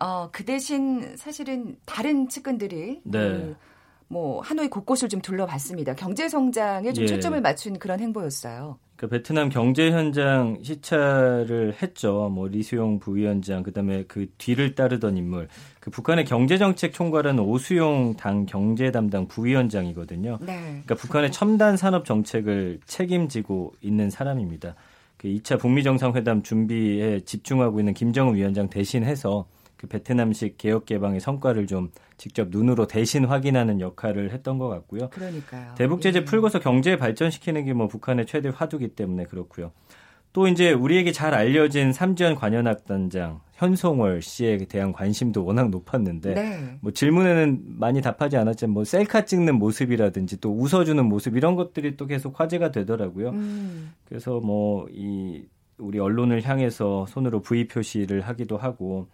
어, 0.00 0.30
그 0.32 0.44
대신 0.44 1.16
사실은 1.16 1.76
다른 1.84 2.28
측근들이 2.28 3.02
네. 3.04 3.18
그, 3.18 3.56
뭐 4.08 4.40
하노이 4.40 4.68
곳곳을 4.68 5.08
좀 5.08 5.20
둘러봤습니다. 5.20 5.94
경제 5.94 6.28
성장에 6.28 6.92
좀 6.92 7.04
예. 7.04 7.08
초점을 7.08 7.40
맞춘 7.40 7.78
그런 7.78 8.00
행보였어요. 8.00 8.78
그 9.02 9.08
베트남 9.08 9.48
경제 9.48 9.90
현장 9.90 10.58
시찰을 10.62 11.74
했죠. 11.82 12.28
뭐 12.32 12.46
리수용 12.46 13.00
부위원장 13.00 13.64
그다음에 13.64 14.04
그 14.06 14.26
뒤를 14.38 14.76
따르던 14.76 15.16
인물 15.16 15.48
그 15.80 15.90
북한의 15.90 16.24
경제 16.24 16.56
정책 16.56 16.92
총괄은 16.92 17.40
오수용 17.40 18.14
당 18.14 18.46
경제 18.46 18.92
담당 18.92 19.26
부위원장이거든요. 19.26 20.38
네. 20.40 20.56
그러니까 20.84 20.94
북한의 20.94 21.32
첨단 21.32 21.76
산업 21.76 22.04
정책을 22.04 22.78
책임지고 22.86 23.72
있는 23.80 24.08
사람입니다. 24.08 24.76
그 25.16 25.26
2차 25.26 25.58
북미 25.58 25.82
정상회담 25.82 26.44
준비에 26.44 27.22
집중하고 27.24 27.80
있는 27.80 27.94
김정은 27.94 28.36
위원장 28.36 28.70
대신해서 28.70 29.46
그 29.82 29.88
베트남식 29.88 30.58
개혁 30.58 30.86
개방의 30.86 31.18
성과를 31.18 31.66
좀 31.66 31.90
직접 32.16 32.48
눈으로 32.50 32.86
대신 32.86 33.24
확인하는 33.24 33.80
역할을 33.80 34.30
했던 34.30 34.56
것 34.56 34.68
같고요. 34.68 35.10
그러니까요. 35.10 35.74
대북 35.76 36.00
제재 36.00 36.20
예. 36.20 36.24
풀고서 36.24 36.60
경제 36.60 36.96
발전시키는 36.96 37.64
게 37.64 37.72
뭐 37.72 37.88
북한의 37.88 38.26
최대 38.26 38.48
화두기 38.54 38.88
때문에 38.88 39.24
그렇고요. 39.24 39.72
또 40.32 40.46
이제 40.46 40.72
우리에게 40.72 41.10
잘 41.10 41.34
알려진 41.34 41.92
삼지연 41.92 42.36
관현악단장 42.36 43.40
현송월 43.54 44.22
씨에 44.22 44.58
대한 44.68 44.92
관심도 44.92 45.44
워낙 45.44 45.68
높았는데 45.70 46.34
네. 46.34 46.78
뭐 46.80 46.92
질문에는 46.92 47.62
많이 47.66 48.00
답하지 48.00 48.36
않았지만 48.36 48.72
뭐 48.72 48.84
셀카 48.84 49.24
찍는 49.24 49.56
모습이라든지 49.56 50.40
또 50.40 50.52
웃어주는 50.54 51.04
모습 51.04 51.36
이런 51.36 51.56
것들이 51.56 51.96
또 51.96 52.06
계속 52.06 52.38
화제가 52.38 52.70
되더라고요. 52.70 53.30
음. 53.30 53.92
그래서 54.04 54.38
뭐 54.38 54.86
이 54.92 55.42
우리 55.78 55.98
언론을 55.98 56.42
향해서 56.46 57.06
손으로 57.08 57.40
V 57.40 57.66
표시를 57.66 58.20
하기도 58.20 58.56
하고 58.56 59.08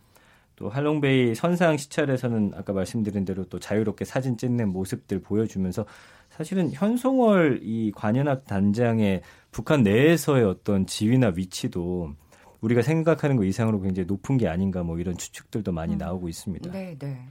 또 0.59 0.69
할롱베이 0.69 1.37
선상 1.37 1.77
시찰에서는 1.77 2.53
아까 2.57 2.73
말씀드린 2.73 3.25
대로 3.25 3.45
또 3.45 3.61
자유롭게 3.61 4.05
사진 4.05 4.37
찍는 4.37 4.71
모습들 4.71 5.21
보여주면서 5.21 5.87
사실은 6.31 6.73
현송월 6.73 7.61
이 7.63 7.93
관현악 7.95 8.45
단장의 8.45 9.23
북한 9.53 9.85
내에서의 9.85 10.45
어떤 10.45 10.85
지위나 10.85 11.33
위치도 11.37 12.13
우리가 12.61 12.83
생각하는 12.83 13.37
것 13.37 13.45
이상으로 13.45 13.81
굉장히 13.81 14.09
높은 14.09 14.37
게 14.37 14.49
아닌가 14.49 14.83
뭐 14.83 14.99
이런 14.99 15.17
추측들도 15.17 15.71
많이 15.71 15.93
음. 15.93 15.99
나오고 15.99 16.29
있습니다. 16.29 16.73
네, 16.73 16.97
네. 16.99 17.25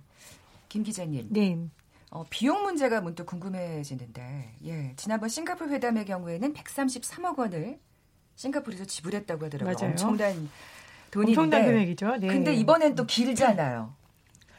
김 0.70 0.84
기자님. 0.84 1.28
네. 1.30 1.58
어, 2.12 2.24
비용 2.30 2.64
문제가 2.64 3.02
문득 3.02 3.26
궁금해지는데, 3.26 4.56
예, 4.64 4.94
지난번 4.96 5.28
싱가포르 5.28 5.70
회담의 5.74 6.06
경우에는 6.06 6.54
133억 6.54 7.38
원을 7.38 7.78
싱가포르에서 8.36 8.86
지불했다고 8.86 9.46
하더라고요. 9.48 9.76
맞아요. 9.78 9.92
엄청난 9.92 10.50
돈인데. 11.18 11.42
엄청난 11.42 11.66
금액이죠. 11.66 12.18
네. 12.18 12.28
근데 12.28 12.54
이번엔 12.54 12.96
또 12.96 13.06
길잖아요. 13.06 13.94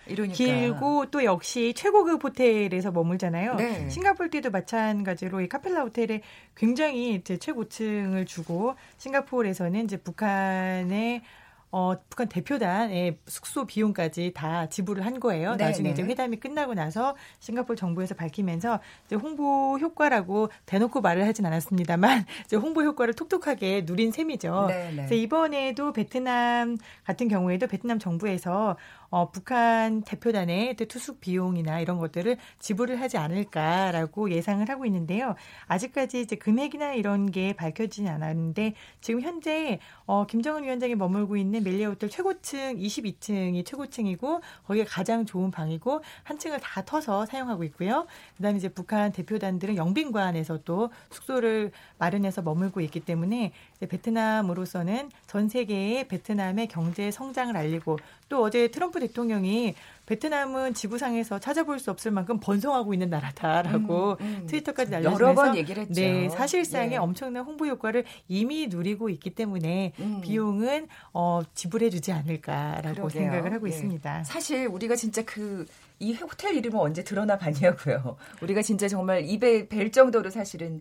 이러니까. 0.06 0.34
길고 0.34 1.10
또 1.10 1.22
역시 1.24 1.74
최고급 1.76 2.24
호텔에서 2.24 2.90
머물잖아요. 2.90 3.54
네. 3.56 3.88
싱가폴 3.90 4.30
때도 4.30 4.50
마찬가지로 4.50 5.42
이 5.42 5.48
카펠라 5.48 5.82
호텔에 5.82 6.22
굉장히 6.54 7.14
이제 7.14 7.36
최고층을 7.36 8.26
주고 8.26 8.74
싱가포르에서는 8.96 9.84
이제 9.84 9.96
북한의 9.98 11.22
어, 11.70 11.94
북한 12.08 12.28
대표단의 12.28 13.18
숙소 13.26 13.66
비용까지 13.66 14.32
다 14.34 14.68
지불을 14.68 15.04
한 15.04 15.20
거예요. 15.20 15.56
네 15.56 15.64
나중에 15.64 15.90
이제 15.90 16.02
네. 16.02 16.08
회담이 16.08 16.38
끝나고 16.38 16.74
나서 16.74 17.14
싱가포르 17.40 17.76
정부에서 17.76 18.14
밝히면서 18.14 18.80
이제 19.06 19.16
홍보 19.16 19.78
효과라고 19.78 20.48
대놓고 20.66 21.00
말을 21.00 21.26
하진 21.26 21.44
않았습니다만 21.44 22.24
이제 22.46 22.56
홍보 22.56 22.82
효과를 22.82 23.14
톡톡하게 23.14 23.82
누린 23.86 24.12
셈이죠. 24.12 24.66
네네. 24.68 24.94
그래서 24.94 25.14
이번에도 25.14 25.92
베트남 25.92 26.76
같은 27.04 27.28
경우에도 27.28 27.66
베트남 27.66 27.98
정부에서 27.98 28.76
어, 29.10 29.30
북한 29.30 30.02
대표단의 30.02 30.76
투숙 30.76 31.20
비용이나 31.20 31.80
이런 31.80 31.98
것들을 31.98 32.36
지불을 32.58 33.00
하지 33.00 33.16
않을까라고 33.16 34.30
예상을 34.30 34.68
하고 34.68 34.84
있는데요. 34.86 35.34
아직까지 35.66 36.20
이제 36.20 36.36
금액이나 36.36 36.92
이런 36.94 37.30
게 37.30 37.54
밝혀지지 37.54 38.08
않았는데 38.08 38.74
지금 39.00 39.22
현재 39.22 39.78
어, 40.06 40.26
김정은 40.26 40.64
위원장이 40.64 40.94
머물고 40.94 41.36
있는 41.36 41.64
호텔 41.86 42.10
최고층 42.10 42.76
22층이 42.76 43.64
최고층이고 43.64 44.40
거기가 44.66 44.86
가장 44.88 45.24
좋은 45.24 45.50
방이고 45.50 46.02
한 46.22 46.38
층을 46.38 46.60
다 46.60 46.82
터서 46.84 47.26
사용하고 47.26 47.64
있고요. 47.64 48.06
그다음에 48.36 48.58
이제 48.58 48.68
북한 48.68 49.12
대표단들은 49.12 49.76
영빈관에서 49.76 50.58
또 50.64 50.90
숙소를 51.10 51.72
마련해서 51.98 52.42
머물고 52.42 52.80
있기 52.82 53.00
때문에 53.00 53.52
베트남으로서는 53.80 55.10
전 55.26 55.48
세계의 55.48 56.08
베트남의 56.08 56.68
경제 56.68 57.10
성장을 57.10 57.56
알리고 57.56 57.98
또 58.28 58.42
어제 58.42 58.68
트럼프 58.68 59.00
대통령이 59.00 59.74
베트남은 60.06 60.74
지구상에서 60.74 61.38
찾아볼 61.38 61.78
수 61.78 61.90
없을 61.90 62.10
만큼 62.10 62.40
번성하고 62.40 62.94
있는 62.94 63.10
나라다라고 63.10 64.16
음, 64.20 64.24
음. 64.42 64.46
트위터까지 64.46 64.90
날려주면서 64.90 65.24
여러 65.24 65.34
번 65.34 65.56
얘기를 65.56 65.82
했죠. 65.82 66.00
네, 66.00 66.28
사실상의 66.28 66.90
네. 66.90 66.96
엄청난 66.96 67.44
홍보 67.44 67.66
효과를 67.66 68.04
이미 68.28 68.68
누리고 68.68 69.08
있기 69.10 69.30
때문에 69.30 69.92
음. 69.98 70.20
비용은 70.22 70.88
어, 71.12 71.42
지불해주지 71.54 72.12
않을까라고 72.12 72.94
그러게요. 72.94 73.10
생각을 73.10 73.52
하고 73.52 73.66
네. 73.66 73.74
있습니다. 73.74 74.24
사실 74.24 74.66
우리가 74.66 74.96
진짜 74.96 75.22
그 75.24 75.66
이 76.00 76.14
호텔 76.14 76.54
이름은 76.56 76.78
언제 76.78 77.02
드러나 77.02 77.36
봤냐고요. 77.38 78.16
우리가 78.42 78.62
진짜 78.62 78.88
정말 78.88 79.24
입에 79.24 79.68
뵐 79.68 79.90
정도로 79.90 80.30
사실은 80.30 80.80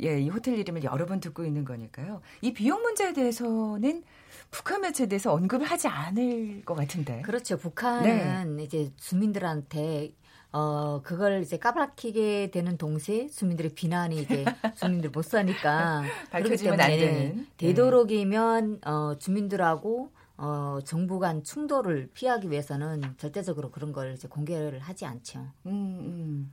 예, 0.00 0.20
이 0.20 0.28
호텔 0.28 0.58
이름을 0.58 0.84
여러 0.84 1.06
번 1.06 1.20
듣고 1.20 1.44
있는 1.44 1.64
거니까요. 1.64 2.20
이 2.40 2.52
비용 2.52 2.82
문제에 2.82 3.12
대해서는 3.12 4.04
북한 4.50 4.80
매체에 4.80 5.06
대해서 5.06 5.32
언급을 5.32 5.66
하지 5.66 5.88
않을 5.88 6.64
것 6.64 6.74
같은데. 6.74 7.22
그렇죠. 7.22 7.56
북한은 7.56 8.56
네. 8.56 8.62
이제 8.64 8.90
주민들한테 8.96 10.12
어 10.50 11.02
그걸 11.02 11.42
이제 11.42 11.58
까발키게 11.58 12.50
되는 12.50 12.78
동시에 12.78 13.28
주민들의 13.28 13.74
비난이 13.74 14.22
이제 14.22 14.44
주민들 14.76 15.10
못 15.10 15.24
사니까 15.24 16.02
밝혀지면 16.30 16.80
안 16.80 16.88
되는 16.88 17.36
네. 17.36 17.46
되도록이면 17.58 18.80
어 18.86 19.14
주민들하고 19.18 20.10
어 20.38 20.78
정부 20.84 21.18
간 21.18 21.42
충돌을 21.42 22.10
피하기 22.14 22.50
위해서는 22.50 23.02
절대적으로 23.18 23.70
그런 23.70 23.92
걸 23.92 24.14
이제 24.14 24.26
공개를 24.28 24.78
하지 24.78 25.04
않죠. 25.04 25.40
음, 25.66 25.72
음. 25.72 26.52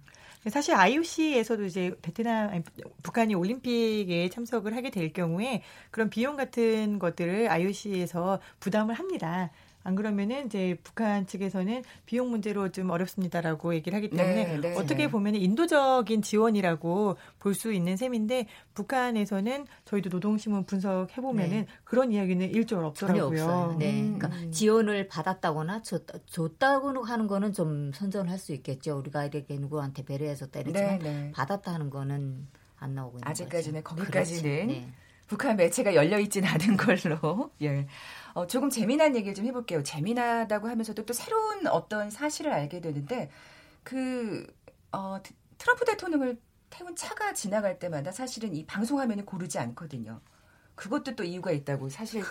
사실 0.50 0.76
IOC에서도 0.76 1.64
이제 1.66 1.96
베트남 2.02 2.50
아니, 2.50 2.64
북한이 3.02 3.34
올림픽에 3.36 4.30
참석을 4.30 4.76
하게 4.76 4.92
될 4.92 5.12
경우에 5.12 5.64
그런 5.92 6.10
비용 6.10 6.36
같은 6.36 7.00
것들을 7.00 7.50
IOC에서 7.50 8.40
부담을 8.60 8.96
합니다. 8.96 9.52
안 9.86 9.94
그러면은 9.94 10.48
이제 10.48 10.76
북한 10.84 11.28
측에서는 11.28 11.84
비용 12.08 12.32
문제로 12.32 12.70
좀 12.72 12.90
어렵습니다라고 12.90 13.76
얘기를 13.76 13.96
하기 13.96 14.10
때문에 14.10 14.46
네, 14.46 14.58
네. 14.58 14.76
어떻게 14.76 15.10
보면 15.10 15.36
인도적인 15.36 16.22
지원이라고 16.22 17.18
볼 17.40 17.54
수 17.56 17.72
있는 17.72 17.96
셈인데 17.96 18.48
북한에서는 18.74 19.66
저희도 19.86 20.10
노동신문 20.10 20.66
분석해 20.66 21.22
보면은 21.22 21.60
네. 21.62 21.68
그런 21.84 22.12
이야기는 22.12 22.50
일절 22.50 22.84
없더라고요. 22.84 23.76
네, 23.80 24.02
음. 24.02 24.20
그러니까 24.20 24.52
지원을 24.52 25.08
받았다거나 25.08 25.84
줬다, 25.84 26.18
줬다고 26.26 27.04
하는 27.04 27.28
거는 27.28 27.54
좀 27.54 27.92
선전할 27.94 28.38
수 28.40 28.54
있겠죠. 28.54 28.98
우리가 28.98 29.26
이렇게 29.26 29.56
누구한테 29.56 30.04
배려해서 30.04 30.48
때리지만 30.48 31.00
네, 31.00 31.04
네. 31.04 31.32
받았다 31.32 31.74
하는 31.74 31.90
거는 31.90 32.48
안 32.78 32.96
나오고 32.96 33.20
있는 33.20 33.28
아직까지는 33.28 33.84
거죠. 33.84 33.96
거기까지는 33.98 34.68
그렇죠. 34.68 34.88
북한 35.28 35.56
매체가 35.56 35.96
열려 35.96 36.20
있지는 36.20 36.50
않은 36.50 36.78
걸로. 36.78 37.52
예. 37.62 37.88
어, 38.36 38.46
조금 38.48 38.70
재미난 38.70 39.16
얘기를 39.16 39.34
좀 39.34 39.46
해볼게요. 39.46 39.82
재미나다고 39.82 40.68
하면서도 40.68 41.06
또 41.06 41.14
새로운 41.14 41.68
어떤 41.68 42.10
사실을 42.12 42.52
알게 42.52 42.82
되는데 42.82 43.32
그 43.82 44.46
어, 44.92 45.22
트럼프 45.58 45.86
대통령을 45.86 46.38
태운 46.70 46.98
차가 46.98 47.34
지나갈 47.34 47.80
때마다 47.80 48.12
사실은 48.12 48.54
이 48.54 48.66
방송 48.66 49.00
화면을 49.00 49.26
고르지 49.26 49.58
않거든요. 49.60 50.20
그것도 50.76 51.16
또 51.16 51.24
이유가 51.24 51.52
있다고 51.52 51.88
사실 51.88 52.22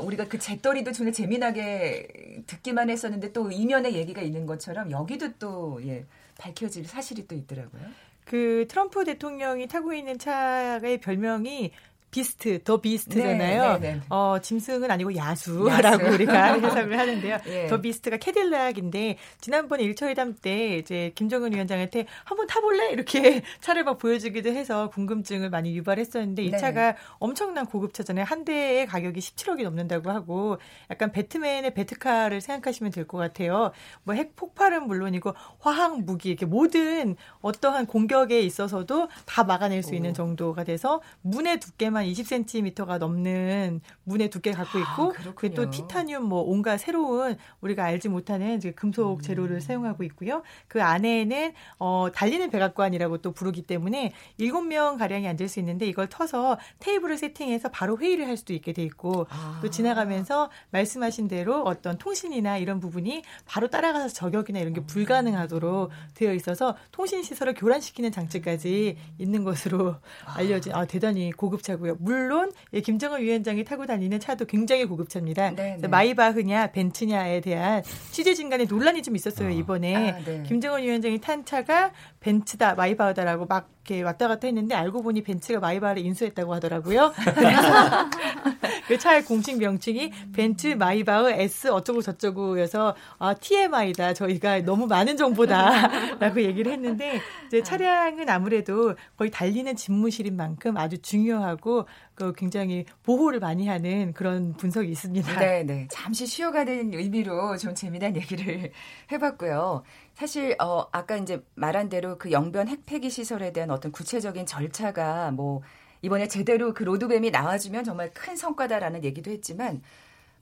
우리가 0.00 0.28
그 0.28 0.38
잿더리도 0.38 0.92
전에 0.92 1.12
재미나게 1.12 2.42
듣기만 2.46 2.88
했었는데 2.88 3.34
또 3.34 3.50
이면에 3.50 3.92
얘기가 3.92 4.22
있는 4.22 4.46
것처럼 4.46 4.90
여기도 4.90 5.34
또 5.38 5.78
예, 5.84 6.06
밝혀질 6.38 6.86
사실이 6.86 7.28
또 7.28 7.34
있더라고요. 7.34 7.82
그 8.24 8.64
트럼프 8.66 9.04
대통령이 9.04 9.68
타고 9.68 9.92
있는 9.92 10.18
차의 10.18 11.00
별명이 11.02 11.72
비스트, 12.10 12.62
더 12.64 12.80
비스트잖아요. 12.80 13.72
네, 13.74 13.78
네, 13.78 13.94
네. 13.94 14.00
어, 14.10 14.38
짐승은 14.42 14.90
아니고 14.90 15.14
야수라고 15.14 16.04
야수. 16.06 16.14
우리가 16.14 16.54
해석을 16.54 16.98
하는데요. 16.98 17.38
예. 17.46 17.66
더 17.68 17.80
비스트가 17.80 18.16
캐딜락인데 18.16 19.16
지난번에 19.40 19.84
일처회담 19.84 20.34
때 20.42 20.76
이제 20.78 21.12
김정은 21.14 21.52
위원장한테 21.54 22.06
한번 22.24 22.46
타볼래 22.46 22.90
이렇게 22.90 23.42
차를 23.60 23.84
막 23.84 23.98
보여주기도 23.98 24.50
해서 24.50 24.88
궁금증을 24.90 25.50
많이 25.50 25.74
유발했었는데 25.76 26.42
이 26.42 26.50
네. 26.50 26.58
차가 26.58 26.96
엄청난 27.18 27.66
고급차잖아요. 27.66 28.24
한 28.24 28.44
대의 28.44 28.86
가격이 28.86 29.20
17억이 29.20 29.62
넘는다고 29.62 30.10
하고 30.10 30.58
약간 30.90 31.12
배트맨의 31.12 31.74
배트카를 31.74 32.40
생각하시면 32.40 32.92
될 32.92 33.06
것 33.06 33.18
같아요. 33.18 33.72
뭐 34.04 34.14
핵 34.14 34.36
폭발은 34.36 34.86
물론이고 34.86 35.32
화학 35.60 36.00
무기 36.02 36.28
이렇게 36.30 36.44
모든 36.46 37.16
어떠한 37.40 37.86
공격에 37.86 38.40
있어서도 38.40 39.08
다 39.24 39.44
막아낼 39.44 39.82
수 39.82 39.94
있는 39.94 40.12
정도가 40.14 40.64
돼서 40.64 41.00
문의 41.22 41.58
두께만 41.60 41.99
한 42.00 42.06
20cm가 42.06 42.98
넘는 42.98 43.80
문의 44.04 44.30
두께 44.30 44.52
갖고 44.52 44.78
아, 44.78 44.80
있고 44.80 45.14
아, 45.16 45.34
그게 45.34 45.54
또 45.54 45.70
티타늄 45.70 46.24
뭐 46.24 46.42
온갖 46.42 46.78
새로운 46.78 47.36
우리가 47.60 47.84
알지 47.84 48.08
못하는 48.08 48.58
금속 48.74 49.18
음. 49.18 49.20
재료를 49.20 49.60
사용하고 49.60 50.02
있고요. 50.04 50.42
그 50.66 50.82
안에는 50.82 51.52
어 51.78 52.08
달리는 52.12 52.50
백악관이라고 52.50 53.18
또 53.18 53.32
부르기 53.32 53.62
때문에 53.62 54.12
7명 54.38 54.98
가량이 54.98 55.28
앉을 55.28 55.48
수 55.48 55.58
있는데 55.60 55.86
이걸 55.86 56.08
터서 56.08 56.58
테이블을 56.78 57.18
세팅해서 57.18 57.70
바로 57.70 57.98
회의를 57.98 58.26
할 58.26 58.36
수도 58.36 58.52
있게 58.54 58.72
돼 58.72 58.82
있고 58.82 59.26
아. 59.30 59.58
또 59.62 59.68
지나가면서 59.68 60.50
말씀하신 60.70 61.28
대로 61.28 61.62
어떤 61.62 61.98
통신이나 61.98 62.56
이런 62.56 62.80
부분이 62.80 63.22
바로 63.44 63.68
따라가서 63.68 64.08
저격이나 64.08 64.58
이런 64.58 64.72
게 64.72 64.80
불가능하도록 64.80 65.90
되어 66.14 66.32
있어서 66.34 66.76
통신 66.92 67.22
시설을 67.22 67.54
교란시키는 67.54 68.10
장치까지 68.10 68.96
있는 69.18 69.44
것으로 69.44 69.96
알려진 70.24 70.72
아 70.74 70.86
대단히 70.86 71.30
고급차고요. 71.32 71.89
물론 71.98 72.52
예, 72.72 72.80
김정은 72.80 73.20
위원장이 73.20 73.64
타고 73.64 73.86
다니는 73.86 74.20
차도 74.20 74.46
굉장히 74.46 74.84
고급차입니다. 74.84 75.50
네, 75.50 75.76
네. 75.80 75.88
마이바흐냐 75.88 76.68
벤츠냐에 76.68 77.40
대한 77.40 77.82
취재 78.10 78.34
진 78.34 78.48
간에 78.50 78.64
논란이 78.64 79.02
좀 79.02 79.16
있었어요 79.16 79.48
아. 79.48 79.50
이번에 79.50 80.10
아, 80.10 80.18
네. 80.24 80.42
김정은 80.46 80.82
위원장이 80.82 81.20
탄 81.20 81.44
차가 81.44 81.92
벤츠다 82.20 82.74
마이바흐다라고 82.74 83.46
막 83.46 83.70
이렇게 83.90 84.02
왔다 84.02 84.28
갔다 84.28 84.46
했는데 84.46 84.74
알고 84.74 85.02
보니 85.02 85.22
벤츠가 85.22 85.58
마이바흐를 85.58 86.04
인수했다고 86.04 86.54
하더라고요. 86.54 87.12
그 88.86 88.98
차의 88.98 89.24
공식 89.24 89.58
명칭이 89.58 90.12
벤츠 90.32 90.68
마이바흐 90.68 91.30
S 91.30 91.68
어쩌고 91.68 92.02
저쩌고여서 92.02 92.94
아, 93.18 93.34
TMI다. 93.34 94.12
저희가 94.14 94.60
너무 94.60 94.86
많은 94.86 95.16
정보다라고 95.16 96.42
얘기를 96.42 96.72
했는데 96.72 97.20
이제 97.46 97.62
차량은 97.62 98.28
아무래도 98.28 98.94
거의 99.16 99.30
달리는 99.30 99.74
집무실인 99.74 100.36
만큼 100.36 100.76
아주 100.76 101.00
중요하고 101.00 101.86
그 102.20 102.32
굉장히 102.34 102.84
보호를 103.02 103.40
많이 103.40 103.66
하는 103.66 104.12
그런 104.12 104.54
분석이 104.54 104.90
있습니다. 104.90 105.38
네, 105.38 105.64
네. 105.64 105.88
잠시 105.90 106.26
쉬어가 106.26 106.64
는 106.64 106.92
의미로 106.92 107.56
좀 107.56 107.74
재미난 107.74 108.14
얘기를 108.16 108.70
해봤고요. 109.10 109.82
사실 110.14 110.54
어 110.60 110.86
아까 110.92 111.16
이제 111.16 111.42
말한 111.54 111.88
대로 111.88 112.18
그 112.18 112.30
영변 112.30 112.68
핵폐기 112.68 113.08
시설에 113.08 113.52
대한 113.52 113.70
어떤 113.70 113.90
구체적인 113.90 114.44
절차가 114.46 115.30
뭐 115.30 115.62
이번에 116.02 116.28
제대로 116.28 116.74
그 116.74 116.82
로드맵이 116.82 117.30
나와주면 117.30 117.84
정말 117.84 118.12
큰 118.12 118.36
성과다라는 118.36 119.04
얘기도 119.04 119.30
했지만 119.30 119.82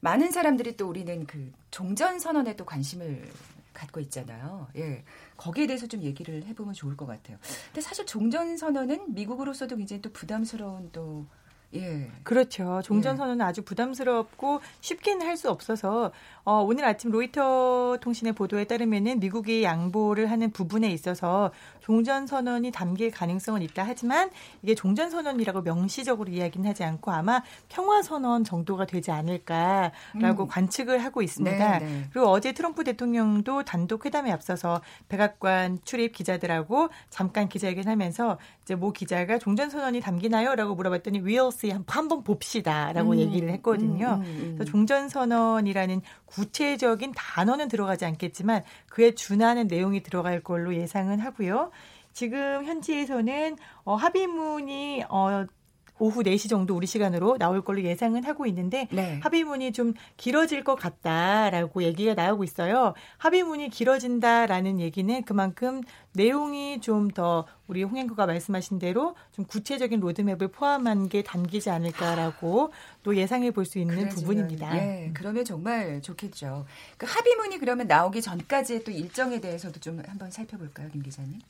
많은 0.01 0.31
사람들이 0.31 0.77
또 0.77 0.89
우리는 0.89 1.27
그 1.27 1.53
종전 1.71 2.19
선언에 2.19 2.57
또 2.57 2.65
관심을 2.65 3.29
갖고 3.73 4.01
있잖아요. 4.01 4.69
예. 4.77 5.05
거기에 5.37 5.69
대해서 5.69 5.87
좀 5.87 6.03
얘기를 6.03 6.45
해보면 6.45 6.75
좋을 6.75 6.97
것 6.97 7.07
같아요. 7.07 7.39
근데 7.67 7.81
사실 7.81 8.05
종전 8.07 8.57
선언은 8.57 9.15
미국으로서도 9.15 9.77
굉장히 9.77 10.03
또 10.03 10.11
부담스러운 10.13 10.91
또 10.93 11.27
예. 11.75 12.11
그렇죠. 12.23 12.81
종전선언은 12.83 13.45
예. 13.45 13.49
아주 13.49 13.63
부담스럽고 13.63 14.61
쉽게는 14.81 15.27
할 15.27 15.39
수 15.39 15.51
없어서 15.51 16.11
어, 16.45 16.63
오늘 16.63 16.85
아침 16.85 17.13
로이터 17.13 17.99
통신의 18.01 18.33
보도에 18.33 18.65
따르면은 18.65 19.21
미국이 19.21 19.63
양보를 19.63 20.31
하는 20.31 20.51
부분에 20.51 20.91
있어서 20.91 21.53
종전선언이 21.81 22.73
담길 22.73 23.11
가능성은 23.11 23.63
있다 23.63 23.85
하지만 23.87 24.31
이게 24.63 24.75
종전선언이라고 24.75 25.63
명시적으로 25.63 26.31
이야기는 26.31 26.69
하지 26.69 26.83
않고 26.85 27.13
아마 27.13 27.43
평화선언 27.69 28.43
정도가 28.45 28.87
되지 28.87 29.11
않을까라고 29.13 30.43
음. 30.43 30.49
관측을 30.49 31.05
하고 31.05 31.23
있습니다. 31.23 31.79
네, 31.79 31.85
네. 31.85 32.05
그리고 32.13 32.29
어제 32.29 32.53
트럼프 32.53 32.83
대통령도 32.83 33.63
단독 33.65 34.05
회담에 34.05 34.33
앞서서 34.33 34.81
백악관 35.09 35.79
출입 35.85 36.13
기자들하고 36.13 36.89
잠깐 37.11 37.49
기자회견하면서 37.49 38.39
이제 38.63 38.75
모 38.75 38.93
기자가 38.93 39.39
종전선언이 39.39 40.01
담기나요?라고 40.01 40.75
물어봤더니 40.75 41.21
see 41.59 41.77
한번 41.89 42.23
봅시다라고 42.23 43.13
음. 43.13 43.19
얘기를 43.19 43.51
했거든요. 43.51 44.21
음, 44.21 44.21
음, 44.21 44.27
음. 44.27 44.55
그래서 44.55 44.71
종전선언이라는 44.71 46.03
구체적인 46.27 47.13
단어는 47.17 47.69
들어가지 47.69 48.05
않겠지만 48.05 48.63
그에 48.89 49.15
준하는 49.15 49.67
내용이 49.67 50.03
들어갈 50.03 50.41
걸로 50.41 50.75
예상은 50.75 51.19
하고요. 51.19 51.71
지금 52.13 52.65
현지에서는 52.65 53.57
어, 53.85 53.95
합의문이 53.95 55.05
어, 55.09 55.47
오후 55.99 56.23
4시 56.23 56.49
정도 56.49 56.75
우리 56.75 56.87
시간으로 56.87 57.37
나올 57.39 57.63
걸로 57.63 57.83
예상은 57.83 58.25
하고 58.25 58.47
있는데 58.47 58.89
네. 58.91 59.19
합의문이 59.23 59.73
좀 59.73 59.95
길어질 60.17 60.65
것 60.65 60.75
같다라고 60.77 61.83
얘기가 61.83 62.15
나오고 62.15 62.45
있어요. 62.45 62.95
합의문이 63.19 63.71
길어진다라는 63.71 64.81
얘기는 64.81 65.23
그만큼 65.25 65.83
내용이 66.13 66.81
좀 66.81 67.09
더 67.15 67.47
우리 67.69 67.83
홍행구가 67.83 68.27
말씀하신 68.27 68.79
대로 68.79 69.15
좀 69.33 69.45
구체적인 69.45 70.01
로드맵을 70.01 70.49
포함한 70.49 71.09
게 71.09 71.23
담기지 71.23 71.71
않을까라고 71.71 72.73
또 73.03 73.17
예상해 73.17 73.51
볼 73.51 73.65
수 73.65 73.79
있는 73.79 73.97
그러지만, 73.97 74.15
부분입니다. 74.15 74.77
예, 74.77 75.11
그러면 75.15 75.45
정말 75.45 76.01
좋겠죠. 76.01 76.65
그 76.97 77.07
합의문이 77.07 77.59
그러면 77.59 77.87
나오기 77.87 78.23
전까지의 78.23 78.85
또 78.85 78.91
일정에 78.91 79.41
대해서도 79.41 79.81
좀 79.81 80.03
한번 80.07 80.31
살펴볼까요, 80.31 80.89
김 80.91 81.03
기자님? 81.03 81.41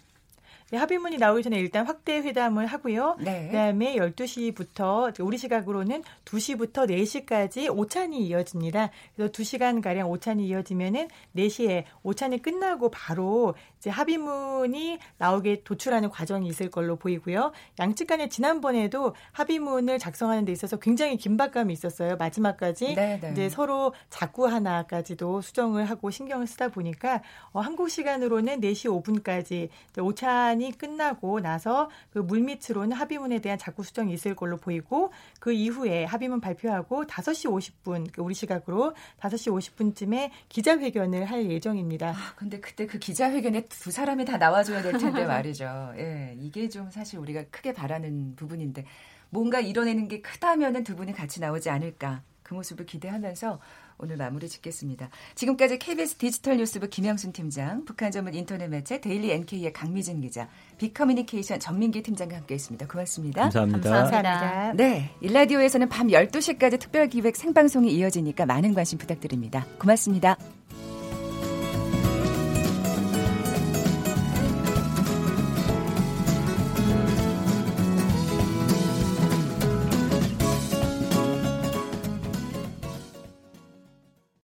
네, 0.70 0.76
합의문이 0.76 1.16
나오기 1.16 1.42
전에 1.42 1.58
일단 1.58 1.86
확대 1.86 2.18
회담을 2.18 2.66
하고요. 2.66 3.16
네. 3.20 3.46
그다음에 3.46 3.96
12시부터 3.96 5.18
우리 5.24 5.38
시각으로는 5.38 6.02
2시부터 6.26 6.90
4시까지 6.90 7.74
오찬이 7.74 8.26
이어집니다. 8.26 8.90
그래서 9.16 9.32
2시간 9.32 9.80
가량 9.80 10.10
오찬이 10.10 10.46
이어지면은 10.46 11.08
4시에 11.34 11.84
오찬이 12.02 12.42
끝나고 12.42 12.90
바로 12.90 13.54
이제 13.78 13.88
합의문이 13.88 14.98
나오게 15.16 15.62
도출하는 15.64 16.10
과정이 16.10 16.46
있을 16.48 16.70
걸로 16.70 16.96
보이고요. 16.96 17.52
양측 17.78 18.06
간에 18.06 18.28
지난번에도 18.28 19.14
합의문을 19.32 19.98
작성하는 19.98 20.44
데 20.44 20.52
있어서 20.52 20.76
굉장히 20.76 21.16
긴박감이 21.16 21.72
있었어요. 21.72 22.16
마지막까지 22.16 22.94
네네. 22.94 23.20
네. 23.20 23.32
이제 23.32 23.48
서로 23.48 23.94
자꾸 24.10 24.46
하나까지도 24.46 25.40
수정을 25.40 25.86
하고 25.86 26.10
신경을 26.10 26.46
쓰다 26.46 26.68
보니까 26.68 27.22
어, 27.52 27.60
한국 27.60 27.88
시간으로는 27.88 28.60
4시 28.60 29.02
5분까지 29.02 29.70
오찬 29.98 30.57
이 30.60 30.72
끝나고 30.72 31.40
나서 31.40 31.90
그 32.10 32.18
물밑으로는 32.18 32.96
합의문에 32.96 33.40
대한 33.40 33.58
자꾸 33.58 33.82
수정이 33.82 34.12
있을 34.12 34.34
걸로 34.34 34.56
보이고 34.56 35.12
그 35.40 35.52
이후에 35.52 36.04
합의문 36.04 36.40
발표하고 36.40 37.04
5시 37.04 37.50
50분 37.84 38.12
그 38.12 38.22
우리 38.22 38.34
시각으로 38.34 38.94
5시 39.20 39.74
50분쯤에 39.74 40.30
기자회견을 40.48 41.24
할 41.24 41.50
예정입니다. 41.50 42.10
아, 42.10 42.34
근데 42.36 42.60
그때 42.60 42.86
그 42.86 42.98
기자회견에 42.98 43.66
두 43.68 43.90
사람이 43.90 44.24
다 44.24 44.36
나와줘야 44.36 44.82
될 44.82 44.98
텐데 44.98 45.24
말이죠. 45.26 45.94
예, 45.96 46.34
이게 46.38 46.68
좀 46.68 46.90
사실 46.90 47.18
우리가 47.18 47.44
크게 47.50 47.72
바라는 47.72 48.36
부분인데 48.36 48.84
뭔가 49.30 49.60
이뤄내는 49.60 50.08
게 50.08 50.20
크다면은 50.20 50.84
두 50.84 50.96
분이 50.96 51.12
같이 51.12 51.40
나오지 51.40 51.70
않을까 51.70 52.22
그 52.42 52.54
모습을 52.54 52.86
기대하면서 52.86 53.60
오늘 53.98 54.16
마무리 54.16 54.48
짓겠습니다. 54.48 55.10
지금까지 55.34 55.78
KBS 55.78 56.14
디지털 56.16 56.56
뉴스부 56.56 56.88
김양순 56.88 57.32
팀장, 57.32 57.84
북한 57.84 58.10
전문 58.10 58.34
인터넷 58.34 58.68
매체 58.68 59.00
데일리 59.00 59.32
NK의 59.32 59.72
강미진 59.72 60.20
기자, 60.20 60.48
빅커뮤니케이션 60.78 61.58
전민기 61.58 62.02
팀장과 62.02 62.36
함께했습니다. 62.36 62.86
고맙습니다. 62.86 63.42
감사합니다. 63.42 63.90
감사합니다. 63.90 64.72
네, 64.74 65.10
일라디오에서는 65.20 65.88
밤 65.88 66.08
12시까지 66.08 66.78
특별 66.78 67.08
기획 67.08 67.36
생방송이 67.36 67.92
이어지니까 67.92 68.46
많은 68.46 68.74
관심 68.74 68.98
부탁드립니다. 68.98 69.66
고맙습니다. 69.78 70.36